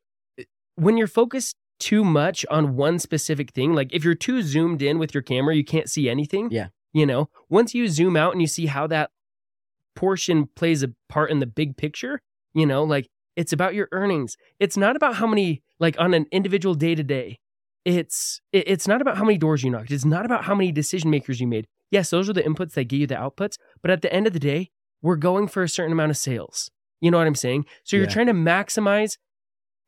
[0.76, 4.98] when you're focused too much on one specific thing, like if you're too zoomed in
[4.98, 6.50] with your camera, you can't see anything.
[6.50, 6.68] Yeah.
[6.92, 9.10] You know, once you zoom out and you see how that
[9.94, 12.20] portion plays a part in the big picture,
[12.54, 14.36] you know, like it's about your earnings.
[14.58, 17.38] It's not about how many, like on an individual day to day.
[17.84, 19.92] It's it's not about how many doors you knocked.
[19.92, 21.66] It's not about how many decision makers you made.
[21.90, 23.58] Yes, those are the inputs that give you the outputs.
[23.80, 24.70] But at the end of the day,
[25.02, 26.68] we're going for a certain amount of sales.
[27.00, 27.64] You know what I'm saying?
[27.84, 28.12] So you're Yeah.
[28.12, 29.18] trying to maximize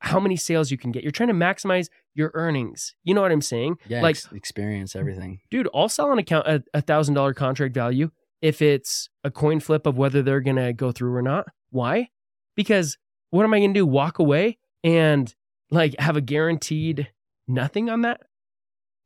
[0.00, 1.02] how many sales you can get.
[1.02, 2.94] You're trying to maximize your earnings.
[3.04, 3.76] You know what I'm saying?
[3.88, 5.40] yeah, Like- ex- experience everything.
[5.50, 9.58] dude, I'll sell an account a a thousand dollar contract value if it's a coin
[9.60, 11.46] flip of whether they're gonna go through or not.
[11.70, 12.08] Why?
[12.54, 12.96] Because
[13.30, 13.86] what am I gonna do?
[13.86, 15.34] Walk away and
[15.70, 17.10] like have a guaranteed
[17.48, 18.20] nothing on that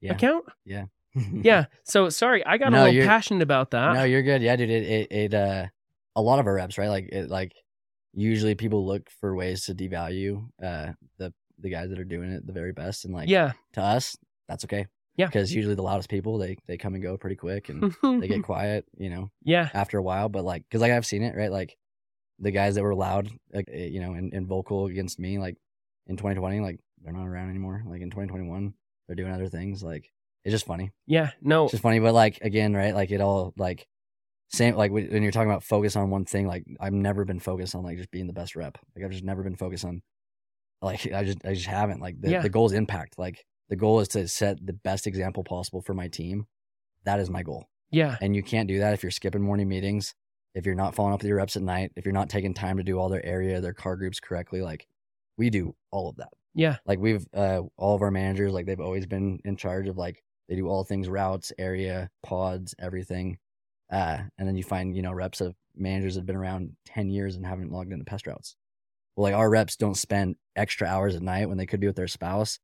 [0.01, 0.13] Yeah.
[0.13, 0.45] account?
[0.65, 0.85] Yeah.
[1.33, 1.67] Yeah.
[1.85, 3.95] So sorry, I got No, a little passionate about that.
[3.95, 4.41] no, you're good.
[4.43, 4.71] Yeah, dude.
[4.71, 5.67] It, it, it, uh,
[6.17, 6.89] a lot of our reps, right?
[6.89, 7.53] Like, it, like,
[8.15, 12.47] usually people look for ways to devalue, uh, the, the guys that are doing it
[12.47, 13.05] the very best.
[13.05, 13.53] And like, yeah.
[13.75, 14.17] to us,
[14.49, 14.87] that's okay.
[15.17, 15.27] Yeah.
[15.27, 18.43] Because usually the loudest people, they, they come and go pretty quick and they get
[18.45, 19.69] quiet, you know, yeah.
[19.75, 20.29] after a while.
[20.29, 21.53] But like, cause like I've seen it, right?
[21.53, 21.77] Like,
[22.39, 25.57] the guys that were loud, like, eh, you know, and, and vocal against me, like
[26.09, 27.85] in 2020, like, they're not around anymore.
[27.87, 28.75] Like in 2021,
[29.07, 29.83] they're doing other things.
[29.83, 30.11] Like,
[30.45, 30.91] it's just funny.
[31.07, 31.31] Yeah.
[31.41, 31.65] No.
[31.65, 32.95] It's just funny, but like again, right?
[32.95, 33.87] Like it all like
[34.53, 36.47] same like when you're talking about focus on one thing.
[36.47, 38.79] Like I've never been focused on like just being the best rep.
[38.95, 40.03] Like I've just never been focused on
[40.83, 42.01] like I just I just haven't.
[42.01, 42.43] Like the, Yeah.
[42.43, 43.19] the goal is impact.
[43.19, 46.47] Like the goal is to set the best example possible for my team.
[47.05, 48.17] That is my goal, Yeah.
[48.21, 50.15] and you can't do that if you're skipping morning meetings.
[50.55, 52.77] If you're not following up with your reps at night, if you're not taking time
[52.77, 54.87] to do all their area, their car groups correctly, like
[55.39, 56.77] we do all of that Yeah.
[56.85, 60.23] like we've uh all of our managers like they've always been in charge of like
[60.49, 63.39] they do all things routes area pods everything
[63.91, 67.09] uh and then you find you know reps of managers that have been around 10
[67.09, 68.55] years and haven't logged into PestRoutes
[69.17, 71.97] well like our reps don't spend extra hours at night when they could be with
[71.97, 72.59] their spouse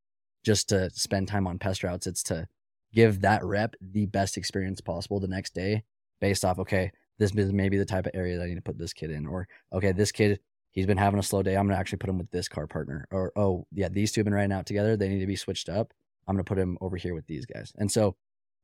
[0.44, 2.46] just to spend time on PestRoutes it's to
[2.92, 5.82] give that rep the best experience possible the next day
[6.20, 8.78] based off okay this is maybe the type of area that i need to put
[8.78, 10.38] this kid in or okay this kid
[10.78, 11.56] he's been having a slow day.
[11.56, 13.08] I'm gonna actually put him with this car partner.
[13.10, 14.96] Or oh yeah, these two have been riding out together.
[14.96, 15.92] They need to be switched up.
[16.26, 17.72] I'm gonna put him over here with these guys.
[17.76, 18.16] And so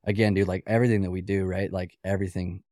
[0.04, 1.72] again, dude, like everything that we do, right?
[1.72, 2.62] Like everything,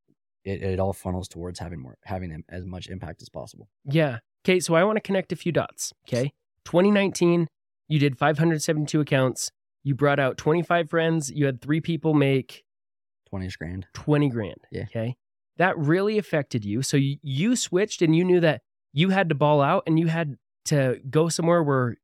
[0.45, 3.69] it, it all funnels towards having more having im- as much impact as possible.
[3.85, 4.19] Yeah.
[4.45, 4.61] Okay.
[4.61, 5.93] So I want to connect a few dots.
[6.09, 6.33] Okay.
[6.65, 7.49] 2019,
[7.89, 9.51] you did 572 accounts.
[9.85, 11.31] You brought out 25 friends.
[11.31, 12.63] You had three people make
[13.29, 13.87] Twenty grand.
[13.95, 14.59] 20 grand.
[14.71, 14.83] Yeah.
[14.83, 15.17] Okay.
[15.57, 16.83] That really affected you.
[16.83, 18.61] So you, you switched and you knew that
[18.93, 21.97] you had to ball out and you had to go somewhere where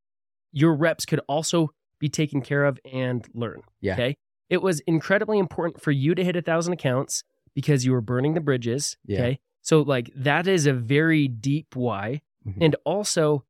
[0.52, 1.70] your reps could also
[2.00, 3.60] be taken care of and learn.
[3.80, 3.92] Yeah.
[3.92, 4.16] Okay.
[4.50, 7.22] It was incredibly important for you to hit a thousand accounts
[7.54, 8.96] because you were burning the bridges.
[9.04, 9.18] Yeah.
[9.20, 9.40] Okay.
[9.62, 12.22] So, like, that is a very deep why.
[12.46, 12.58] Mhm.
[12.60, 13.44] And also,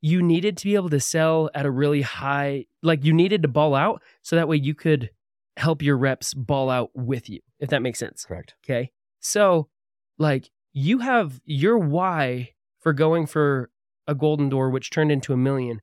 [0.00, 3.48] you needed to be able to sell at a really high, like, you needed to
[3.48, 5.10] ball out so that way you could
[5.56, 8.24] help your reps ball out with you, if that makes sense.
[8.24, 8.54] Correct.
[8.64, 8.92] Okay.
[9.18, 9.68] So,
[10.18, 13.70] like, you have your why for going for
[14.06, 15.80] a golden door, which turned into a million.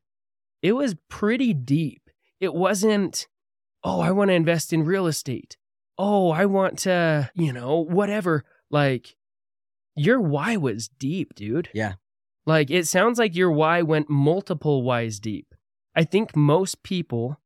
[0.62, 2.10] It was pretty deep.
[2.40, 3.28] It wasn't,
[3.84, 5.58] oh, I want to invest in real estate.
[5.98, 8.44] Oh, I want to, you know, whatever.
[8.70, 9.16] Like,
[9.96, 11.70] your why was deep, dude.
[11.74, 11.94] Yeah.
[12.46, 15.54] Like, it sounds like your why went multiple whys deep.
[15.96, 17.42] I think most people,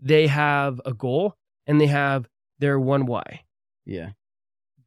[0.00, 2.28] they have a goal and they have
[2.58, 3.42] their one why.
[3.84, 4.10] Yeah.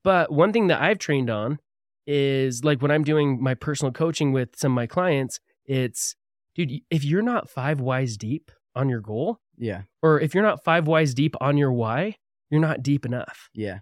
[0.04, 1.60] But one thing that I've trained on
[2.08, 6.16] is like when I'm doing my personal coaching with some of my clients, it's,
[6.56, 9.82] dude, if you're not five whys deep on your goal, Yeah.
[10.02, 12.16] or if you're not five whys deep on your why,
[12.50, 13.50] you're not deep enough.
[13.54, 13.80] Yeah.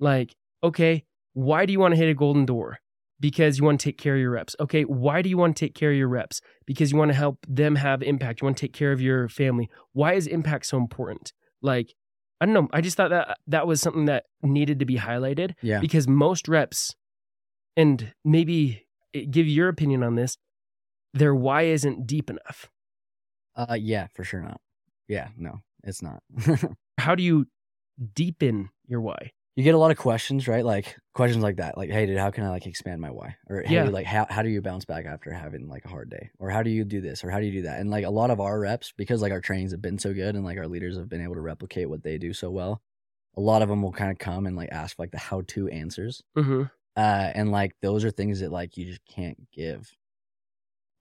[0.00, 0.34] Like,
[0.64, 1.04] okay,
[1.34, 2.78] why do you want to hit a golden door?
[3.20, 4.56] Because you want to take care of your reps.
[4.58, 6.40] Okay, why do you want to take care of your reps?
[6.66, 8.40] Because you want to help them have impact.
[8.40, 9.70] You want to take care of your family.
[9.92, 11.32] Why is impact so important?
[11.60, 11.94] Like,
[12.40, 12.68] I don't know.
[12.72, 15.78] I just thought that that was something that needed to be highlighted Yeah.
[15.78, 16.96] because most reps,
[17.76, 18.86] and maybe
[19.30, 20.36] give your opinion on this,
[21.14, 22.68] their why isn't deep enough.
[23.54, 24.60] Uh, yeah, for sure not.
[25.12, 26.22] Yeah, no, it's not.
[26.98, 27.46] How do you
[28.14, 29.32] deepen your why?
[29.54, 30.64] you get a lot of questions, right?
[30.64, 33.60] Like questions like that, like, "Hey, dude, how can I like expand my why?" Or,
[33.60, 33.84] "Hey, Yeah.
[33.90, 36.62] like, how how do you bounce back after having like a hard day?" Or, "How
[36.62, 38.40] do you do this?" Or, "How do you do that?" And like a lot of
[38.40, 41.10] our reps, because like our trainings have been so good and like our leaders have
[41.10, 42.80] been able to replicate what they do so well,
[43.36, 45.68] a lot of them will kind of come and like ask like the how to
[45.68, 46.62] answers, Mm-hmm.
[46.96, 49.94] uh, and like those are things that like you just can't give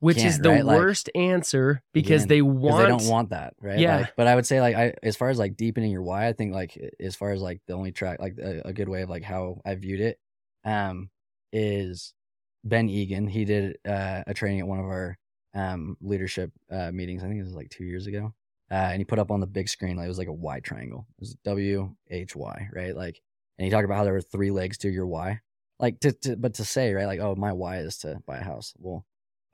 [0.01, 0.65] Which is the right?
[0.65, 2.83] Like, worst answer because again, they want.
[2.83, 3.77] they don't want that, right?
[3.77, 3.97] Yeah.
[3.97, 6.33] Like, but I would say like I as far as like deepening your why, I
[6.33, 9.09] think like as far as like the only track like a, a good way of
[9.09, 10.19] like how I viewed it,
[10.65, 11.11] um,
[11.53, 12.15] is
[12.63, 13.27] Ben Egan.
[13.27, 15.17] He did uh, a training at one of our
[15.53, 17.23] um leadership uh meetings.
[17.23, 18.33] I think it was like two years ago.
[18.71, 20.61] Uh, and he put up on the big screen like it was like a Y
[20.61, 21.05] triangle.
[21.17, 22.95] It was W H Y, right?
[22.95, 23.21] Like,
[23.59, 25.41] and he talked about how there were three legs to your why.
[25.79, 28.43] Like to, to but to say right, like oh my why is to buy a
[28.43, 28.73] house.
[28.79, 29.05] Well,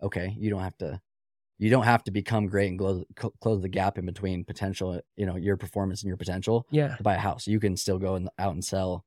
[0.01, 1.01] okay, you don't have to
[1.59, 3.03] you don't have to become great and close,
[3.41, 6.95] close the gap in between potential, you know, your performance and your potential yeah.
[6.95, 7.47] to buy a house.
[7.47, 9.05] You can still go and out and sell.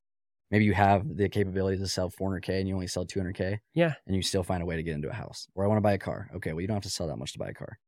[0.51, 3.59] Maybe you have the capability to sell 400k and you only sell 200k.
[3.73, 3.95] Yeah.
[4.05, 5.47] and you still find a way to get into a house.
[5.55, 6.29] Or I want to buy a car.
[6.35, 7.79] Okay, well you don't have to sell that much to buy a car.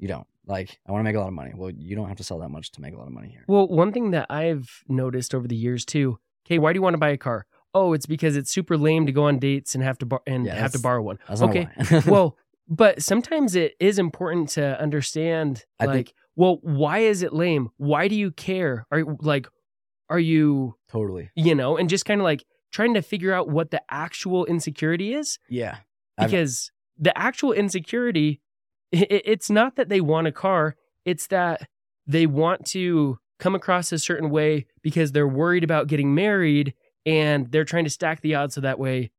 [0.00, 0.26] You don't.
[0.44, 1.52] Like I want to make a lot of money.
[1.54, 3.44] Well, you don't have to sell that much to make a lot of money here.
[3.46, 6.18] Well, one thing that I've noticed over the years too.
[6.46, 7.46] Okay, why do you want to buy a car?
[7.74, 10.44] Oh, it's because it's super lame to go on dates and have to bar- and
[10.46, 11.18] Yeah, have to borrow one.
[11.30, 11.68] Okay,
[12.06, 12.36] well,
[12.68, 17.70] but sometimes it is important to understand I like, think- well, why is it lame?
[17.76, 18.86] Why do you care?
[18.90, 19.46] Are like
[20.08, 21.30] are you, totally.
[21.36, 25.14] you know, and just kind of like trying to figure out what the actual insecurity
[25.14, 25.76] is Yeah.
[26.18, 28.40] I've- because the actual insecurity
[28.92, 31.68] i i- it's not that they want a car, it's that
[32.06, 36.74] they want to come across a certain way because they're worried about getting married
[37.06, 39.10] and they're trying to stack the odds so that way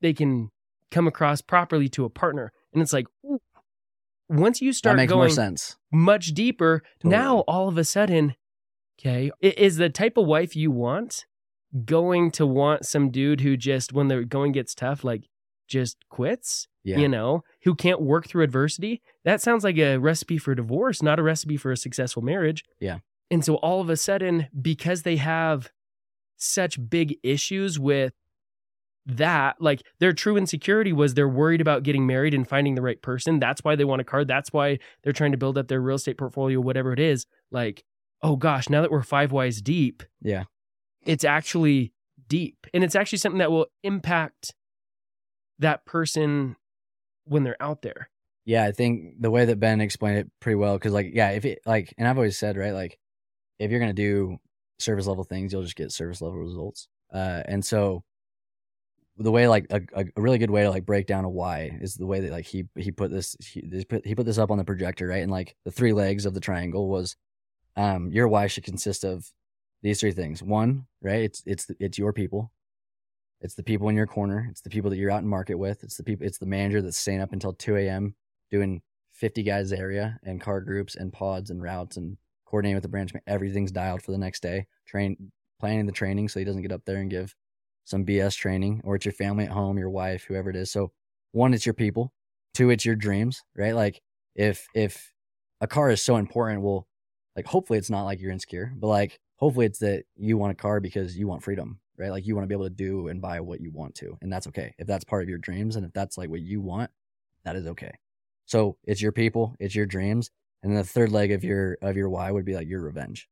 [0.00, 0.50] they can
[0.90, 2.52] come across properly to a partner.
[2.72, 3.40] And it's like ooh,
[4.28, 5.76] once you start going sense.
[5.92, 8.34] much deeper, now all of a sudden,
[8.98, 11.24] okay, is the type of wife you want
[11.84, 15.24] going to want some dude who just when the going gets tough, like
[15.66, 16.68] just quits?
[16.84, 16.98] Yeah.
[16.98, 19.02] You know, who can't work through adversity?
[19.24, 22.64] That sounds like a recipe for divorce, not a recipe for a successful marriage.
[22.80, 22.98] Yeah.
[23.30, 25.70] And so all of a sudden, because they have
[26.38, 28.12] such big issues with
[29.06, 33.00] that, like their true insecurity was they're worried about getting married and finding the right
[33.00, 33.38] person.
[33.40, 34.24] That's why they want a car.
[34.24, 37.26] That's why they're trying to build up their real estate portfolio, whatever it is.
[37.50, 37.84] Like,
[38.22, 40.44] oh gosh, now that we're five whys deep, Yeah.
[41.06, 41.92] it's actually
[42.28, 42.66] deep.
[42.74, 44.54] And it's actually something that will impact
[45.58, 46.56] that person
[47.24, 48.10] when they're out there.
[48.44, 51.44] Yeah, I think the way that Ben explained it pretty well, because like, yeah, if
[51.44, 52.98] it like, and I've always said, right, like,
[53.58, 54.38] if you're gonna do
[54.78, 56.88] service level things, you'll just get service level results.
[57.12, 58.02] Uh, and so
[59.16, 61.94] the way, like, a, a really good way to like break down a why is
[61.94, 64.50] the way that like he he put this he, he put he put this up
[64.50, 67.16] on the projector, right, and like the three legs of the triangle was,
[67.76, 69.30] um, your why should consist of
[69.82, 70.42] these three things.
[70.42, 72.52] One, right, it's it's it's your people.
[73.40, 74.48] It's the people in your corner.
[74.50, 75.84] It's the people that you're out in market with.
[75.84, 76.26] It's the people.
[76.26, 78.14] It's the manager that's staying up until 2 a.m.
[78.50, 82.16] doing 50 guys area and car groups and pods and routes and
[82.48, 83.12] coordinating with the branch.
[83.26, 84.66] Everything's dialed for the next day.
[84.86, 85.30] Train
[85.60, 87.34] planning the training so he doesn't get up there and give
[87.84, 88.80] some BS training.
[88.84, 90.70] Or it's your family at home, your wife, whoever it is.
[90.70, 90.92] So
[91.32, 92.12] one, it's your people.
[92.54, 93.42] Two, it's your dreams.
[93.56, 93.74] Right?
[93.74, 94.00] Like
[94.34, 95.12] if if
[95.60, 96.86] a car is so important, well,
[97.36, 100.54] like hopefully it's not like you're insecure, but like hopefully it's that you want a
[100.54, 102.10] car because you want freedom, right?
[102.10, 104.32] Like you want to be able to do and buy what you want to, and
[104.32, 104.74] that's okay.
[104.78, 106.90] If that's part of your dreams and if that's like what you want,
[107.44, 107.92] that is okay.
[108.46, 110.30] So it's your people, it's your dreams,
[110.62, 113.28] and then the third leg of your of your why would be like your revenge.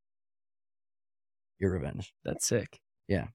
[1.59, 2.13] Your revenge.
[2.25, 2.81] That's sick.
[3.09, 3.29] Yeah.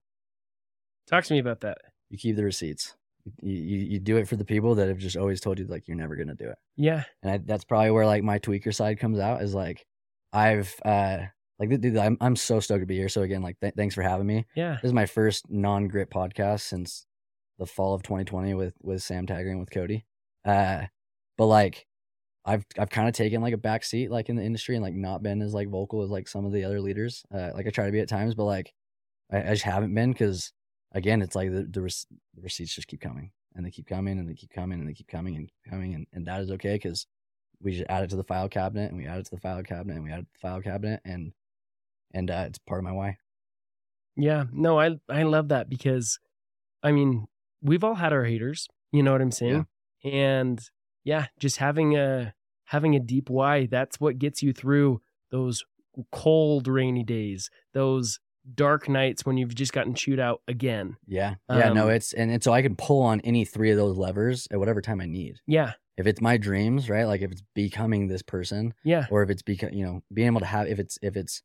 [1.09, 1.79] Talk to me about that.
[2.09, 2.95] You keep the receipts.
[3.41, 5.87] You, you you do it for the people that have just always told you like
[5.87, 6.57] you're never gonna do it.
[6.75, 7.03] Yeah.
[7.21, 9.85] and I, that's probably where like my tweaker side comes out is like
[10.33, 11.19] I've uh
[11.59, 13.09] like dude I'm I'm so stoked to be here.
[13.09, 14.45] So again, like th- thanks for having me.
[14.55, 14.75] Yeah.
[14.81, 17.05] This is my first non grit podcast since
[17.59, 20.05] the fall of 2020 with with Sam Taggart and with Cody.
[20.43, 20.85] Uh,
[21.37, 21.85] but like
[22.45, 24.95] I've I've kind of taken like a back seat like in the industry and like
[24.95, 27.23] not been as like vocal as like some of the other leaders.
[27.33, 28.73] Uh, like I try to be at times, but like
[29.31, 30.51] I, I just haven't been because
[30.91, 34.17] again, it's like the the, rec- the receipts just keep coming and they keep coming
[34.17, 36.75] and they keep coming and they keep coming and coming and, and that is okay
[36.75, 37.05] because
[37.61, 39.61] we just add it to the file cabinet and we add it to the file
[39.61, 41.33] cabinet and we add it to the file cabinet and
[42.13, 43.17] and uh, it's part of my why.
[44.15, 44.45] Yeah.
[44.51, 46.19] No, I I love that because
[46.81, 47.27] I mean,
[47.61, 49.67] we've all had our haters, you know what I'm saying?
[50.03, 50.59] And
[51.04, 52.34] yeah, just having a
[52.66, 55.64] having a deep why, that's what gets you through those
[56.12, 58.20] cold, rainy days, those
[58.56, 60.95] dark nights when you've just gotten chewed out again.
[61.06, 61.36] Yeah.
[61.49, 61.74] Yeah.
[61.74, 64.47] no, Um, it's and, and so I can pull on any three of those levers
[64.52, 65.36] at whatever time I need.
[65.47, 65.74] Yeah.
[65.97, 67.04] If it's my dreams, right?
[67.04, 69.06] Like if it's becoming this person, Yeah.
[69.12, 71.43] or if it's beca- you know being able to have if it's if it's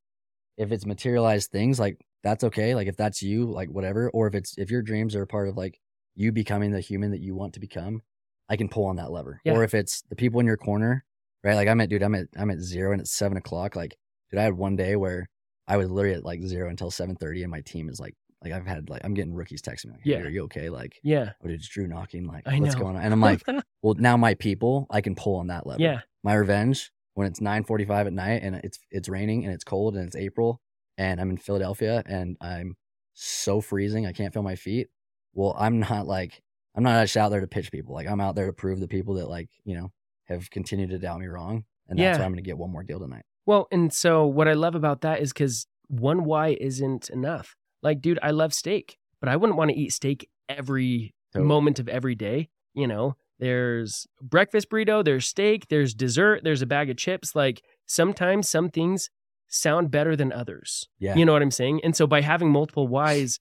[0.57, 4.35] if it's materialized things like that's okay like if that's you like whatever or if
[4.35, 5.79] it's if your dreams are a part of like
[6.15, 8.01] you becoming the human that you want to become
[8.49, 9.55] i can pull on that lever Yeah.
[9.55, 11.05] or if it's the people in your corner
[11.45, 13.97] right like i'm at dude i'm at i'm at zero and it's seven o'clock like
[14.31, 15.29] dude i had one day where
[15.69, 18.67] i was literally at like zero until 7.30 and my team is like like i've
[18.67, 20.19] had like i'm getting rookies texting me like hey, Yeah.
[20.21, 21.33] are you okay like Yeah.
[21.43, 22.81] oh dude it's drew knocking like I what's know.
[22.83, 23.43] going on and i'm like
[23.83, 26.01] well now my people i can pull on that lever yeah.
[26.23, 30.07] my revenge when it's 9:45 at night and it's it's raining and it's cold and
[30.07, 30.61] it's April
[30.99, 32.77] and I'm in Philadelphia and I'm
[33.15, 34.89] so freezing I can't feel my feet.
[35.33, 36.43] Well, I'm not like
[36.77, 37.95] I'm not just out there to pitch people.
[37.95, 39.91] Like I'm out there to prove the people that like, you know,
[40.27, 41.65] have continued to doubt me wrong.
[41.89, 42.19] And that's Yeah.
[42.19, 43.25] why I'm going to get one more deal tonight.
[43.47, 47.55] Well, and so what I love about that is because one why isn't enough.
[47.83, 51.47] Like, dude, I love steak, but I wouldn't want to eat steak every Totally.
[51.49, 52.49] moment of every day.
[52.75, 57.35] You know, there's breakfast burrito, there's steak, there's dessert, there's a bag of chips.
[57.37, 59.09] Like, sometimes some things
[59.49, 60.89] sound better than others.
[60.99, 61.15] Yeah.
[61.15, 61.81] You know what I'm saying?
[61.85, 63.39] And so by having multiple whys,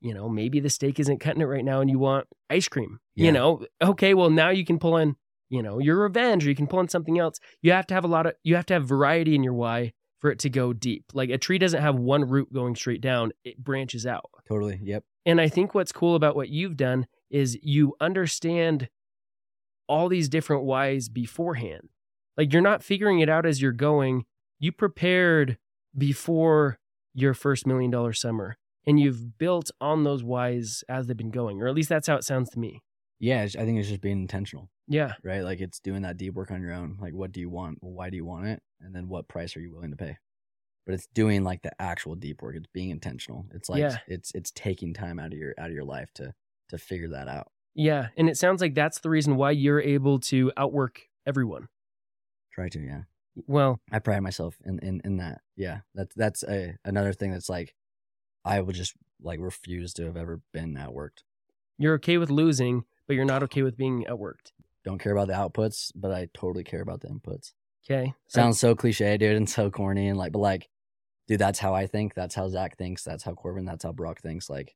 [0.00, 3.00] you know, maybe the steak isn't cutting it right now and you want ice cream.
[3.14, 3.26] Yeah.
[3.26, 5.16] You know, okay, well, now you can pull in,
[5.48, 7.38] you know, your revenge or you can pull in something else.
[7.62, 9.92] You have to have a lot of, you have to have variety in your why
[10.20, 11.04] for it to go deep.
[11.14, 14.30] Like a tree doesn't have one root going straight down, it branches out.
[14.46, 14.80] Totally.
[14.82, 15.04] Yep.
[15.26, 18.88] And I think what's cool about what you've done is you understand
[19.88, 21.88] all these different whys beforehand.
[22.36, 24.24] Like you're not figuring it out as you're going.
[24.60, 25.58] You prepared
[25.96, 26.78] before
[27.14, 28.58] your first million dollar summer
[28.88, 32.16] and you've built on those whys as they've been going, or at least that's how
[32.16, 32.82] it sounds to me.
[33.20, 35.12] Yeah, I think it's just being intentional, Yeah.
[35.22, 35.42] right?
[35.42, 36.96] Like it's doing that deep work on your own.
[37.00, 37.78] Like what do you want?
[37.80, 38.62] Why do you want it?
[38.80, 40.16] And then what price are you willing to pay?
[40.86, 42.56] But it's doing like the actual deep work.
[42.56, 43.46] It's being intentional.
[43.52, 43.98] It's like Yeah.
[44.06, 46.32] it's it's taking time out of your out of your life to
[46.70, 47.48] to figure that out.
[47.74, 48.08] Yeah.
[48.16, 51.68] And it sounds like that's the reason why you're able to outwork everyone.
[52.52, 53.02] Try to, yeah.
[53.46, 55.40] Well, I pride myself in in, in that.
[55.56, 57.74] Yeah, that's that's a another thing that's like
[58.48, 61.22] I would just like refuse to have ever been outworked.
[61.78, 64.52] you're okay with losing, but you're not okay with being outworked.
[64.84, 67.52] Don't care about the outputs, but I totally care about the inputs.
[67.84, 68.14] Okay.
[68.26, 70.68] Sounds so cliche, dude, and so corny, and like, but like,
[71.26, 72.14] dude, that's how I think.
[72.14, 73.02] That's how Zach thinks.
[73.04, 73.64] That's how Corbin.
[73.64, 74.48] That's how Brock thinks.
[74.50, 74.74] Like,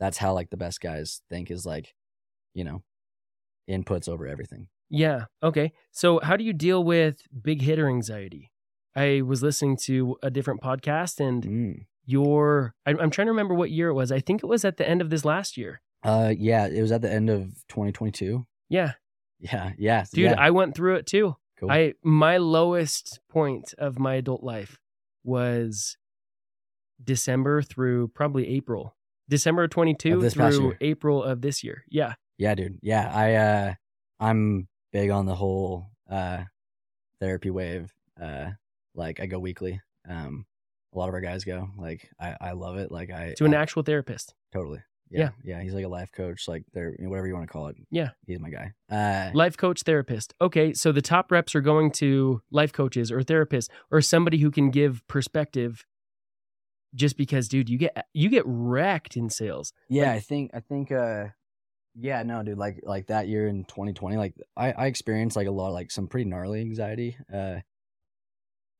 [0.00, 1.94] that's how like the best guys think is like,
[2.54, 2.82] you know,
[3.68, 4.68] inputs over everything.
[4.90, 5.24] Yeah.
[5.42, 5.72] Okay.
[5.92, 8.52] So, how do you deal with big hitter anxiety?
[8.94, 11.86] I was listening to a different podcast, and Mm.
[12.06, 14.10] Your I'm, trying to remember what year it was.
[14.12, 15.82] I think it was at the end of this last year.
[16.02, 18.46] Uh, yeah, it was at the end of 2022.
[18.68, 18.92] Yeah,
[19.40, 20.34] Yeah, yeah, dude, yeah.
[20.38, 21.36] I went through it too.
[21.58, 21.70] cool.
[21.70, 24.78] I my lowest point of my adult life
[25.24, 25.96] was
[27.02, 28.94] December through probably April.
[29.28, 30.74] December of 22 Of this past through.
[30.80, 31.84] April of this year.
[31.88, 32.14] Yeah.
[32.38, 32.78] Yeah, dude.
[32.82, 33.74] Yeah, I uh
[34.20, 36.44] I'm big on the whole uh
[37.20, 37.92] therapy wave.
[38.20, 38.50] Uh
[38.94, 39.80] like I go weekly.
[40.08, 40.46] Um
[40.96, 41.68] a lot of our guys go.
[41.76, 42.90] Like I I love it.
[42.90, 44.34] Like I To an I- actual therapist.
[44.52, 44.80] totally.
[45.08, 45.62] Yeah, yeah.
[45.62, 47.76] He's like a life coach, like they're whatever you want to call it.
[47.92, 48.08] Yeah.
[48.26, 48.72] He's my guy.
[48.90, 50.34] Uh Life coach therapist.
[50.40, 54.50] Okay, so the top reps are going to life coaches or therapists or somebody who
[54.50, 55.84] can give perspective
[56.94, 59.72] just because dude, you get you get wrecked in sales.
[59.88, 61.26] yeah, like- I think I think uh
[61.98, 65.50] yeah, no, dude, like like that year in 2020, like I I experienced like a
[65.52, 67.60] lot like some pretty gnarly anxiety uh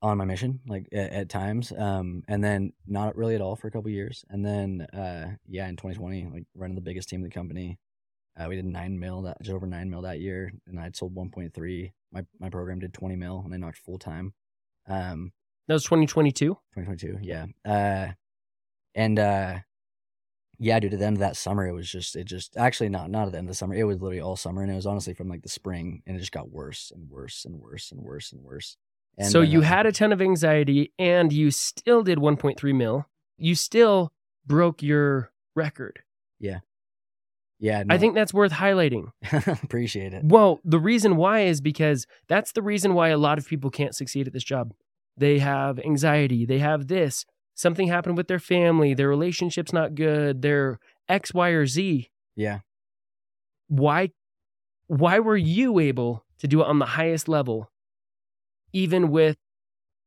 [0.07, 3.69] on my mission like at, at times um and then not really at all for
[3.69, 7.25] a couple years and then uh yeah in 2020 like running the biggest team in
[7.25, 7.79] the company
[8.39, 11.15] uh, we did 9 mil that just over 9 mil that year and I'd sold
[11.15, 14.35] 1.3 my my program did 20 mil and I knocked full time
[14.89, 15.33] um
[15.69, 16.55] That was 2022.
[16.75, 18.13] 2022 yeah uh
[18.95, 19.59] and uh
[20.59, 23.11] yeah dude at the end of that summer it was just it just actually not
[23.11, 24.87] not at the end of the summer it was literally all summer and it was
[24.87, 28.01] honestly from like the spring and it just got worse and worse and worse and
[28.03, 28.77] worse and worse
[29.19, 33.07] and so you had a ton of anxiety and you still did 1.3 mil.
[33.39, 34.13] You still
[34.47, 36.01] broke your record.
[36.39, 36.61] yeah
[37.59, 37.83] Yeah.
[37.89, 39.11] I think that's worth highlighting.
[39.65, 43.47] appreciate it Well, the reason why is because that's the reason why a lot of
[43.47, 44.73] people can't succeed at this job.
[45.17, 50.43] They have anxiety, they have this, something happened with their family, their relationship's not good,
[50.43, 52.11] their X, Y, or Z.
[52.35, 52.59] yeah
[53.69, 54.11] Why
[54.89, 57.71] why were you able to do it on the highest level,
[58.73, 59.37] even with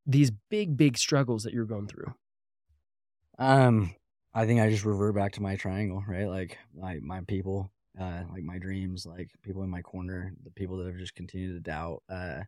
[0.05, 2.13] these big, big struggles that you're going through?
[3.37, 3.93] um
[4.33, 8.23] i think i just revert back to my triangle right like my my people uh
[8.31, 11.59] like my dreams like people in my corner the people that have just continued to
[11.59, 12.41] doubt uh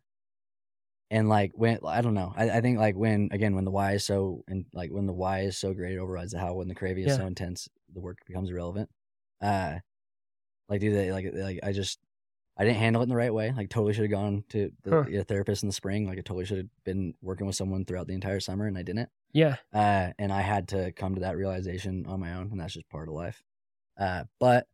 [1.10, 3.92] and like when I don't know, I, I think like when again when the why
[3.92, 6.54] is so and like when the why is so great, it overrides the how.
[6.54, 7.16] When the craving is Yeah.
[7.16, 8.90] so intense, the work becomes irrelevant.
[9.40, 9.80] Uh,
[10.68, 12.00] like do they, like like I just
[12.56, 13.52] I didn't handle it in the right way.
[13.56, 15.20] Like totally should have gone to the, Huh.
[15.20, 16.06] a therapist in the spring.
[16.06, 18.82] Like I totally should have been working with someone throughout the entire summer, and I
[18.82, 19.08] didn't.
[19.32, 19.56] Yeah.
[19.72, 22.88] Uh, and I had to come to that realization on my own, and that's just
[22.90, 23.42] part of life.
[23.98, 24.66] Uh, but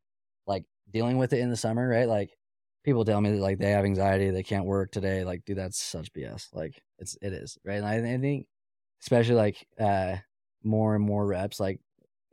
[0.46, 2.08] like dealing with it in the summer, right?
[2.08, 2.30] Like
[2.84, 5.22] people tell me that like they have anxiety, they can't work today.
[5.24, 6.48] Like, dude, that's such BS.
[6.52, 7.76] Like it's it is right.
[7.76, 8.46] And I, I think
[9.02, 10.16] especially like uh
[10.64, 11.80] more and more reps, like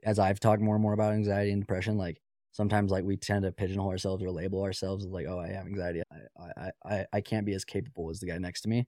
[0.04, 2.20] as I've talked more and more about anxiety and depression, like
[2.56, 5.66] sometimes like we tend to pigeonhole ourselves or label ourselves as like, oh, I have
[5.68, 6.02] anxiety.
[6.40, 8.88] I I I, I can't be as capable as the guy next to me,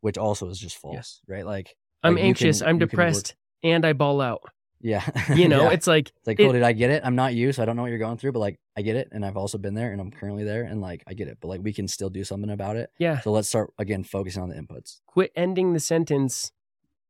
[0.00, 1.44] which also is just false, right?
[1.46, 2.60] Like I'm Like, anxious.
[2.60, 4.42] can- I'm you can work- depressed, and I ball out.
[4.80, 5.72] yeah, You know, Yeah.
[5.72, 7.02] it's like It's like, It- cool, dude, I get it.
[7.04, 8.94] I'm not you, so I don't know what you're going through, but like, I get
[8.96, 9.08] it.
[9.10, 11.38] And I've also been there and I'm currently there and like, I get it.
[11.40, 12.90] But like, we can still do something about it.
[12.98, 13.18] yeah.
[13.20, 15.00] So let's start again focusing on the inputs.
[15.06, 16.52] Quit ending the sentence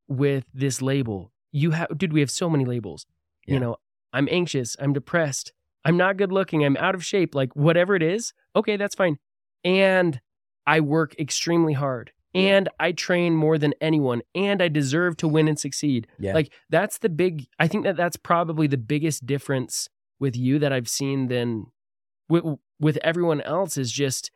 [0.09, 1.31] with this label.
[1.53, 2.13] You have, dude.
[2.15, 3.05] We have so many labels.
[3.47, 3.55] Yeah.
[3.55, 3.77] You know,
[4.15, 4.75] I'm anxious.
[4.81, 5.53] I'm depressed.
[5.85, 6.65] I'm not good looking.
[6.65, 7.35] I'm out of shape.
[7.35, 8.33] Like whatever it is.
[8.55, 9.19] Okay, that's fine.
[9.65, 10.21] And
[10.67, 12.13] I work extremely hard.
[12.35, 14.21] And I train more than anyone.
[14.35, 16.07] And I deserve to win and succeed.
[16.19, 16.35] Yeah.
[16.35, 17.47] Like that's the big.
[17.59, 19.89] I think that that's probably the biggest difference
[20.21, 21.67] with you that I've seen than
[22.29, 22.45] with
[22.81, 24.31] with everyone else is just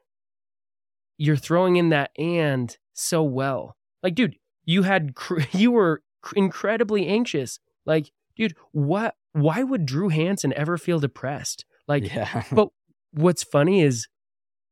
[1.19, 3.77] you're throwing in that and so well.
[4.03, 5.15] Like, dude, you had
[5.53, 6.03] you were
[6.35, 7.59] incredibly anxious.
[7.85, 9.17] Like, dude, what?
[9.33, 11.65] Why would Drew Hansen ever feel depressed?
[11.89, 12.45] Like, yeah.
[12.53, 12.69] but
[13.13, 14.09] what's funny is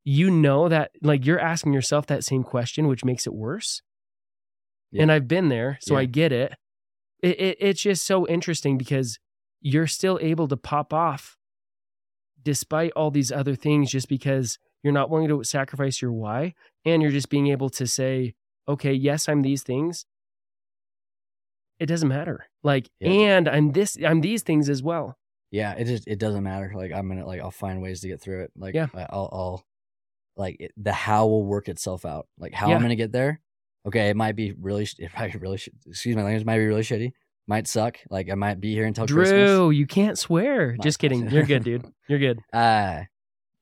[0.05, 3.83] you know that like you're asking yourself that same question, which makes it worse.
[4.93, 5.03] Yeah.
[5.03, 6.57] And I've been there, so I get it.
[7.23, 7.57] It, it.
[7.61, 9.19] It's just so interesting because
[9.61, 11.37] you're still able to pop off
[12.43, 16.55] despite all these other things, just because you're not willing to sacrifice your why,
[16.85, 18.35] and you're just being able to say,
[18.67, 20.07] okay, yes, I'm these things.
[21.81, 22.47] It doesn't matter.
[22.63, 23.09] Like, Yeah.
[23.11, 25.17] and I'm this, I'm these things as well.
[25.51, 25.73] yeah.
[25.73, 26.73] It just, it doesn't matter.
[26.77, 28.53] Like, I'm to, like, I'll find ways to get through it.
[28.57, 28.87] Like, Yeah.
[28.95, 29.65] I'll, I'll,
[30.37, 32.29] like, it, the how will work itself out.
[32.39, 32.77] Like, how Yeah.
[32.77, 33.41] I'm to get there.
[33.87, 34.11] Okay.
[34.11, 37.13] It might be really, it might be really, excuse my language, might be really shitty.
[37.49, 37.97] Might suck.
[38.11, 39.77] Like, I might be here until Drew, Christmas.
[39.77, 40.77] you can't swear.
[40.83, 41.29] Just kidding.
[41.31, 41.85] You're good, dude.
[42.09, 42.39] You're good.
[42.53, 43.05] Uh,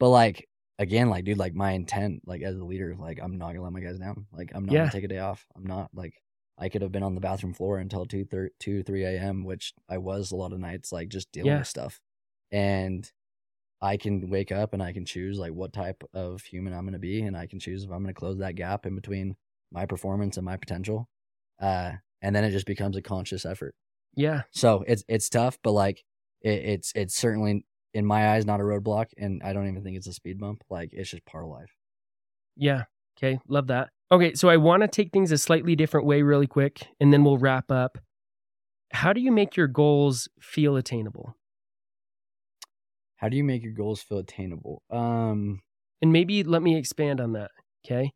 [0.00, 0.46] but like
[0.78, 3.72] again, like dude, like my intent, like as a leader, like I'm not gonna let
[3.72, 4.26] my guys down.
[4.32, 4.78] Like I'm not Yeah.
[4.82, 5.44] gonna take a day off.
[5.56, 6.14] I'm not like
[6.58, 9.74] I could have been on the bathroom floor until 2, 3, 2 3 a.m., which
[9.88, 11.58] I was a lot of nights, like just dealing Yeah.
[11.58, 12.00] with stuff.
[12.50, 13.10] And
[13.80, 16.98] I can wake up and I can choose like what type of human I'm gonna
[16.98, 19.36] be, and I can choose if I'm gonna close that gap in between
[19.70, 21.08] my performance and my potential.
[21.60, 21.92] Uh,
[22.22, 23.74] and then it just becomes a conscious effort.
[24.16, 24.42] Yeah.
[24.50, 26.04] So it's it's tough, but like
[26.42, 29.96] it, it's it's certainly in my eyes not a roadblock, and I don't even think
[29.96, 30.64] it's a speed bump.
[30.68, 31.76] Like it's just part of life.
[32.56, 32.84] Yeah.
[33.16, 33.38] Okay.
[33.46, 33.90] Love that.
[34.10, 34.34] Okay.
[34.34, 37.38] So I want to take things a slightly different way, really quick, and then we'll
[37.38, 37.98] wrap up.
[38.92, 41.36] How do you make your goals feel attainable?
[43.16, 44.82] How do you make your goals feel attainable?
[44.90, 45.60] Um,
[46.00, 47.50] And maybe let me expand on that.
[47.84, 48.12] Okay.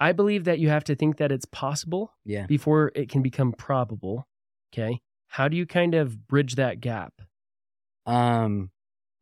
[0.00, 3.52] I believe that you have to think that it's possible yeah, before it can become
[3.52, 4.26] probable.
[4.72, 5.00] Okay.
[5.28, 7.20] How do you kind of bridge that gap?
[8.06, 8.70] um,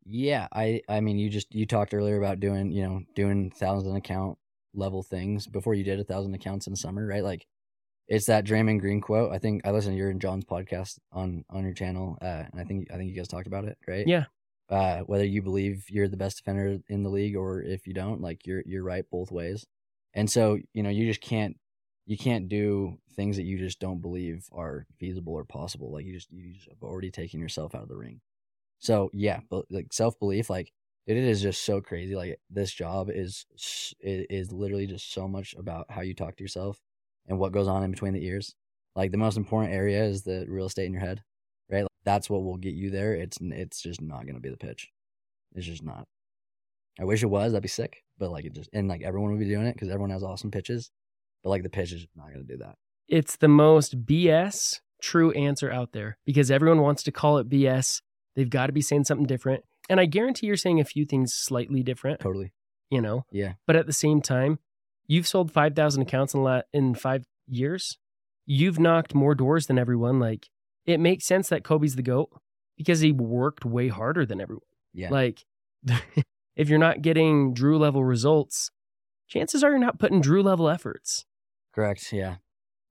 [0.05, 0.49] yeah.
[0.53, 4.39] I I mean, you just you talked earlier about doing you know doing thousand account
[4.75, 7.25] level things before you did a thousand accounts in summer, right?
[7.25, 7.47] Like
[8.09, 9.33] it's that Draymond Green quote.
[9.33, 12.61] I think I listened to your and John's podcast on on your channel, uh, and
[12.61, 14.07] I think I think you guys talked about it, right?
[14.07, 14.25] Yeah.
[14.71, 18.21] uh, whether you believe you're the best defender in the league or if you don't,
[18.21, 19.67] like you're you're right both ways.
[20.15, 21.57] And so you know you just can't
[22.07, 25.93] you can't do things that you just don't believe are feasible or possible.
[25.93, 28.21] Like you just you just have already taken yourself out of the ring.
[28.81, 30.73] So yeah, but like self belief, like
[31.17, 32.15] it is just so crazy.
[32.15, 33.47] Like this job is
[34.01, 36.81] is literally just so much about how you talk to yourself
[37.27, 38.55] and what goes on in between the ears.
[38.95, 41.23] Like the most important area is the real estate in your head
[41.71, 41.83] right?
[41.83, 43.15] Like, that's what will get you there.
[43.15, 44.91] It's it's just not gonna be the pitch.
[45.55, 46.07] It's just not.
[47.01, 47.53] I wish it was.
[47.53, 48.03] That'd be sick.
[48.19, 50.51] But like it just and like everyone would be doing it because everyone has awesome
[50.51, 50.91] pitches.
[51.43, 52.77] But like the pitch is not gonna do that.
[53.09, 58.03] It's the most BS true answer out there because everyone wants to call it BS.
[58.37, 59.65] They've got to be saying something different.
[59.89, 62.53] And I guarantee you're saying a few things slightly different, Totally.
[62.91, 63.55] you know, Yeah.
[63.67, 64.59] but at the same time,
[65.07, 67.99] you've sold 5,000 accounts in, la- in five years.
[68.47, 70.19] You've knocked more doors than everyone.
[70.21, 70.49] Like,
[70.87, 72.29] it makes sense that Kobe's the GOAT
[72.77, 74.63] because he worked way harder than everyone.
[74.93, 75.11] Yeah.
[75.11, 75.45] Like,
[76.57, 78.71] if you're not getting Drew level results,
[79.29, 81.25] chances are you're not putting Drew level efforts.
[81.75, 82.13] Correct.
[82.13, 82.37] Yeah.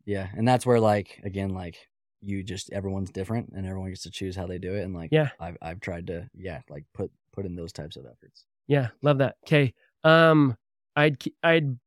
[0.05, 0.27] Yeah.
[0.35, 1.75] And that's where like again, like
[2.21, 4.83] you just everyone's different and everyone gets to choose how they do it.
[4.83, 5.29] And like Yeah.
[5.39, 8.45] I've I've tried to yeah, like put put in those types of efforts.
[8.67, 9.35] Yeah, love that.
[9.45, 9.73] Okay.
[10.03, 10.57] Um
[10.95, 11.77] I'd I'd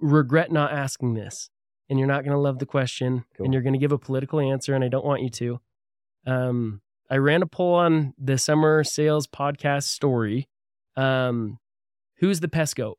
[0.00, 1.50] regret not asking this,
[1.88, 3.44] and you're not going to love the question, Cool.
[3.46, 5.60] and you're going to give a political answer, and I don't want you to.
[6.26, 10.48] Um, I ran a poll on the summer sales podcast story.
[10.96, 11.58] Um,
[12.18, 12.98] who's the pest goat?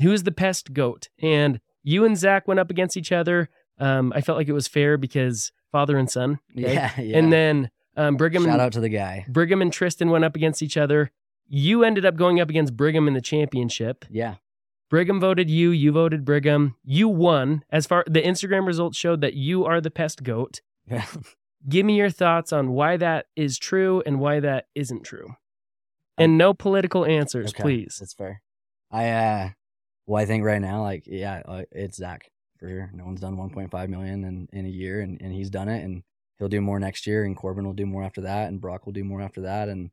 [0.00, 1.08] Who's the pest goat?
[1.20, 3.50] And you and Zach went up against each other.
[3.78, 6.38] Um, I felt like it was fair because father and son.
[6.56, 6.74] okay?
[6.74, 7.18] Yeah, yeah.
[7.18, 9.26] And then um, Brigham shout and out to the guy.
[9.28, 11.10] Brigham and Tristan went up against each other.
[11.48, 14.04] You ended up going up against Brigham in the championship.
[14.10, 14.36] Yeah,
[14.90, 15.70] Brigham voted you.
[15.70, 16.76] You voted Brigham.
[16.84, 17.64] You won.
[17.70, 20.60] As far the Instagram results showed that you are the pest goat.
[20.86, 21.06] yeah.
[21.68, 25.36] Give me your thoughts on why that is true and why that isn't true.
[26.18, 27.98] And no political answers, Okay, please.
[28.00, 28.42] That's fair.
[28.90, 29.48] I uh,
[30.06, 32.30] well, I think right now, like, yeah, it's Zach
[32.68, 32.90] sure.
[32.94, 36.02] No one's done 1.5 million in in a year, and and he's done it, and
[36.38, 38.92] he'll do more next year, and Corbin will do more after that, and Brock will
[38.92, 39.90] do more after that, and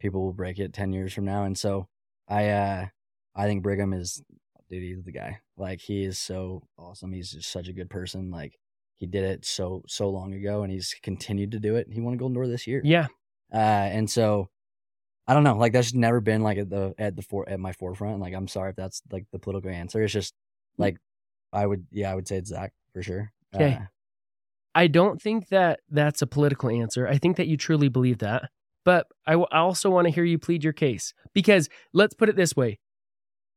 [0.00, 1.88] people will break it 10 years from now, and so
[2.28, 2.86] I uh,
[3.34, 4.22] I think Brigham is,
[4.68, 5.40] dude, he's the guy.
[5.56, 7.12] Like, he is so awesome.
[7.12, 8.30] He's just such a good person.
[8.30, 8.58] Like,
[8.96, 11.88] he did it so so long ago, and he's continued to do it.
[11.90, 12.82] He won a Golden Door this year.
[12.84, 13.06] Yeah.
[13.52, 14.48] Uh, and so
[15.26, 17.60] I don't know, like that's just never been like at the at the for at
[17.60, 18.20] my forefront.
[18.20, 20.02] Like I'm sorry if that's like the political answer.
[20.02, 20.34] It's just
[20.76, 20.98] like
[21.52, 23.32] I would, yeah, I would say it's Zach for sure.
[23.54, 23.74] Okay.
[23.74, 23.86] Uh,
[24.74, 27.08] I don't think that that's a political answer.
[27.08, 28.50] I think that you truly believe that.
[28.84, 32.28] But I, w- I also want to hear you plead your case because let's put
[32.28, 32.78] it this way.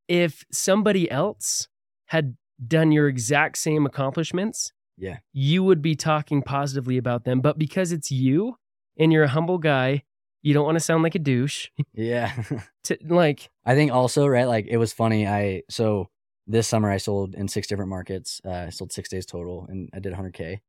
[0.08, 1.68] If somebody else
[2.08, 2.36] had
[2.68, 7.42] done your exact same accomplishments, yeah, you would be talking positively about them.
[7.42, 8.58] But because it's you
[8.98, 10.04] and you're a humble guy,
[10.42, 11.70] you don't want to sound like a douche.
[11.94, 12.32] yeah.
[12.88, 15.26] To, like, I think also right, like it was funny.
[15.26, 16.10] I so
[16.48, 18.42] this summer I sold in six different markets.
[18.46, 20.60] Uh, I sold six days total, and I did 100k.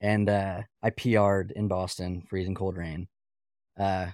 [0.00, 3.08] And uh, I PR'd in Boston, freezing cold rain.
[3.78, 4.08] Uh,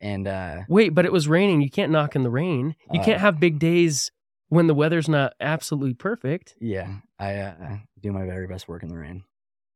[0.00, 1.60] and uh, wait, but it was raining.
[1.62, 2.74] You can't knock in the rain.
[2.92, 4.10] You Uh, can't have big days
[4.48, 6.54] when the weather's not absolutely perfect.
[6.60, 9.24] yeah, I uh, do my very best work in the rain.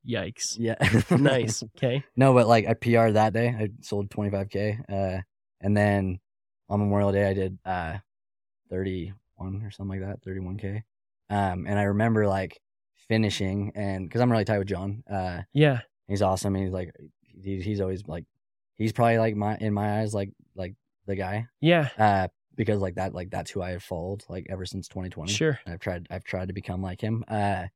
[0.08, 0.56] Yikes.
[0.58, 0.74] Yeah,
[1.16, 1.62] Nice.
[1.76, 2.02] Okay.
[2.16, 4.80] No, but like I PR that day, I sold 25k.
[4.90, 5.20] Uh,
[5.60, 6.18] and then
[6.68, 7.98] on Memorial Day, I did uh
[9.42, 10.82] 31 or something like that, 31k.
[11.30, 12.58] Um, and I remember like
[13.08, 15.02] finishing and because I'm really tight with John.
[15.10, 15.80] Uh, Yeah.
[16.08, 16.54] he's awesome.
[16.54, 16.90] And he's like,
[17.42, 18.24] he, he's always like,
[18.76, 20.74] he's probably like my in my eyes like like
[21.06, 21.46] the guy.
[21.60, 21.88] Yeah.
[21.98, 25.32] Uh, because like that like that's who I have followed like ever since 2020.
[25.32, 25.58] Sure.
[25.66, 27.24] I've tried I've tried to become like him.
[27.28, 27.66] Uh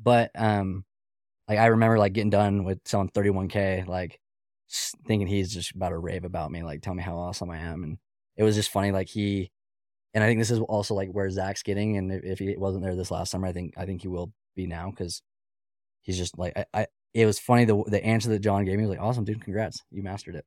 [0.00, 0.84] but um
[1.48, 4.20] like I remember like getting done with selling 31k like
[5.04, 7.82] thinking he's just about to rave about me like tell me how awesome I am
[7.82, 7.98] and
[8.36, 9.50] it was just funny like he
[10.14, 12.84] and I think this is also like where Zach's getting and if, if he wasn't
[12.84, 15.22] there this last summer I think I think he will be now cuz
[16.02, 18.84] he's just like I, I it was funny the the answer that John gave me
[18.86, 20.44] was like awesome dude congrats you mastered it.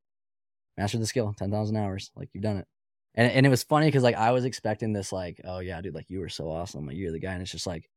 [0.78, 2.68] Mastered the skill 10,000 hours like you've done it.
[3.16, 5.94] And and it was funny because like I was expecting this like, oh yeah, dude,
[5.94, 7.88] like you were so awesome, like you're the guy, and it's just like,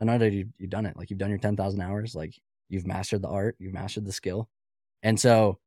[0.00, 2.34] oh no, dude, you you've done it, like you've done your ten thousand hours, like
[2.68, 4.48] you've mastered the art, you've mastered the skill,
[5.02, 5.58] and so,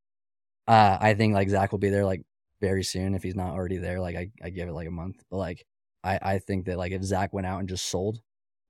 [0.68, 2.22] uh, I think like Zach will be there like
[2.62, 4.00] very soon if he's not already there.
[4.00, 5.66] Like I I give it like a month, but like
[6.04, 8.22] I I think that like if Zach went out and just sold,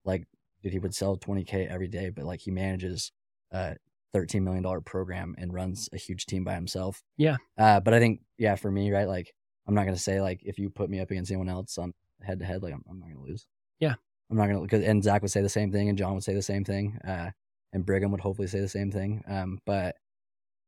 [0.04, 0.24] like
[0.62, 3.12] dude, he would sell twenty k every day, but like he manages
[3.52, 3.76] a
[4.12, 7.02] thirteen million dollar program and runs a huge team by himself.
[7.16, 7.36] Yeah.
[7.56, 9.32] Uh, but I think yeah, for me, right, like.
[9.64, 12.40] I'm not gonna say like if you put me up against anyone else on head
[12.40, 13.46] to head, like I'm, I'm not gonna lose.
[13.78, 13.94] Yeah.
[14.28, 16.34] I'm not gonna because and Zach would say the same thing, and John would say
[16.34, 17.30] the same thing, uh,
[17.72, 19.22] and Brigham would hopefully say the same thing.
[19.28, 19.94] Um, but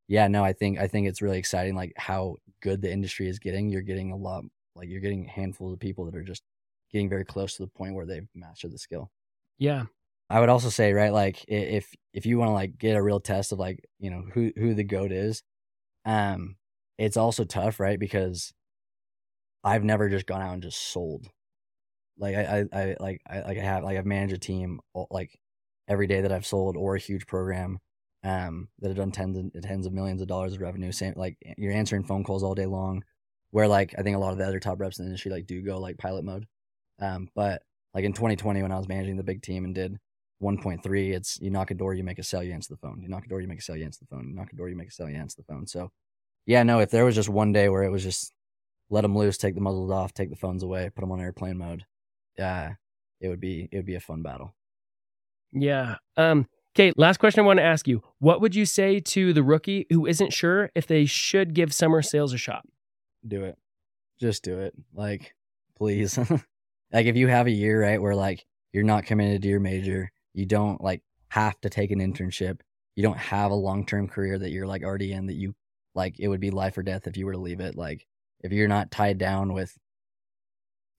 [0.09, 3.39] yeah, no, I think I think it's really exciting, like how good the industry is
[3.39, 3.69] getting.
[3.69, 4.45] You're getting a lot,
[4.75, 6.43] like you're getting handfuls of people that are just
[6.93, 9.11] getting very close to the point where they've mastered the skill.
[9.59, 9.85] Yeah.
[10.31, 13.21] I would also say, right, like if if you want to like get a real
[13.21, 15.43] test of like you know who who the goat is,
[16.07, 16.57] um,
[16.99, 17.99] it's also tough, right?
[17.99, 18.53] Because
[19.63, 21.29] I've never just gone out and just sold.
[22.19, 25.39] Like I I, I like I like I have like I've managed a team like
[25.89, 27.79] every day that I've sold or a huge program,
[28.25, 30.91] um, that have done tens and tens of millions of dollars of revenue.
[30.91, 33.05] Same like you're answering phone calls all day long,
[33.51, 35.47] where like I think a lot of the other top reps in the industry like
[35.47, 36.47] do go like pilot mode,
[37.01, 37.63] um, but
[37.95, 39.99] like in 2020 when I was managing the big team and did
[40.43, 43.01] 1.3, it's you knock a door, you make a sell, you answer the phone.
[43.01, 44.29] You knock a door, you make a sell, you answer the phone.
[44.29, 45.67] You knock a door, you make a sell, you answer the phone.
[45.67, 45.93] So,
[46.47, 48.33] yeah, no, if there was just one day where it was just
[48.91, 51.59] let them loose, take the muzzles off, take the phones away, put them on airplane
[51.59, 51.85] mode,
[52.39, 52.71] uh,
[53.21, 54.55] it would be it would be a fun battle.
[55.53, 55.97] Yeah.
[56.17, 58.03] Um, okay, last question I want to ask you.
[58.19, 62.03] What would you say to the rookie who isn't sure if they should give summer
[62.03, 62.65] sales a shot?
[63.27, 63.57] Do it,
[64.21, 64.75] just do it.
[64.93, 65.35] Like,
[65.77, 66.19] please,
[66.93, 70.11] like if you have a year right where like you're not committed to your major,
[70.35, 72.61] you don't like have to take an internship,
[72.97, 75.55] you don't have a long term career that you're like already in that you
[75.95, 77.77] like it would be life or death if you were to leave it.
[77.77, 78.07] Like
[78.41, 79.77] if you're not tied down with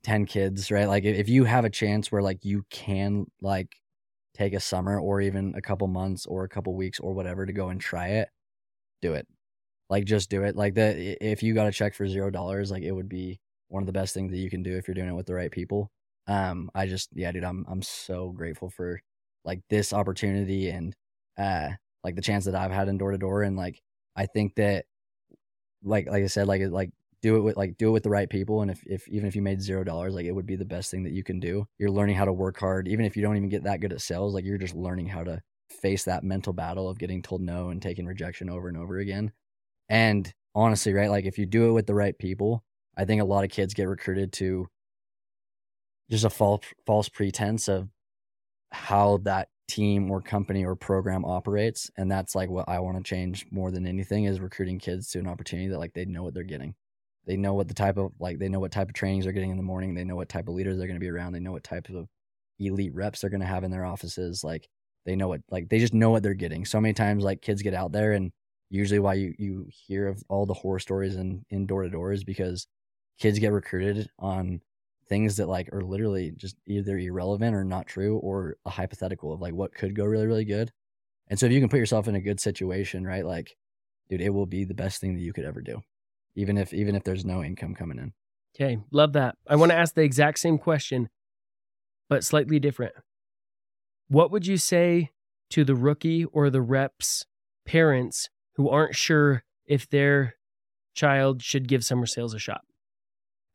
[0.04, 0.88] 10 kids, right?
[0.88, 3.76] Like if, if you have a chance where like you can like
[4.36, 7.54] take a summer or even a couple months or a couple weeks or whatever to
[7.54, 8.30] go and try it,
[9.02, 9.28] do it.
[9.90, 10.56] Like just do it.
[10.56, 13.40] Like the if you got a check for zero dollars, like it would be
[13.70, 15.36] one of the best things that you can do if you're doing it with the
[15.36, 15.92] right people.
[16.28, 19.02] Um, I just yeah, dude, I'm I'm so grateful for
[19.46, 20.96] like this opportunity and
[21.38, 21.70] uh
[22.04, 23.82] like the chance that I've had in door to door and like
[24.16, 24.86] I think that
[25.84, 26.92] like like I said, like like
[27.26, 29.36] do it with like do it with the right people and if, if even if
[29.36, 31.68] you made zero dollars like it would be the best thing that you can do.
[31.80, 32.88] You're learning how to work hard.
[32.88, 35.24] Even if you don't even get that good at sales like you're just learning how
[35.24, 35.42] to
[35.82, 39.32] face that mental battle of getting told no and taking rejection over and over again.
[39.90, 42.64] And honestly right like if you do it with the right people
[42.98, 44.68] i think a lot of kids get recruited to
[46.10, 47.90] just a false false pretense of
[48.72, 53.04] how that team or company or program operates and that's like what i want to
[53.04, 56.34] change more than anything is recruiting kids to an opportunity that like they know what
[56.34, 56.74] they're getting
[57.26, 59.52] they know what the type of like they know what type of trainings they're getting
[59.52, 59.94] in the morning.
[59.94, 61.34] They know what type of leaders they're going to be around.
[61.34, 62.08] They know what type of
[62.60, 64.44] elite reps they're going to have in their offices.
[64.44, 64.68] Like
[65.06, 66.66] they know what like they just know what they're getting.
[66.66, 68.32] So many times like kids get out there and
[68.70, 72.12] usually why you you hear of all the horror stories in in door to door
[72.12, 72.68] is because
[73.20, 74.62] kids get recruited on
[75.08, 79.42] things that like are literally just either irrelevant or not true or a hypothetical of
[79.42, 80.72] like what could go really really good.
[81.28, 83.26] And so if you can put yourself in a good situation, right?
[83.26, 83.56] Like
[84.10, 85.82] dude, it will be the best thing that you could ever do
[86.36, 88.14] even if even if there's no income coming in.
[88.56, 89.36] Okay, love that.
[89.48, 91.10] I want to ask the exact same question,
[92.10, 92.94] but slightly different.
[94.08, 95.12] What would you say
[95.50, 97.26] to the rookie or the reps
[97.66, 100.36] parents who aren't sure if their
[100.94, 102.62] child should give summer sales a shot?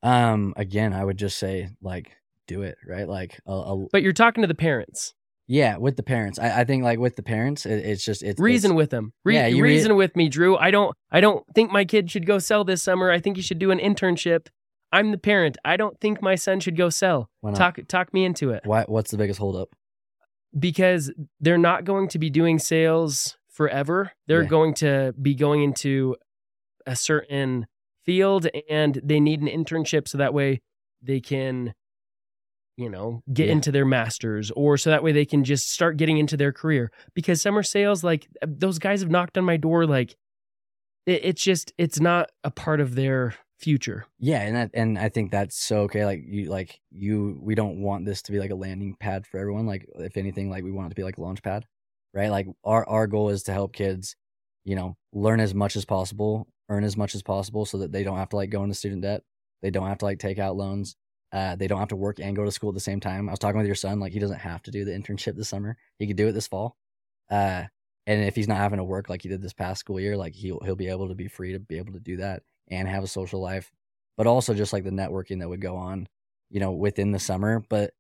[0.02, 2.12] Um, again, I would just say like
[2.46, 3.08] do it, right?
[3.08, 5.14] Like, a, a, but you're talking to the parents.
[5.50, 6.38] Yeah, with the parents.
[6.38, 9.12] I, I think like with the parents, it, it's just it's reason it's, with them.
[9.24, 10.56] Re- yeah, you reason re- with me, Drew.
[10.56, 13.10] I don't I don't think my kid should go sell this summer.
[13.10, 14.46] I think he should do an internship.
[14.92, 15.58] I'm the parent.
[15.64, 17.30] I don't think my son should go sell.
[17.56, 18.60] Talk talk me into it.
[18.64, 19.70] Why what's the biggest holdup?
[20.56, 24.12] Because they're not going to be doing sales forever.
[24.28, 24.48] They're yeah.
[24.48, 26.14] going to be going into
[26.86, 27.66] a certain
[28.06, 30.60] field and they need an internship so that way
[31.02, 31.74] they can
[32.80, 33.52] you know, get yeah.
[33.52, 36.90] into their masters or so that way they can just start getting into their career.
[37.12, 40.16] Because summer sales, like uh, those guys have knocked on my door, like
[41.04, 44.06] it, it's just, it's not a part of their future.
[44.18, 44.40] Yeah.
[44.40, 46.06] And that, and I think that's so okay.
[46.06, 49.38] Like you, like you, we don't want this to be like a landing pad for
[49.38, 49.66] everyone.
[49.66, 51.66] Like if anything, like we want it to be like a launch pad,
[52.14, 52.30] right?
[52.30, 54.16] Like our, our goal is to help kids,
[54.64, 58.04] you know, learn as much as possible, earn as much as possible so that they
[58.04, 59.22] don't have to like go into student debt.
[59.60, 60.96] They don't have to like take out loans
[61.32, 63.28] uh, they don't have to work and go to school at the same time.
[63.28, 65.48] I was talking with your son, like he doesn't have to do the internship this
[65.48, 65.76] summer.
[65.98, 66.76] He could do it this fall.
[67.30, 67.64] Uh,
[68.06, 70.34] and if he's not having to work like he did this past school year, like
[70.34, 73.04] he'll he'll be able to be free to be able to do that and have
[73.04, 73.70] a social life,
[74.16, 76.08] but also just like the networking that would go on,
[76.50, 77.62] you know, within the summer.
[77.68, 77.92] But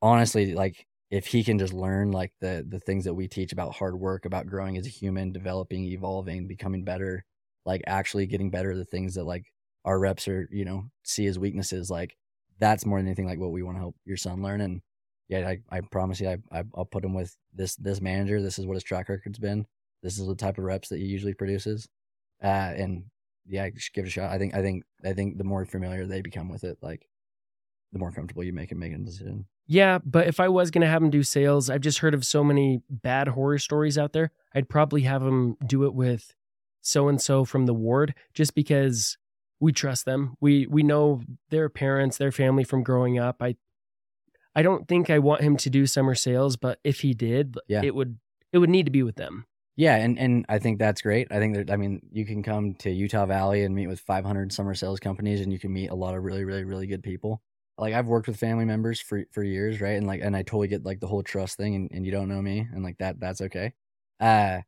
[0.00, 3.74] honestly, like if he can just learn like the the things that we teach about
[3.74, 7.24] hard work, about growing as a human, developing, evolving, becoming better,
[7.66, 9.44] like actually getting better the things that like
[9.84, 12.16] our reps are, you know, see as weaknesses, like
[12.62, 14.60] that's more than anything like what we want to help your son learn.
[14.60, 14.82] And
[15.28, 18.40] yeah, I, I promise you, I, I will put him with this this manager.
[18.40, 19.66] This is what his track record's been.
[20.00, 21.88] This is the type of reps that he usually produces.
[22.42, 23.04] Uh, and
[23.48, 24.30] yeah, just give it a shot.
[24.30, 27.08] I think I think I think the more familiar they become with it, like
[27.92, 29.46] the more comfortable you make him making a decision.
[29.66, 32.44] Yeah, but if I was gonna have him do sales, I've just heard of so
[32.44, 34.30] many bad horror stories out there.
[34.54, 36.32] I'd probably have him do it with
[36.80, 39.18] so and so from the ward, just because
[39.62, 40.34] we trust them.
[40.40, 43.36] We we know their parents, their family from growing up.
[43.40, 43.54] I
[44.56, 47.80] I don't think I want him to do summer sales, but if he did, yeah.
[47.82, 48.18] it would
[48.52, 49.46] it would need to be with them.
[49.76, 51.28] Yeah, and and I think that's great.
[51.30, 54.52] I think that I mean you can come to Utah Valley and meet with 500
[54.52, 57.40] summer sales companies, and you can meet a lot of really really really good people.
[57.78, 59.96] Like I've worked with family members for for years, right?
[59.96, 62.28] And like and I totally get like the whole trust thing, and, and you don't
[62.28, 63.74] know me, and like that that's okay.
[64.18, 64.62] Uh,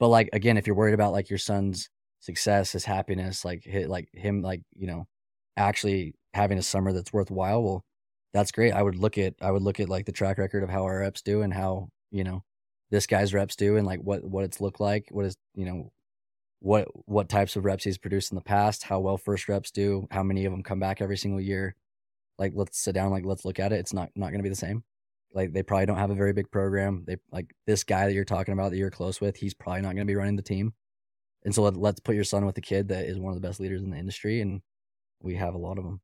[0.00, 1.88] but like again, if you're worried about like your son's
[2.22, 5.06] success, his happiness, like hit, like him, like you know,
[5.56, 7.62] actually having a summer that's worthwhile.
[7.62, 7.84] Well,
[8.32, 8.72] that's great.
[8.72, 11.00] I would look at I would look at like the track record of how our
[11.00, 12.44] reps do and how you know
[12.90, 15.08] this guy's reps do and like what what it's looked like.
[15.10, 15.92] What is you know
[16.60, 20.06] what what types of reps he's produced in the past, how well first reps do,
[20.10, 21.74] how many of them come back every single year.
[22.38, 23.80] Like let's sit down, like let's look at it.
[23.80, 24.84] It's not not going to be the same.
[25.34, 27.04] Like they probably don't have a very big program.
[27.06, 29.36] They like this guy that you're talking about that you're close with.
[29.36, 30.74] He's probably not going to be running the team.
[31.44, 33.46] And so let, let's put your son with a kid that is one of the
[33.46, 34.62] best leaders in the industry, and
[35.20, 36.00] we have a lot of them.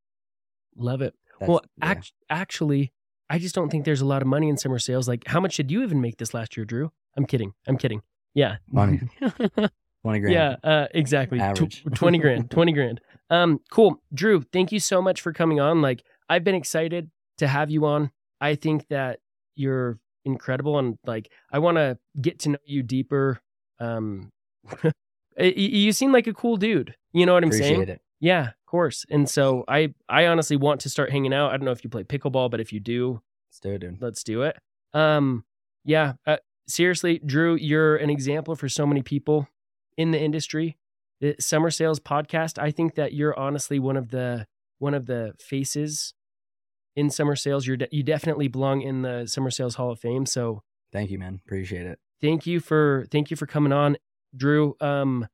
[0.76, 1.14] Love it.
[1.38, 1.86] That's, well, yeah.
[1.86, 2.92] act- actually,
[3.30, 5.08] I just don't think there's a lot of money in summer sales.
[5.08, 6.90] Like, how much did you even make this last year, Drew?
[7.16, 7.52] I'm kidding.
[7.66, 8.02] I'm kidding.
[8.34, 8.56] Yeah.
[8.70, 9.00] Money.
[9.20, 10.32] 20 grand.
[10.32, 11.40] Yeah, uh, exactly.
[11.40, 11.84] Average.
[11.84, 12.50] Tw- 20 grand.
[12.50, 13.00] 20 grand.
[13.30, 14.02] Um, cool.
[14.14, 15.82] Drew, thank you so much for coming on.
[15.82, 18.10] Like, I've been excited to have you on.
[18.40, 19.20] I think that
[19.54, 23.40] you're incredible and like I want to get to know you deeper.
[23.80, 24.30] Um
[25.38, 26.94] you seem like a cool dude.
[27.12, 27.88] You know what I'm Appreciate saying?
[27.88, 28.00] it.
[28.20, 29.04] Yeah, of course.
[29.10, 31.50] And so I I honestly want to start hanging out.
[31.52, 33.20] I don't know if you play pickleball, but if you do,
[33.50, 34.02] Let's do it, dude.
[34.02, 34.56] let's do it.
[34.94, 35.44] Um
[35.84, 36.36] yeah, uh,
[36.66, 39.48] seriously, Drew, you're an example for so many people
[39.96, 40.76] in the industry.
[41.20, 44.46] The Summer Sales podcast, I think that you're honestly one of the
[44.78, 46.14] one of the faces
[46.94, 47.66] in summer sales.
[47.66, 50.26] You're de- you definitely belong in the Summer Sales Hall of Fame.
[50.26, 50.62] So
[50.92, 51.40] Thank you, man.
[51.46, 51.98] Appreciate it.
[52.20, 53.96] thank you for thank you for coming on,
[54.36, 54.76] Drew.
[54.80, 55.26] Um,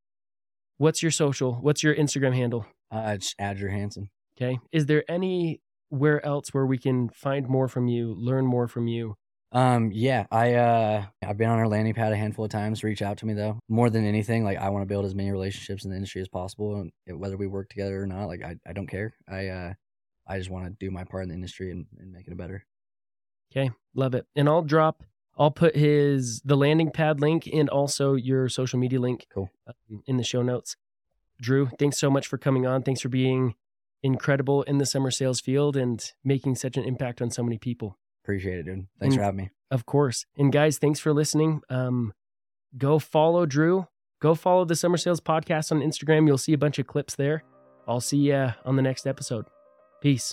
[0.78, 1.54] what's your social?
[1.54, 2.66] What's your Instagram handle?
[2.90, 4.08] Uh, it's @drewhansen.
[4.36, 4.58] Okay.
[4.72, 9.16] Is there anywhere else where we can find more from you, learn more from you?
[9.52, 12.82] Um, yeah, I uh, I've been on our landing pad a handful of times.
[12.82, 13.60] Reach out to me though.
[13.68, 16.28] More than anything, like I want to build as many relationships in the industry as
[16.28, 19.14] possible, and whether we work together or not, like I, I don't care.
[19.28, 19.72] I uh,
[20.26, 22.64] I just want to do my part in the industry and, and make it better.
[23.52, 23.70] Okay.
[23.94, 24.26] Love it.
[24.34, 25.04] And I'll drop
[25.36, 29.50] I'll put his the landing pad link and also your social media link Cool.
[29.66, 30.76] um, in the show notes.
[31.40, 32.82] Drew, thanks so much for coming on.
[32.82, 33.54] Thanks for being
[34.02, 37.98] incredible in the summer sales field and making such an impact on so many people.
[38.22, 38.86] Appreciate it, dude.
[39.00, 39.50] Thanks And- for having me.
[39.70, 40.24] Of course.
[40.36, 41.62] And guys, thanks for listening.
[41.68, 42.12] Um,
[42.78, 43.88] go follow Drew.
[44.20, 46.26] Go follow the Summer Sales Podcast on Instagram.
[46.28, 47.42] You'll see a bunch of clips there.
[47.88, 49.46] I'll see you on the next episode.
[50.00, 50.32] Peace.